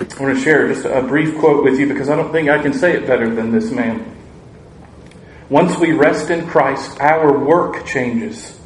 I 0.00 0.22
want 0.22 0.36
to 0.36 0.42
share 0.42 0.68
just 0.68 0.84
a 0.84 1.02
brief 1.02 1.38
quote 1.38 1.62
with 1.62 1.78
you 1.78 1.86
because 1.86 2.08
I 2.08 2.16
don't 2.16 2.32
think 2.32 2.48
I 2.48 2.60
can 2.60 2.72
say 2.72 2.96
it 2.96 3.06
better 3.06 3.32
than 3.34 3.52
this 3.52 3.70
man. 3.70 4.16
Once 5.48 5.78
we 5.78 5.92
rest 5.92 6.30
in 6.30 6.46
Christ, 6.48 6.98
our 7.00 7.38
work 7.38 7.84
changes. 7.86 8.58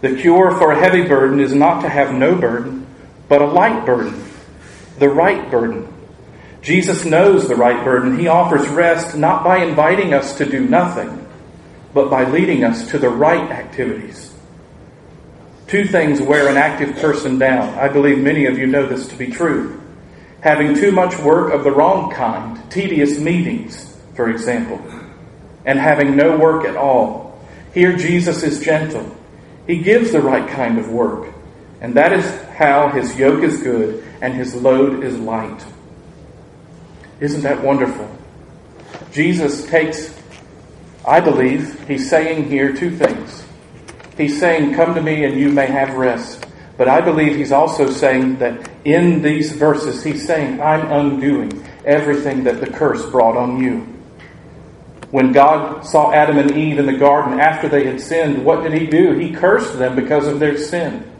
The 0.00 0.16
cure 0.16 0.50
for 0.58 0.72
a 0.72 0.78
heavy 0.78 1.02
burden 1.02 1.40
is 1.40 1.54
not 1.54 1.80
to 1.82 1.88
have 1.88 2.12
no 2.12 2.34
burden, 2.34 2.86
but 3.28 3.40
a 3.40 3.46
light 3.46 3.86
burden, 3.86 4.25
the 4.98 5.08
right 5.08 5.50
burden. 5.50 5.92
Jesus 6.62 7.04
knows 7.04 7.48
the 7.48 7.56
right 7.56 7.84
burden. 7.84 8.18
He 8.18 8.28
offers 8.28 8.68
rest 8.68 9.16
not 9.16 9.44
by 9.44 9.64
inviting 9.64 10.14
us 10.14 10.36
to 10.38 10.44
do 10.44 10.60
nothing, 10.60 11.28
but 11.94 12.10
by 12.10 12.28
leading 12.28 12.64
us 12.64 12.90
to 12.90 12.98
the 12.98 13.08
right 13.08 13.50
activities. 13.50 14.32
Two 15.68 15.84
things 15.84 16.20
wear 16.20 16.48
an 16.48 16.56
active 16.56 16.96
person 16.96 17.38
down. 17.38 17.74
I 17.78 17.88
believe 17.88 18.18
many 18.18 18.46
of 18.46 18.58
you 18.58 18.66
know 18.66 18.86
this 18.86 19.08
to 19.08 19.16
be 19.16 19.28
true 19.28 19.80
having 20.46 20.76
too 20.76 20.92
much 20.92 21.18
work 21.18 21.52
of 21.52 21.64
the 21.64 21.70
wrong 21.72 22.08
kind, 22.12 22.70
tedious 22.70 23.18
meetings, 23.18 23.96
for 24.14 24.30
example, 24.30 24.80
and 25.64 25.76
having 25.76 26.14
no 26.14 26.36
work 26.36 26.64
at 26.64 26.76
all. 26.76 27.36
Here, 27.74 27.96
Jesus 27.96 28.44
is 28.44 28.60
gentle. 28.60 29.16
He 29.66 29.78
gives 29.78 30.12
the 30.12 30.20
right 30.20 30.48
kind 30.48 30.78
of 30.78 30.88
work, 30.88 31.34
and 31.80 31.94
that 31.94 32.12
is 32.12 32.24
how 32.52 32.90
his 32.90 33.16
yoke 33.16 33.42
is 33.42 33.60
good 33.60 34.05
and 34.20 34.34
his 34.34 34.54
load 34.54 35.02
is 35.04 35.18
light. 35.18 35.64
Isn't 37.20 37.42
that 37.42 37.62
wonderful? 37.62 38.10
Jesus 39.12 39.66
takes, 39.66 40.14
I 41.06 41.20
believe, 41.20 41.86
he's 41.88 42.08
saying 42.08 42.50
here 42.50 42.74
two 42.74 42.90
things. 42.90 43.44
He's 44.16 44.38
saying, 44.38 44.74
Come 44.74 44.94
to 44.94 45.02
me 45.02 45.24
and 45.24 45.38
you 45.38 45.50
may 45.50 45.66
have 45.66 45.94
rest. 45.94 46.46
But 46.76 46.88
I 46.88 47.00
believe 47.00 47.36
he's 47.36 47.52
also 47.52 47.90
saying 47.90 48.38
that 48.38 48.68
in 48.84 49.22
these 49.22 49.52
verses, 49.52 50.04
he's 50.04 50.26
saying, 50.26 50.60
I'm 50.60 50.90
undoing 50.92 51.66
everything 51.84 52.44
that 52.44 52.60
the 52.60 52.66
curse 52.66 53.04
brought 53.10 53.36
on 53.36 53.62
you. 53.62 53.80
When 55.10 55.32
God 55.32 55.86
saw 55.86 56.12
Adam 56.12 56.36
and 56.36 56.50
Eve 56.50 56.78
in 56.78 56.86
the 56.86 56.96
garden 56.96 57.40
after 57.40 57.68
they 57.68 57.86
had 57.86 58.00
sinned, 58.00 58.44
what 58.44 58.62
did 58.62 58.72
he 58.72 58.86
do? 58.86 59.12
He 59.12 59.32
cursed 59.32 59.78
them 59.78 59.96
because 59.96 60.26
of 60.26 60.40
their 60.40 60.58
sin. 60.58 61.10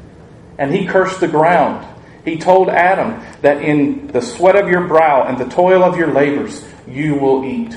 And 0.59 0.74
he 0.74 0.86
cursed 0.86 1.20
the 1.20 1.28
ground. 1.28 1.86
He 2.27 2.37
told 2.37 2.68
Adam 2.68 3.24
that 3.41 3.62
in 3.62 4.09
the 4.09 4.20
sweat 4.20 4.57
of 4.57 4.68
your 4.68 4.87
brow 4.87 5.27
and 5.27 5.39
the 5.39 5.49
toil 5.49 5.83
of 5.83 5.97
your 5.97 6.12
labors, 6.12 6.62
you 6.87 7.14
will 7.14 7.43
eat. 7.47 7.74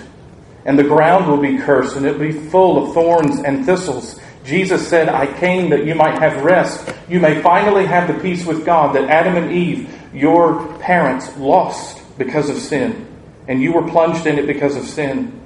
And 0.66 0.78
the 0.78 0.84
ground 0.84 1.28
will 1.28 1.38
be 1.38 1.58
cursed, 1.58 1.96
and 1.96 2.06
it 2.06 2.20
will 2.20 2.28
be 2.28 2.34
full 2.34 2.86
of 2.86 2.94
thorns 2.94 3.40
and 3.40 3.66
thistles 3.66 4.20
Jesus 4.50 4.88
said, 4.88 5.10
I 5.10 5.32
came 5.40 5.70
that 5.70 5.86
you 5.86 5.96
might 5.96 6.20
have 6.20 6.44
rest. 6.44 6.92
You 7.08 7.20
may 7.20 7.42
finally 7.42 7.86
have 7.86 8.08
the 8.08 8.20
peace 8.22 8.46
with 8.46 8.66
God 8.66 8.96
that 8.96 9.10
Adam 9.10 9.36
and 9.36 9.52
Eve, 9.52 9.94
your 10.14 10.74
parents, 10.80 11.36
lost 11.38 12.02
because 12.18 12.50
of 12.50 12.58
sin. 12.58 13.06
And 13.48 13.62
you 13.62 13.74
were 13.74 13.88
plunged 13.88 14.26
in 14.26 14.40
it 14.40 14.48
because 14.48 14.76
of 14.76 14.86
sin. 14.86 15.40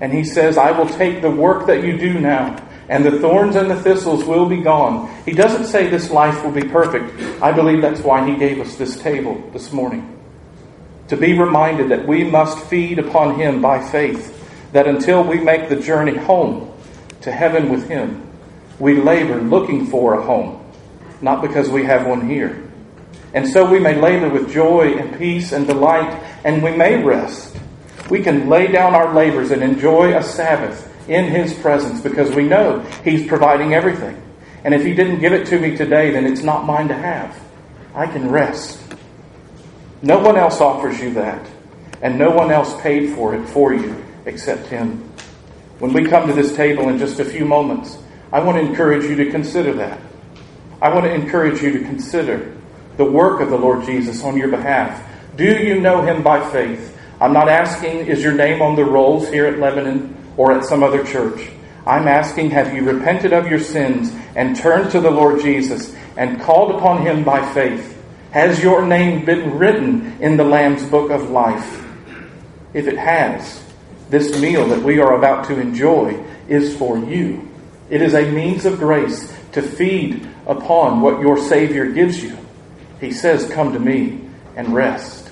And 0.00 0.12
he 0.12 0.24
says, 0.24 0.58
I 0.58 0.72
will 0.72 0.88
take 0.88 1.22
the 1.22 1.30
work 1.30 1.66
that 1.66 1.84
you 1.84 1.98
do 1.98 2.18
now, 2.18 2.56
and 2.88 3.04
the 3.04 3.18
thorns 3.20 3.56
and 3.56 3.70
the 3.70 3.80
thistles 3.80 4.24
will 4.24 4.46
be 4.46 4.62
gone. 4.62 5.12
He 5.24 5.32
doesn't 5.32 5.66
say 5.66 5.88
this 5.88 6.10
life 6.10 6.42
will 6.42 6.52
be 6.52 6.66
perfect. 6.66 7.42
I 7.42 7.52
believe 7.52 7.82
that's 7.82 8.00
why 8.00 8.28
he 8.28 8.36
gave 8.36 8.60
us 8.60 8.76
this 8.76 8.98
table 8.98 9.42
this 9.52 9.72
morning. 9.72 10.18
To 11.08 11.16
be 11.16 11.38
reminded 11.38 11.90
that 11.90 12.06
we 12.06 12.24
must 12.24 12.58
feed 12.66 12.98
upon 12.98 13.38
him 13.38 13.60
by 13.60 13.86
faith, 13.90 14.34
that 14.72 14.86
until 14.86 15.22
we 15.22 15.38
make 15.38 15.68
the 15.68 15.76
journey 15.76 16.16
home 16.16 16.72
to 17.22 17.32
heaven 17.32 17.70
with 17.70 17.88
him, 17.88 18.26
we 18.78 19.00
labor 19.00 19.40
looking 19.40 19.86
for 19.86 20.14
a 20.14 20.22
home, 20.22 20.64
not 21.20 21.42
because 21.42 21.68
we 21.68 21.84
have 21.84 22.06
one 22.06 22.28
here. 22.28 22.64
And 23.34 23.46
so 23.46 23.70
we 23.70 23.78
may 23.78 24.00
labor 24.00 24.30
with 24.30 24.50
joy 24.50 24.96
and 24.96 25.18
peace 25.18 25.52
and 25.52 25.66
delight, 25.66 26.22
and 26.44 26.62
we 26.62 26.74
may 26.74 27.02
rest. 27.02 27.56
We 28.08 28.22
can 28.22 28.48
lay 28.48 28.68
down 28.68 28.94
our 28.94 29.14
labors 29.14 29.50
and 29.50 29.62
enjoy 29.62 30.16
a 30.16 30.22
Sabbath 30.22 30.87
in 31.08 31.26
His 31.26 31.54
presence 31.54 32.00
because 32.00 32.34
we 32.34 32.44
know 32.44 32.80
He's 33.04 33.26
providing 33.26 33.74
everything. 33.74 34.20
And 34.64 34.74
if 34.74 34.84
He 34.84 34.94
didn't 34.94 35.20
give 35.20 35.32
it 35.32 35.46
to 35.48 35.58
me 35.58 35.76
today, 35.76 36.10
then 36.10 36.26
it's 36.26 36.42
not 36.42 36.64
mine 36.64 36.88
to 36.88 36.94
have. 36.94 37.38
I 37.94 38.06
can 38.06 38.30
rest. 38.30 38.80
No 40.02 40.18
one 40.18 40.36
else 40.36 40.60
offers 40.60 41.00
you 41.00 41.14
that, 41.14 41.44
and 42.02 42.18
no 42.18 42.30
one 42.30 42.50
else 42.50 42.80
paid 42.80 43.14
for 43.14 43.34
it 43.34 43.46
for 43.48 43.74
you 43.74 44.04
except 44.26 44.66
Him. 44.66 45.10
When 45.78 45.92
we 45.92 46.04
come 46.04 46.26
to 46.26 46.32
this 46.32 46.54
table 46.54 46.88
in 46.88 46.98
just 46.98 47.20
a 47.20 47.24
few 47.24 47.44
moments, 47.44 47.98
I 48.32 48.40
want 48.40 48.58
to 48.58 48.62
encourage 48.62 49.04
you 49.04 49.16
to 49.16 49.30
consider 49.30 49.72
that. 49.74 50.00
I 50.82 50.92
want 50.92 51.06
to 51.06 51.14
encourage 51.14 51.62
you 51.62 51.72
to 51.72 51.80
consider 51.80 52.56
the 52.96 53.04
work 53.04 53.40
of 53.40 53.50
the 53.50 53.58
Lord 53.58 53.84
Jesus 53.84 54.22
on 54.22 54.36
your 54.36 54.48
behalf. 54.48 55.02
Do 55.36 55.44
you 55.44 55.80
know 55.80 56.02
Him 56.02 56.22
by 56.22 56.48
faith? 56.50 56.96
I'm 57.20 57.32
not 57.32 57.48
asking, 57.48 58.06
is 58.06 58.22
your 58.22 58.34
name 58.34 58.60
on 58.60 58.76
the 58.76 58.84
rolls 58.84 59.28
here 59.28 59.46
at 59.46 59.58
Lebanon 59.58 60.14
or 60.38 60.52
at 60.52 60.64
some 60.64 60.82
other 60.82 61.04
church? 61.04 61.50
I'm 61.86 62.08
asking, 62.08 62.50
have 62.50 62.74
you 62.74 62.84
repented 62.84 63.34
of 63.34 63.48
your 63.48 63.60
sins 63.60 64.10
and 64.34 64.56
turned 64.56 64.90
to 64.92 65.00
the 65.00 65.10
Lord 65.10 65.42
Jesus 65.42 65.94
and 66.16 66.40
called 66.40 66.74
upon 66.74 67.02
Him 67.02 67.24
by 67.24 67.46
faith? 67.52 67.96
Has 68.30 68.62
your 68.62 68.86
name 68.86 69.24
been 69.24 69.58
written 69.58 70.20
in 70.20 70.36
the 70.36 70.44
Lamb's 70.44 70.84
book 70.84 71.10
of 71.10 71.30
life? 71.30 71.84
If 72.74 72.86
it 72.86 72.98
has, 72.98 73.62
this 74.10 74.40
meal 74.40 74.68
that 74.68 74.82
we 74.82 75.00
are 75.00 75.16
about 75.16 75.46
to 75.46 75.58
enjoy 75.58 76.22
is 76.46 76.76
for 76.76 76.98
you. 76.98 77.48
It 77.90 78.02
is 78.02 78.14
a 78.14 78.30
means 78.30 78.66
of 78.66 78.78
grace 78.78 79.34
to 79.52 79.62
feed 79.62 80.28
upon 80.46 81.00
what 81.00 81.20
your 81.20 81.38
Savior 81.38 81.90
gives 81.90 82.22
you. 82.22 82.36
He 83.00 83.12
says, 83.12 83.50
Come 83.50 83.72
to 83.72 83.78
me 83.78 84.28
and 84.56 84.74
rest, 84.74 85.30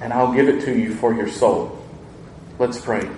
and 0.00 0.12
I'll 0.12 0.32
give 0.32 0.48
it 0.48 0.64
to 0.66 0.78
you 0.78 0.94
for 0.94 1.14
your 1.14 1.28
soul. 1.28 1.82
Let's 2.58 2.80
pray. 2.80 3.08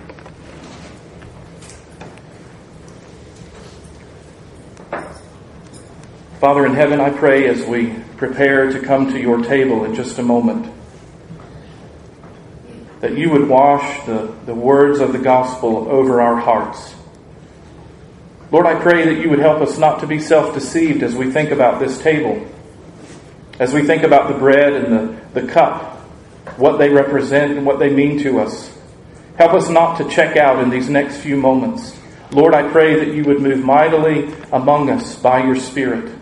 Father 6.39 6.65
in 6.65 6.73
heaven, 6.73 7.01
I 7.01 7.09
pray 7.09 7.49
as 7.49 7.65
we 7.65 7.93
prepare 8.15 8.71
to 8.71 8.79
come 8.79 9.11
to 9.11 9.19
your 9.19 9.43
table 9.43 9.83
in 9.83 9.93
just 9.93 10.19
a 10.19 10.23
moment 10.23 10.73
that 13.01 13.17
you 13.17 13.29
would 13.29 13.49
wash 13.49 14.05
the, 14.05 14.33
the 14.45 14.55
words 14.55 14.99
of 14.99 15.11
the 15.11 15.19
gospel 15.19 15.89
over 15.89 16.21
our 16.21 16.37
hearts. 16.37 16.95
Lord, 18.51 18.65
I 18.65 18.81
pray 18.81 19.13
that 19.13 19.21
you 19.21 19.29
would 19.29 19.39
help 19.39 19.61
us 19.61 19.77
not 19.77 19.99
to 19.99 20.07
be 20.07 20.17
self 20.17 20.53
deceived 20.53 21.03
as 21.03 21.13
we 21.13 21.29
think 21.29 21.51
about 21.51 21.81
this 21.81 21.97
table, 21.97 22.47
as 23.59 23.73
we 23.73 23.83
think 23.83 24.03
about 24.03 24.31
the 24.31 24.39
bread 24.39 24.71
and 24.71 24.93
the, 24.93 25.41
the 25.41 25.47
cup, 25.51 25.97
what 26.55 26.77
they 26.77 26.87
represent 26.87 27.57
and 27.57 27.65
what 27.65 27.79
they 27.79 27.93
mean 27.93 28.17
to 28.19 28.39
us. 28.39 28.73
Help 29.37 29.51
us 29.53 29.69
not 29.69 29.97
to 29.97 30.09
check 30.09 30.37
out 30.37 30.63
in 30.63 30.69
these 30.69 30.89
next 30.89 31.17
few 31.17 31.35
moments. 31.35 31.99
Lord, 32.31 32.53
I 32.53 32.71
pray 32.71 32.95
that 33.03 33.13
you 33.13 33.25
would 33.25 33.41
move 33.41 33.61
mightily 33.61 34.33
among 34.53 34.89
us 34.89 35.17
by 35.17 35.43
your 35.43 35.57
Spirit. 35.57 36.15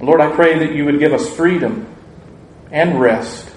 Lord, 0.00 0.20
I 0.20 0.34
pray 0.34 0.58
that 0.58 0.74
you 0.74 0.84
would 0.84 0.98
give 0.98 1.12
us 1.12 1.34
freedom 1.34 1.86
and 2.70 3.00
rest. 3.00 3.48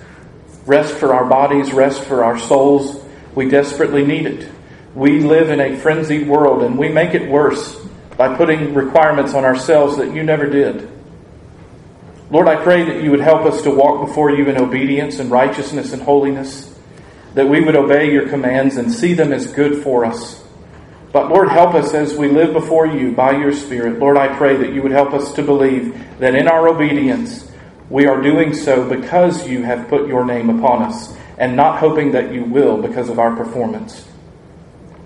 Rest 0.66 0.94
for 0.94 1.14
our 1.14 1.26
bodies, 1.26 1.74
rest 1.74 2.04
for 2.04 2.24
our 2.24 2.40
souls. 2.40 3.04
We 3.36 3.50
desperately 3.50 4.06
need 4.06 4.26
it. 4.26 4.50
We 4.96 5.20
live 5.20 5.50
in 5.50 5.60
a 5.60 5.78
frenzied 5.78 6.28
world 6.28 6.64
and 6.64 6.78
we 6.78 6.90
make 6.90 7.14
it 7.14 7.30
worse 7.30 7.76
by 8.18 8.36
putting 8.36 8.74
requirements 8.74 9.34
on 9.34 9.46
ourselves 9.46 9.98
that 9.98 10.14
you 10.14 10.24
never 10.24 10.48
did. 10.48 10.90
Lord, 12.32 12.48
I 12.48 12.62
pray 12.62 12.84
that 12.84 13.04
you 13.04 13.12
would 13.12 13.22
help 13.22 13.46
us 13.46 13.62
to 13.64 13.72
walk 13.72 14.06
before 14.06 14.32
you 14.32 14.46
in 14.48 14.58
obedience 14.58 15.20
and 15.20 15.32
righteousness 15.32 15.94
and 15.94 16.02
holiness, 16.02 16.74
that 17.34 17.50
we 17.50 17.62
would 17.62 17.76
obey 17.76 18.12
your 18.12 18.30
commands 18.30 18.78
and 18.78 18.92
see 18.92 19.14
them 19.14 19.34
as 19.34 19.48
good 19.48 19.84
for 19.84 20.06
us. 20.06 20.44
But 21.12 21.30
Lord, 21.30 21.50
help 21.50 21.74
us 21.74 21.94
as 21.94 22.16
we 22.16 22.28
live 22.28 22.54
before 22.54 22.86
you 22.86 23.14
by 23.14 23.32
your 23.32 23.52
Spirit. 23.52 24.00
Lord, 24.00 24.18
I 24.18 24.36
pray 24.38 24.58
that 24.58 24.74
you 24.74 24.84
would 24.84 24.92
help 24.92 25.14
us 25.14 25.34
to 25.34 25.44
believe 25.44 26.20
that 26.20 26.36
in 26.36 26.48
our 26.48 26.68
obedience, 26.68 27.52
we 27.90 28.06
are 28.06 28.22
doing 28.22 28.54
so 28.54 28.88
because 28.88 29.48
you 29.48 29.64
have 29.64 29.88
put 29.88 30.08
your 30.08 30.24
name 30.24 30.50
upon 30.50 30.84
us 30.84 31.16
and 31.40 31.56
not 31.56 31.80
hoping 31.80 32.12
that 32.12 32.32
you 32.32 32.44
will 32.44 32.80
because 32.80 33.10
of 33.10 33.18
our 33.18 33.36
performance. 33.36 34.08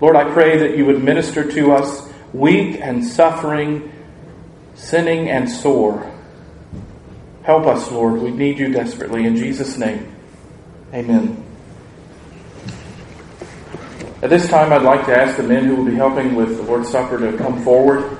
Lord, 0.00 0.16
I 0.16 0.30
pray 0.32 0.58
that 0.58 0.76
you 0.76 0.84
would 0.86 1.02
minister 1.02 1.50
to 1.52 1.72
us, 1.72 2.06
weak 2.34 2.78
and 2.80 3.02
suffering, 3.02 3.90
sinning 4.74 5.30
and 5.30 5.48
sore. 5.48 6.10
Help 7.44 7.66
us, 7.66 7.90
Lord. 7.90 8.20
We 8.20 8.30
need 8.30 8.58
you 8.58 8.72
desperately. 8.72 9.24
In 9.24 9.36
Jesus' 9.36 9.78
name, 9.78 10.14
amen. 10.92 11.43
At 14.24 14.30
this 14.30 14.48
time, 14.48 14.72
I'd 14.72 14.80
like 14.80 15.04
to 15.04 15.14
ask 15.14 15.36
the 15.36 15.42
men 15.42 15.66
who 15.66 15.76
will 15.76 15.84
be 15.84 15.96
helping 15.96 16.34
with 16.34 16.56
the 16.56 16.62
Lord's 16.62 16.88
Supper 16.88 17.18
to 17.18 17.36
come 17.36 17.62
forward. 17.62 18.16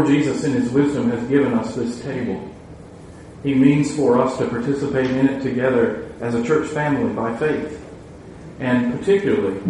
Lord 0.00 0.12
Jesus, 0.12 0.44
in 0.44 0.52
His 0.52 0.70
wisdom, 0.70 1.10
has 1.10 1.28
given 1.28 1.52
us 1.52 1.74
this 1.74 2.00
table. 2.00 2.50
He 3.42 3.52
means 3.52 3.94
for 3.94 4.18
us 4.18 4.38
to 4.38 4.48
participate 4.48 5.10
in 5.10 5.28
it 5.28 5.42
together 5.42 6.10
as 6.22 6.34
a 6.34 6.42
church 6.42 6.70
family 6.70 7.12
by 7.12 7.36
faith. 7.36 7.78
And 8.60 8.98
particularly, 8.98 9.60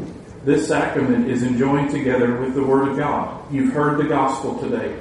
this 0.45 0.69
sacrament 0.69 1.29
is 1.29 1.43
enjoined 1.43 1.91
together 1.91 2.37
with 2.37 2.55
the 2.55 2.63
Word 2.63 2.87
of 2.87 2.97
God. 2.97 3.53
You've 3.53 3.73
heard 3.73 3.99
the 3.99 4.05
gospel 4.05 4.57
today. 4.61 4.97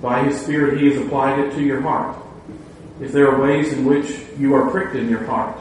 By 0.00 0.22
His 0.22 0.40
Spirit, 0.40 0.80
He 0.80 0.86
has 0.92 1.04
applied 1.04 1.40
it 1.40 1.52
to 1.54 1.60
your 1.60 1.80
heart. 1.80 2.16
If 3.00 3.10
there 3.10 3.28
are 3.28 3.42
ways 3.42 3.72
in 3.72 3.84
which 3.84 4.20
you 4.38 4.54
are 4.54 4.70
pricked 4.70 4.94
in 4.94 5.08
your 5.08 5.24
heart, 5.24 5.58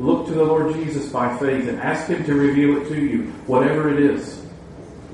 look 0.00 0.26
to 0.26 0.34
the 0.34 0.42
Lord 0.42 0.74
Jesus 0.74 1.12
by 1.12 1.36
faith 1.36 1.68
and 1.68 1.78
ask 1.80 2.08
Him 2.08 2.24
to 2.24 2.34
reveal 2.34 2.82
it 2.82 2.88
to 2.88 3.00
you, 3.00 3.26
whatever 3.46 3.88
it 3.88 4.02
is. 4.02 4.44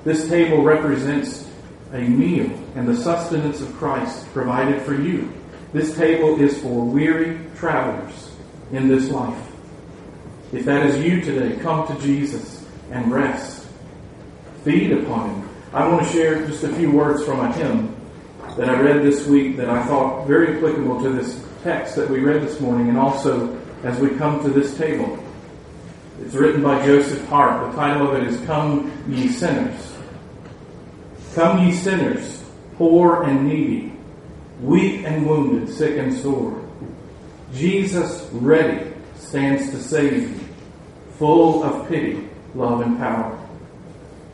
This 0.03 0.31
table 0.31 0.63
represents 0.63 1.48
a 1.93 2.01
meal 2.01 2.51
and 2.75 2.87
the 2.87 2.97
sustenance 2.97 3.61
of 3.61 3.73
Christ 3.75 4.27
provided 4.33 4.83
for 4.83 4.95
you. 4.95 5.33
This 5.73 5.97
table 5.97 6.41
is 6.41 6.61
for 6.61 6.85
weary 6.85 7.39
travelers 7.57 8.31
in 8.73 8.89
this 8.89 9.11
life. 9.11 9.45
If 10.53 10.65
that 10.65 10.87
is 10.87 11.05
you 11.05 11.21
today, 11.21 11.57
come 11.63 11.87
to 11.87 12.03
Jesus 12.03 12.67
and 12.91 13.13
rest. 13.13 13.67
Feed 14.65 14.93
upon 14.93 15.31
Him. 15.31 15.49
I 15.73 15.87
want 15.87 16.07
to 16.07 16.13
share 16.13 16.47
just 16.47 16.65
a 16.65 16.75
few 16.75 16.91
words 16.91 17.23
from 17.25 17.41
a 17.41 17.53
hymn 17.53 17.95
that 18.57 18.71
I 18.71 18.81
read 18.81 19.03
this 19.03 19.27
week 19.27 19.57
that 19.59 19.69
I 19.69 19.85
thought 19.87 20.27
very 20.27 20.57
applicable 20.57 21.03
to 21.03 21.11
this 21.11 21.45
text 21.63 21.97
that 21.97 22.09
we 22.09 22.21
read 22.21 22.43
this 22.43 22.61
morning 22.61 22.89
and 22.89 22.99
also 22.99 23.59
as 23.85 23.99
we 23.99 24.11
come 24.17 24.43
to 24.43 24.49
this 24.49 24.77
table. 24.77 25.23
It's 26.23 26.35
written 26.35 26.63
by 26.63 26.85
Joseph 26.85 27.25
Hart. 27.29 27.71
The 27.71 27.77
title 27.77 28.11
of 28.11 28.21
it 28.21 28.27
is 28.27 28.41
Come 28.47 28.91
Ye 29.09 29.29
Sinners. 29.29 29.88
Come 31.39 31.65
ye 31.65 31.73
sinners, 31.73 32.43
poor 32.79 33.23
and 33.23 33.47
needy, 33.47 33.93
weak 34.61 35.05
and 35.05 35.25
wounded, 35.25 35.73
sick 35.73 35.97
and 35.97 36.13
sore. 36.13 36.61
Jesus 37.55 38.29
ready 38.33 38.93
stands 39.15 39.71
to 39.71 39.81
save 39.81 40.31
you, 40.31 40.41
full 41.17 41.63
of 41.63 41.89
pity, 41.89 42.29
love, 42.57 42.81
and 42.81 42.99
power. 42.99 43.39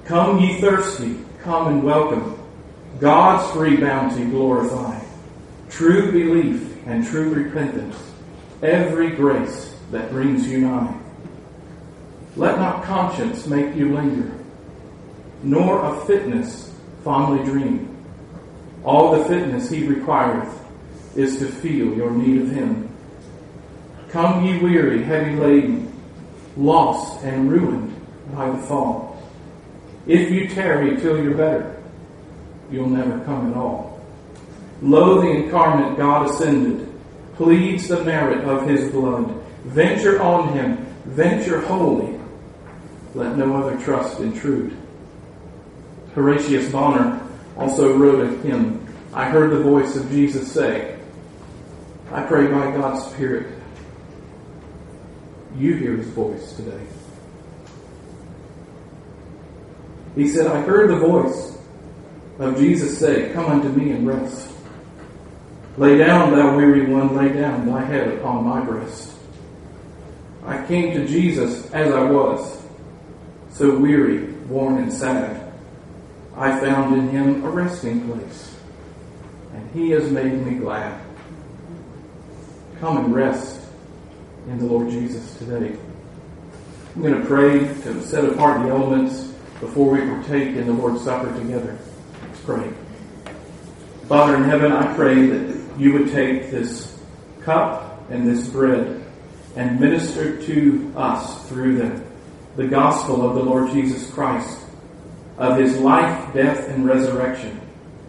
Come 0.07 0.39
ye 0.39 0.63
thirsty, 0.63 1.19
come 1.43 1.67
and 1.67 1.83
welcome. 1.83 2.39
God's 3.01 3.53
free 3.53 3.77
bounty 3.77 4.25
glorify. 4.25 4.99
True 5.69 6.11
belief 6.11 6.75
and 6.87 7.07
true 7.07 7.35
repentance, 7.35 7.99
every 8.63 9.11
grace 9.11 9.77
that 9.91 10.11
brings 10.11 10.49
you 10.49 10.63
nigh. 10.63 10.99
Let 12.35 12.57
not 12.57 12.85
conscience 12.85 13.47
make 13.47 13.77
you 13.77 13.95
linger, 13.95 14.33
nor 15.43 15.85
a 15.85 16.01
fitness 16.07 16.71
fondly 17.05 17.45
dream. 17.45 17.95
All 18.83 19.17
the 19.17 19.25
fitness 19.27 19.71
he 19.71 19.87
requireth 19.87 20.53
is 21.15 21.39
to 21.39 21.47
feel 21.47 21.95
your 21.95 22.11
need 22.11 22.43
of 22.43 22.51
him. 22.51 22.89
Come 24.09 24.45
ye 24.45 24.59
weary, 24.59 25.03
heavy 25.03 25.37
laden, 25.37 25.93
lost 26.57 27.23
and 27.23 27.51
ruined 27.51 27.95
by 28.33 28.51
the 28.51 28.59
fall. 28.59 29.23
If 30.07 30.31
you 30.31 30.49
tarry 30.49 30.97
till 30.97 31.23
you're 31.23 31.35
better, 31.35 31.83
you'll 32.71 32.89
never 32.89 33.25
come 33.25 33.51
at 33.51 33.57
all. 33.57 34.01
Lo, 34.83 35.21
the 35.21 35.31
incarnate 35.31 35.97
God 35.97 36.29
ascended, 36.29 36.93
pleads 37.37 37.89
the 37.89 38.05
merit 38.05 38.45
of 38.45 38.69
his 38.69 38.91
blood. 38.91 39.29
Venture 39.65 40.21
on 40.21 40.53
him, 40.53 40.77
venture 41.05 41.61
wholly. 41.61 42.19
Let 43.15 43.37
no 43.37 43.57
other 43.57 43.81
trust 43.83 44.21
intrude. 44.21 44.77
Horatius 46.15 46.71
Bonar 46.71 47.21
also 47.57 47.97
wrote 47.97 48.25
a 48.25 48.37
hymn, 48.43 48.87
I 49.12 49.27
heard 49.27 49.51
the 49.51 49.62
voice 49.62 49.97
of 49.97 50.09
Jesus 50.11 50.51
say, 50.51 50.99
I 52.11 52.23
pray 52.23 52.47
by 52.47 52.71
God's 52.71 53.05
Spirit, 53.07 53.59
you 55.57 55.75
hear 55.75 55.97
his 55.97 56.09
voice 56.09 56.55
today. 56.55 56.85
He 60.15 60.29
said, 60.29 60.47
I 60.47 60.61
heard 60.61 60.91
the 60.91 60.97
voice 60.97 61.59
of 62.39 62.57
Jesus 62.57 62.99
say, 62.99 63.33
Come 63.33 63.47
unto 63.47 63.69
me 63.69 63.91
and 63.91 64.07
rest. 64.07 64.51
Lay 65.77 65.99
down, 65.99 66.33
thou 66.33 66.57
weary 66.57 66.87
one, 66.87 67.17
lay 67.17 67.33
down 67.33 67.67
thy 67.67 67.85
head 67.85 68.19
upon 68.19 68.45
my 68.45 68.61
breast. 68.61 69.12
I 70.45 70.65
came 70.67 70.95
to 70.95 71.07
Jesus 71.07 71.69
as 71.73 71.93
I 71.93 72.03
was, 72.05 72.62
so 73.51 73.77
weary, 73.77 74.27
worn, 74.45 74.79
and 74.79 74.93
sad. 74.93 75.44
I 76.37 76.59
found 76.61 76.97
in 76.97 77.09
him 77.11 77.45
a 77.45 77.49
resting 77.49 78.09
place, 78.09 78.57
and 79.53 79.70
he 79.72 79.91
has 79.91 80.11
made 80.11 80.32
me 80.32 80.57
glad. 80.57 81.01
Come 82.80 83.05
and 83.05 83.14
rest 83.14 83.61
in 84.49 84.59
the 84.59 84.66
Lord 84.66 84.91
Jesus 84.91 85.37
today. 85.39 85.76
I'm 86.95 87.03
going 87.03 87.20
to 87.20 87.26
pray 87.26 87.61
to 87.61 88.03
set 88.03 88.24
apart 88.24 88.62
the 88.62 88.68
elements 88.68 89.32
before 89.61 89.91
we 89.91 90.01
partake 90.01 90.57
in 90.57 90.66
the 90.66 90.72
Lord's 90.72 91.03
Supper 91.03 91.32
together. 91.39 91.78
Let's 92.22 92.41
pray. 92.41 92.72
Father 94.09 94.37
in 94.37 94.45
heaven, 94.45 94.72
I 94.72 94.95
pray 94.95 95.26
that 95.26 95.78
you 95.78 95.93
would 95.95 96.11
take 96.11 96.51
this 96.51 96.99
cup 97.43 98.11
and 98.11 98.26
this 98.26 98.49
bread 98.49 99.05
and 99.57 99.80
minister 99.80 100.41
to 100.43 100.93
us 100.97 101.49
through 101.49 101.78
them 101.78 102.05
the 102.57 102.66
gospel 102.66 103.28
of 103.28 103.35
the 103.35 103.43
Lord 103.43 103.72
Jesus 103.72 104.09
Christ, 104.11 104.64
of 105.39 105.59
his 105.59 105.78
life, 105.78 106.32
death, 106.32 106.68
and 106.68 106.87
resurrection, 106.87 107.61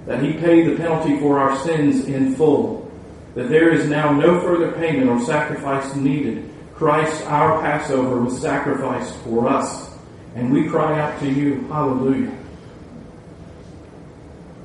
that 0.06 0.22
he 0.22 0.34
paid 0.34 0.68
the 0.68 0.76
penalty 0.76 1.20
for 1.20 1.40
our 1.40 1.58
sins 1.60 2.06
in 2.06 2.36
full, 2.36 2.92
that 3.34 3.50
there 3.50 3.72
is 3.72 3.90
now 3.90 4.14
no 4.14 4.40
further 4.40 4.72
payment 4.74 5.10
or 5.10 5.20
sacrifice 5.22 5.96
needed. 5.96 6.50
Christ, 6.76 7.24
our 7.26 7.62
Passover, 7.62 8.22
was 8.22 8.40
sacrificed 8.40 9.16
for 9.18 9.48
us, 9.48 9.90
and 10.36 10.52
we 10.52 10.68
cry 10.68 11.00
out 11.00 11.20
to 11.22 11.32
you, 11.32 11.62
Hallelujah. 11.70 12.36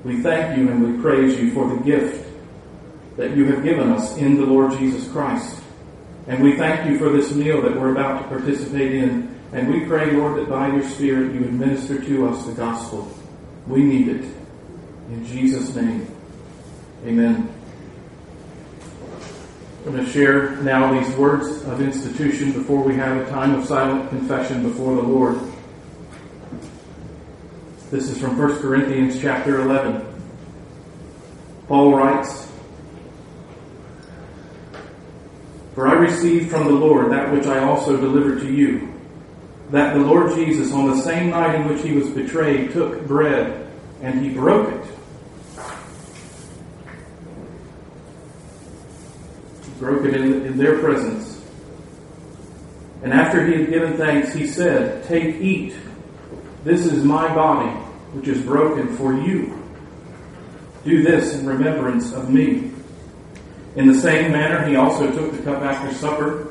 We 0.05 0.23
thank 0.23 0.57
you 0.57 0.69
and 0.69 0.97
we 0.97 1.03
praise 1.03 1.39
you 1.39 1.53
for 1.53 1.69
the 1.69 1.83
gift 1.83 2.27
that 3.17 3.37
you 3.37 3.45
have 3.47 3.63
given 3.63 3.91
us 3.91 4.17
in 4.17 4.37
the 4.37 4.47
Lord 4.47 4.73
Jesus 4.79 5.07
Christ. 5.13 5.63
And 6.27 6.43
we 6.43 6.57
thank 6.57 6.89
you 6.89 6.99
for 6.99 7.11
this 7.11 7.35
meal 7.35 7.61
that 7.63 7.79
we're 7.79 7.93
about 7.93 8.23
to 8.23 8.29
participate 8.29 8.95
in. 8.95 9.30
And 9.53 9.69
we 9.69 9.81
pray, 9.85 10.13
Lord, 10.13 10.39
that 10.39 10.49
by 10.49 10.69
your 10.69 10.89
Spirit 10.89 11.35
you 11.35 11.41
would 11.41 11.53
minister 11.53 12.03
to 12.05 12.29
us 12.29 12.47
the 12.47 12.53
gospel. 12.53 13.13
We 13.67 13.83
need 13.83 14.09
it. 14.09 14.25
In 15.11 15.27
Jesus' 15.27 15.75
name, 15.75 16.07
amen. 17.05 17.53
I'm 19.85 19.93
going 19.93 20.05
to 20.05 20.13
share 20.13 20.57
now 20.57 20.93
these 20.93 21.17
words 21.17 21.63
of 21.65 21.81
institution 21.81 22.53
before 22.53 22.83
we 22.83 22.95
have 22.97 23.17
a 23.17 23.29
time 23.31 23.55
of 23.55 23.67
silent 23.67 24.09
confession 24.11 24.63
before 24.63 24.95
the 24.95 25.03
Lord. 25.03 25.41
This 27.91 28.09
is 28.09 28.21
from 28.21 28.39
1 28.39 28.61
Corinthians 28.61 29.21
chapter 29.21 29.63
11. 29.63 30.07
Paul 31.67 31.97
writes, 31.97 32.47
For 35.75 35.89
I 35.89 35.95
received 35.95 36.51
from 36.51 36.67
the 36.67 36.73
Lord 36.73 37.11
that 37.11 37.33
which 37.33 37.47
I 37.47 37.65
also 37.65 37.97
delivered 37.97 38.41
to 38.43 38.53
you, 38.53 38.90
that 39.71 39.95
the 39.95 40.01
Lord 40.01 40.35
Jesus, 40.35 40.73
on 40.73 40.91
the 40.91 40.97
same 40.97 41.31
night 41.31 41.55
in 41.55 41.69
which 41.69 41.83
he 41.83 41.93
was 41.93 42.09
betrayed, 42.11 42.73
took 42.73 43.07
bread, 43.07 43.71
and 44.03 44.25
he 44.25 44.31
broke 44.31 44.69
it. 44.73 44.85
He 49.65 49.71
broke 49.79 50.05
it 50.05 50.15
in, 50.15 50.47
in 50.47 50.59
their 50.59 50.79
presence. 50.79 51.41
And 53.03 53.13
after 53.13 53.47
he 53.47 53.61
had 53.61 53.71
given 53.71 53.97
thanks, 53.97 54.35
he 54.35 54.47
said, 54.47 55.05
Take, 55.07 55.37
eat. 55.37 55.75
This 56.65 56.85
is 56.85 57.05
my 57.05 57.33
body, 57.35 57.71
which 58.13 58.29
is 58.29 58.43
broken 58.43 58.95
for 58.97 59.15
you. 59.15 59.57
Do 60.85 61.03
this 61.03 61.35
in 61.35 61.47
remembrance 61.47 62.13
of 62.13 62.31
me. 62.31 62.73
In 63.77 63.87
the 63.87 63.95
same 63.95 64.33
manner, 64.33 64.67
he 64.67 64.77
also 64.77 65.11
took 65.13 65.33
the 65.33 65.43
cup 65.43 65.63
after 65.63 65.95
supper. 65.95 66.50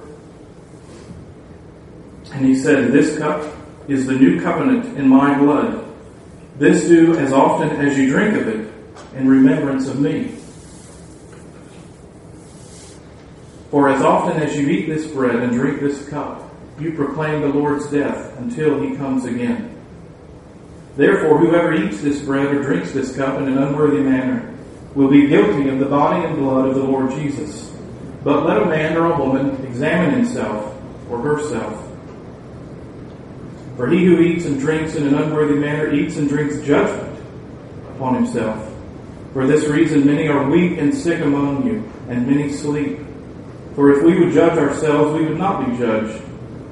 And 2.32 2.46
he 2.46 2.56
said, 2.56 2.92
This 2.92 3.18
cup 3.18 3.56
is 3.88 4.06
the 4.06 4.14
new 4.14 4.42
covenant 4.42 4.98
in 4.98 5.08
my 5.08 5.38
blood. 5.38 5.86
This 6.58 6.88
do 6.88 7.18
as 7.18 7.34
often 7.34 7.70
as 7.70 7.98
you 7.98 8.10
drink 8.10 8.36
of 8.36 8.48
it 8.48 8.74
in 9.16 9.28
remembrance 9.28 9.88
of 9.88 10.00
me. 10.00 10.36
For 13.72 13.90
as 13.90 14.02
often 14.02 14.42
as 14.42 14.56
you 14.58 14.68
eat 14.68 14.88
this 14.88 15.08
bread 15.08 15.36
and 15.36 15.54
drink 15.54 15.80
this 15.80 16.08
cup, 16.10 16.50
you 16.80 16.94
proclaim 16.94 17.42
the 17.42 17.48
Lord's 17.48 17.90
death 17.90 18.38
until 18.38 18.82
he 18.82 18.96
comes 18.96 19.26
again. 19.26 19.76
Therefore, 20.96 21.38
whoever 21.38 21.74
eats 21.74 22.02
this 22.02 22.22
bread 22.22 22.48
or 22.48 22.64
drinks 22.64 22.92
this 22.92 23.16
cup 23.16 23.40
in 23.40 23.48
an 23.48 23.58
unworthy 23.58 24.02
manner 24.02 24.58
will 24.96 25.10
be 25.10 25.28
guilty 25.28 25.70
of 25.70 25.80
the 25.80 25.86
body 25.86 26.26
and 26.26 26.36
blood 26.38 26.68
of 26.68 26.76
the 26.76 26.84
Lord 26.84 27.12
Jesus. 27.12 27.72
But 28.24 28.46
let 28.46 28.62
a 28.62 28.66
man 28.66 28.98
or 28.98 29.14
a 29.14 29.18
woman 29.18 29.64
examine 29.66 30.14
himself 30.14 30.76
or 31.10 31.22
herself. 31.22 31.89
For 33.80 33.88
he 33.88 34.04
who 34.04 34.20
eats 34.20 34.44
and 34.44 34.60
drinks 34.60 34.96
in 34.96 35.08
an 35.08 35.16
unworthy 35.16 35.54
manner 35.54 35.94
eats 35.94 36.18
and 36.18 36.28
drinks 36.28 36.58
judgment 36.68 37.18
upon 37.96 38.14
himself. 38.16 38.70
For 39.32 39.48
this 39.48 39.70
reason, 39.70 40.06
many 40.06 40.28
are 40.28 40.50
weak 40.50 40.78
and 40.80 40.94
sick 40.94 41.22
among 41.22 41.66
you, 41.66 41.90
and 42.10 42.28
many 42.28 42.52
sleep. 42.52 43.00
For 43.76 43.94
if 43.94 44.04
we 44.04 44.20
would 44.20 44.34
judge 44.34 44.58
ourselves, 44.58 45.18
we 45.18 45.26
would 45.26 45.38
not 45.38 45.66
be 45.66 45.78
judged. 45.78 46.22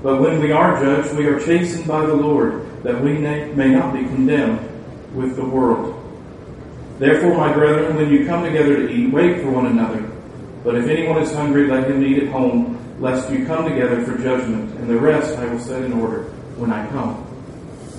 But 0.03 0.20
when 0.20 0.41
we 0.41 0.51
are 0.51 0.84
judged, 0.84 1.16
we 1.16 1.28
are 1.28 1.39
chastened 1.39 1.88
by 1.88 2.05
the 2.05 2.14
Lord, 2.14 2.84
that 2.84 3.01
we 3.01 3.14
may 3.14 3.70
not 3.70 3.93
be 3.93 4.01
condemned 4.01 4.70
with 5.16 5.38
the 5.38 5.45
world. 5.45 5.95
Therefore, 6.99 7.38
my 7.38 7.53
brethren, 7.53 7.95
when 7.95 8.12
you 8.12 8.26
come 8.26 8.43
together 8.43 8.86
to 8.86 8.89
eat, 8.89 9.14
wait 9.14 9.39
for 9.39 9.49
one 9.49 9.68
another. 9.68 10.01
But 10.62 10.76
if 10.76 10.89
anyone 10.89 11.22
is 11.22 11.32
hungry, 11.32 11.68
let 11.68 11.89
him 11.89 12.03
eat 12.03 12.24
at 12.24 12.28
home, 12.34 12.78
lest 12.99 13.32
you 13.32 13.45
come 13.45 13.64
together 13.64 14.03
for 14.03 14.18
judgment. 14.18 14.78
And 14.80 14.89
the 14.89 14.99
rest 14.99 15.38
I 15.38 15.45
will 15.45 15.62
set 15.62 15.84
in 15.84 15.93
order 15.93 16.34
when 16.58 16.72
I 16.72 16.88
come. 16.89 17.24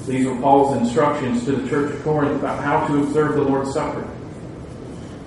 These 0.07 0.27
were 0.27 0.37
Paul's 0.41 0.77
instructions 0.77 1.45
to 1.45 1.53
the 1.53 1.69
church 1.69 1.95
of 1.95 2.03
Corinth 2.03 2.39
about 2.41 2.63
how 2.65 2.87
to 2.87 3.03
observe 3.03 3.35
the 3.35 3.43
Lord's 3.43 3.73
Supper. 3.73 4.09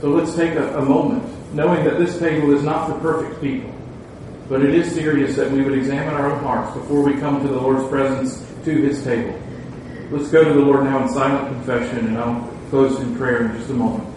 So 0.01 0.09
let's 0.09 0.35
take 0.35 0.53
a, 0.53 0.79
a 0.79 0.81
moment, 0.81 1.23
knowing 1.53 1.83
that 1.85 1.99
this 1.99 2.17
table 2.17 2.53
is 2.53 2.63
not 2.63 2.87
for 2.87 2.99
perfect 2.99 3.39
people, 3.41 3.71
but 4.49 4.63
it 4.63 4.73
is 4.73 4.91
serious 4.91 5.35
that 5.35 5.51
we 5.51 5.61
would 5.61 5.77
examine 5.77 6.15
our 6.15 6.31
own 6.31 6.43
hearts 6.43 6.75
before 6.75 7.03
we 7.03 7.13
come 7.19 7.41
to 7.41 7.47
the 7.47 7.59
Lord's 7.59 7.87
presence 7.89 8.43
to 8.65 8.71
his 8.71 9.03
table. 9.03 9.39
Let's 10.09 10.29
go 10.29 10.43
to 10.43 10.53
the 10.53 10.59
Lord 10.59 10.83
now 10.83 11.03
in 11.03 11.09
silent 11.09 11.47
confession, 11.47 12.07
and 12.07 12.17
I'll 12.17 12.41
close 12.69 12.99
in 12.99 13.15
prayer 13.15 13.45
in 13.45 13.57
just 13.57 13.69
a 13.69 13.73
moment. 13.73 14.07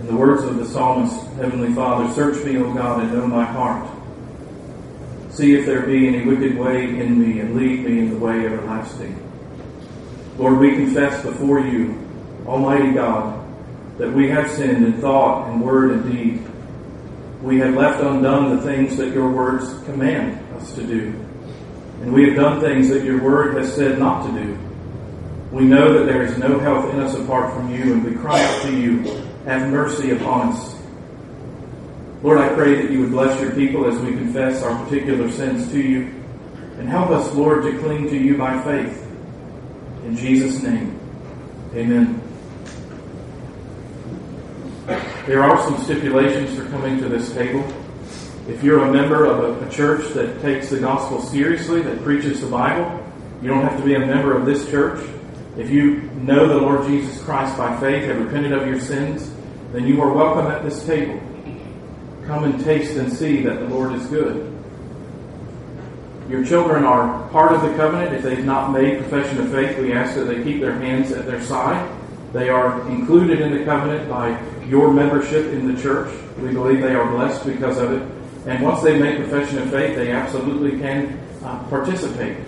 In 0.00 0.10
the 0.10 0.16
words 0.34 0.46
of 0.48 0.56
the 0.56 0.66
psalmist, 0.66 1.14
Heavenly 1.36 1.72
Father, 1.74 2.12
search 2.12 2.44
me, 2.44 2.56
O 2.56 2.72
God, 2.74 3.02
and 3.02 3.12
know 3.12 3.26
my 3.26 3.44
heart. 3.44 3.88
See 5.30 5.54
if 5.54 5.64
there 5.64 5.82
be 5.82 6.08
any 6.08 6.24
wicked 6.24 6.58
way 6.58 6.84
in 6.84 7.20
me, 7.20 7.38
and 7.38 7.54
lead 7.54 7.84
me 7.84 8.00
in 8.00 8.10
the 8.10 8.16
way 8.16 8.44
everlasting. 8.44 9.20
Lord, 10.36 10.58
we 10.58 10.72
confess 10.72 11.22
before 11.22 11.60
you, 11.60 12.00
Almighty 12.46 12.92
God, 12.92 13.46
that 13.98 14.12
we 14.12 14.28
have 14.30 14.50
sinned 14.50 14.84
in 14.84 15.00
thought 15.00 15.50
and 15.50 15.60
word 15.60 15.92
and 15.92 16.12
deed. 16.12 16.44
We 17.40 17.58
have 17.60 17.74
left 17.74 18.02
undone 18.02 18.56
the 18.56 18.62
things 18.62 18.96
that 18.96 19.14
your 19.14 19.30
words 19.30 19.72
command 19.84 20.40
us 20.56 20.74
to 20.74 20.84
do. 20.84 21.10
And 22.00 22.12
we 22.12 22.26
have 22.26 22.36
done 22.36 22.60
things 22.60 22.88
that 22.88 23.04
your 23.04 23.22
word 23.22 23.56
has 23.56 23.72
said 23.72 24.00
not 24.00 24.26
to 24.26 24.42
do. 24.42 24.58
We 25.52 25.64
know 25.64 25.96
that 25.96 26.06
there 26.06 26.22
is 26.22 26.36
no 26.38 26.58
health 26.58 26.92
in 26.92 26.98
us 26.98 27.14
apart 27.14 27.54
from 27.54 27.72
you, 27.72 27.92
and 27.92 28.04
we 28.04 28.16
cry 28.16 28.42
out 28.42 28.62
to 28.62 28.76
you, 28.76 29.23
have 29.44 29.70
mercy 29.70 30.10
upon 30.10 30.52
us. 30.52 30.74
Lord, 32.22 32.38
I 32.38 32.48
pray 32.54 32.80
that 32.80 32.90
you 32.90 33.00
would 33.00 33.10
bless 33.10 33.38
your 33.40 33.52
people 33.52 33.86
as 33.86 33.98
we 34.00 34.12
confess 34.12 34.62
our 34.62 34.82
particular 34.84 35.30
sins 35.30 35.70
to 35.72 35.80
you, 35.80 36.06
and 36.78 36.88
help 36.88 37.10
us, 37.10 37.32
Lord, 37.34 37.64
to 37.64 37.78
cling 37.80 38.08
to 38.08 38.16
you 38.16 38.38
by 38.38 38.60
faith. 38.62 39.06
In 40.04 40.16
Jesus' 40.16 40.62
name, 40.62 40.98
amen. 41.74 42.20
There 45.26 45.42
are 45.42 45.58
some 45.62 45.82
stipulations 45.84 46.54
for 46.58 46.66
coming 46.70 46.98
to 46.98 47.08
this 47.08 47.32
table. 47.32 47.62
If 48.48 48.62
you're 48.62 48.84
a 48.84 48.92
member 48.92 49.24
of 49.24 49.62
a, 49.62 49.66
a, 49.66 49.70
church 49.70 50.12
that 50.12 50.42
takes 50.42 50.68
the 50.68 50.78
gospel 50.78 51.22
seriously, 51.22 51.80
that 51.80 52.02
preaches 52.02 52.42
the 52.42 52.46
Bible, 52.46 53.02
you 53.40 53.48
don't 53.48 53.62
have 53.62 53.78
to 53.78 53.84
be 53.84 53.94
a 53.94 54.00
member 54.00 54.36
of 54.36 54.44
this 54.44 54.68
church. 54.70 55.02
If 55.56 55.70
you 55.70 56.02
know 56.22 56.46
the 56.46 56.58
Lord 56.58 56.86
Jesus 56.86 57.22
Christ 57.22 57.56
by 57.56 57.78
faith, 57.80 58.04
have 58.04 58.18
repented 58.18 58.52
of 58.52 58.66
your 58.66 58.80
sins, 58.80 59.33
then 59.74 59.88
you 59.88 60.00
are 60.00 60.12
welcome 60.12 60.46
at 60.46 60.62
this 60.62 60.86
table. 60.86 61.20
Come 62.26 62.44
and 62.44 62.62
taste 62.62 62.96
and 62.96 63.12
see 63.12 63.42
that 63.42 63.58
the 63.58 63.66
Lord 63.66 63.92
is 63.92 64.06
good. 64.06 64.52
Your 66.28 66.44
children 66.44 66.84
are 66.84 67.28
part 67.30 67.50
of 67.50 67.62
the 67.62 67.74
covenant. 67.76 68.14
If 68.14 68.22
they've 68.22 68.44
not 68.44 68.70
made 68.70 68.98
profession 68.98 69.40
of 69.40 69.50
faith, 69.50 69.76
we 69.78 69.92
ask 69.92 70.14
that 70.14 70.26
they 70.26 70.44
keep 70.44 70.60
their 70.60 70.78
hands 70.78 71.10
at 71.10 71.26
their 71.26 71.42
side. 71.42 71.90
They 72.32 72.50
are 72.50 72.88
included 72.88 73.40
in 73.40 73.50
the 73.58 73.64
covenant 73.64 74.08
by 74.08 74.40
your 74.64 74.92
membership 74.92 75.46
in 75.52 75.74
the 75.74 75.82
church. 75.82 76.14
We 76.38 76.52
believe 76.52 76.80
they 76.80 76.94
are 76.94 77.10
blessed 77.10 77.44
because 77.44 77.78
of 77.78 77.90
it. 77.90 78.08
And 78.46 78.62
once 78.62 78.80
they 78.80 78.96
make 78.96 79.16
profession 79.16 79.58
of 79.58 79.70
faith, 79.70 79.96
they 79.96 80.12
absolutely 80.12 80.78
can 80.78 81.18
uh, 81.42 81.64
participate. 81.68 82.38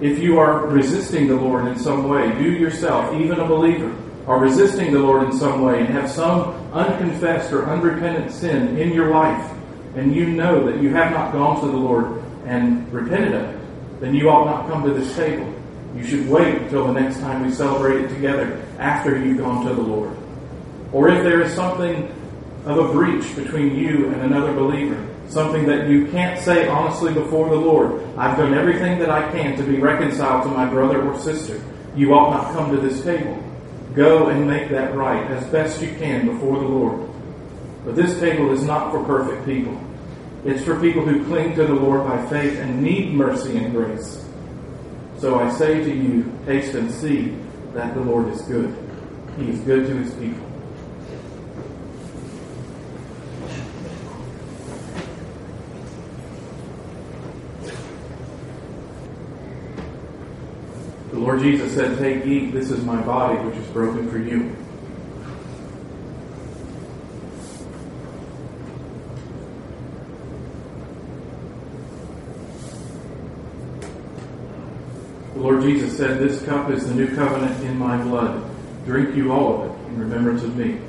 If 0.00 0.20
you 0.20 0.38
are 0.38 0.68
resisting 0.68 1.26
the 1.26 1.34
Lord 1.34 1.66
in 1.66 1.76
some 1.76 2.08
way, 2.08 2.40
you 2.40 2.50
yourself, 2.50 3.12
even 3.14 3.40
a 3.40 3.46
believer, 3.46 3.92
are 4.28 4.38
resisting 4.38 4.92
the 4.92 4.98
Lord 4.98 5.24
in 5.24 5.32
some 5.32 5.62
way 5.62 5.80
and 5.80 5.88
have 5.88 6.10
some 6.10 6.50
unconfessed 6.74 7.50
or 7.50 7.64
unrepentant 7.64 8.30
sin 8.30 8.76
in 8.76 8.92
your 8.92 9.10
life, 9.10 9.50
and 9.96 10.14
you 10.14 10.26
know 10.26 10.70
that 10.70 10.82
you 10.82 10.90
have 10.90 11.12
not 11.12 11.32
gone 11.32 11.58
to 11.62 11.66
the 11.66 11.76
Lord 11.76 12.22
and 12.44 12.92
repented 12.92 13.32
of 13.32 13.42
it, 13.42 14.00
then 14.00 14.14
you 14.14 14.28
ought 14.28 14.44
not 14.44 14.68
come 14.68 14.84
to 14.84 14.92
this 14.92 15.16
table. 15.16 15.50
You 15.96 16.04
should 16.04 16.28
wait 16.28 16.56
until 16.58 16.86
the 16.86 17.00
next 17.00 17.20
time 17.20 17.44
we 17.44 17.50
celebrate 17.50 18.04
it 18.04 18.08
together 18.08 18.62
after 18.78 19.18
you've 19.18 19.38
gone 19.38 19.66
to 19.66 19.74
the 19.74 19.80
Lord. 19.80 20.14
Or 20.92 21.08
if 21.08 21.24
there 21.24 21.40
is 21.40 21.54
something 21.54 22.14
of 22.66 22.78
a 22.78 22.92
breach 22.92 23.34
between 23.34 23.76
you 23.76 24.08
and 24.10 24.20
another 24.20 24.52
believer, 24.52 25.06
something 25.28 25.64
that 25.66 25.88
you 25.88 26.06
can't 26.08 26.38
say 26.38 26.68
honestly 26.68 27.14
before 27.14 27.48
the 27.48 27.56
Lord, 27.56 28.02
I've 28.18 28.36
done 28.36 28.52
everything 28.52 28.98
that 28.98 29.08
I 29.08 29.30
can 29.32 29.56
to 29.56 29.62
be 29.62 29.78
reconciled 29.78 30.42
to 30.44 30.50
my 30.50 30.68
brother 30.68 31.02
or 31.02 31.18
sister, 31.18 31.62
you 31.96 32.12
ought 32.12 32.30
not 32.30 32.52
come 32.52 32.70
to 32.70 32.80
this 32.80 33.02
table. 33.02 33.42
Go 33.98 34.28
and 34.28 34.46
make 34.46 34.70
that 34.70 34.94
right 34.94 35.28
as 35.32 35.44
best 35.48 35.82
you 35.82 35.88
can 35.88 36.28
before 36.28 36.60
the 36.60 36.68
Lord. 36.68 37.10
But 37.84 37.96
this 37.96 38.20
table 38.20 38.52
is 38.52 38.62
not 38.62 38.92
for 38.92 39.02
perfect 39.02 39.44
people. 39.44 39.76
It's 40.44 40.62
for 40.62 40.78
people 40.78 41.04
who 41.04 41.24
cling 41.24 41.56
to 41.56 41.66
the 41.66 41.74
Lord 41.74 42.06
by 42.06 42.24
faith 42.28 42.60
and 42.60 42.80
need 42.80 43.12
mercy 43.12 43.58
and 43.58 43.72
grace. 43.72 44.24
So 45.18 45.40
I 45.40 45.50
say 45.50 45.82
to 45.82 45.92
you, 45.92 46.32
taste 46.46 46.76
and 46.76 46.88
see 46.92 47.36
that 47.74 47.92
the 47.94 48.00
Lord 48.00 48.28
is 48.28 48.40
good. 48.42 48.72
He 49.36 49.50
is 49.50 49.58
good 49.62 49.88
to 49.88 49.96
his 49.96 50.14
people. 50.14 50.46
The 61.10 61.17
Lord 61.28 61.42
Jesus 61.42 61.74
said, 61.74 61.98
Take, 61.98 62.24
eat, 62.24 62.52
this 62.52 62.70
is 62.70 62.82
my 62.86 63.02
body, 63.02 63.36
which 63.40 63.56
is 63.56 63.66
broken 63.66 64.10
for 64.10 64.16
you. 64.16 64.56
The 75.34 75.38
Lord 75.38 75.60
Jesus 75.60 75.94
said, 75.94 76.18
This 76.18 76.42
cup 76.44 76.70
is 76.70 76.88
the 76.88 76.94
new 76.94 77.14
covenant 77.14 77.62
in 77.62 77.76
my 77.76 78.02
blood. 78.02 78.42
Drink 78.86 79.14
you 79.14 79.30
all 79.30 79.64
of 79.64 79.70
it 79.70 79.88
in 79.88 80.00
remembrance 80.00 80.42
of 80.42 80.56
me. 80.56 80.80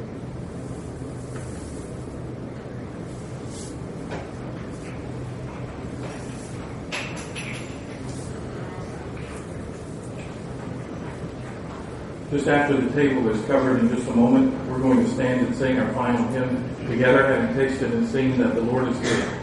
Just 12.31 12.47
after 12.47 12.79
the 12.79 12.91
table 12.91 13.27
is 13.29 13.43
covered 13.47 13.79
in 13.79 13.89
just 13.89 14.07
a 14.07 14.15
moment, 14.15 14.53
we're 14.69 14.77
going 14.77 15.03
to 15.03 15.11
stand 15.11 15.47
and 15.47 15.55
sing 15.55 15.79
our 15.79 15.91
final 15.93 16.27
hymn 16.27 16.75
together, 16.87 17.25
having 17.25 17.55
tasted 17.55 17.91
and 17.91 18.07
seen 18.07 18.37
that 18.37 18.53
the 18.53 18.61
Lord 18.61 18.87
is 18.87 18.97
good. 18.99 19.38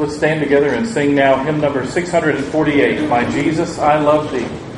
Let's 0.00 0.16
stand 0.16 0.40
together 0.40 0.72
and 0.72 0.88
sing 0.88 1.14
now 1.14 1.44
hymn 1.44 1.60
number 1.60 1.86
648, 1.86 3.06
My 3.06 3.30
Jesus, 3.32 3.78
I 3.78 4.00
Love 4.00 4.32
Thee. 4.32 4.69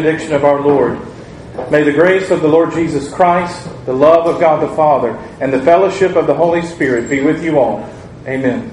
Benediction 0.00 0.32
of 0.32 0.44
our 0.44 0.62
Lord. 0.62 0.98
May 1.70 1.82
the 1.82 1.92
grace 1.92 2.30
of 2.30 2.40
the 2.40 2.48
Lord 2.48 2.72
Jesus 2.72 3.12
Christ, 3.12 3.68
the 3.84 3.92
love 3.92 4.26
of 4.26 4.40
God 4.40 4.62
the 4.62 4.74
Father, 4.74 5.10
and 5.42 5.52
the 5.52 5.60
fellowship 5.60 6.16
of 6.16 6.26
the 6.26 6.34
Holy 6.34 6.62
Spirit 6.62 7.10
be 7.10 7.20
with 7.20 7.44
you 7.44 7.58
all. 7.58 7.86
Amen. 8.26 8.69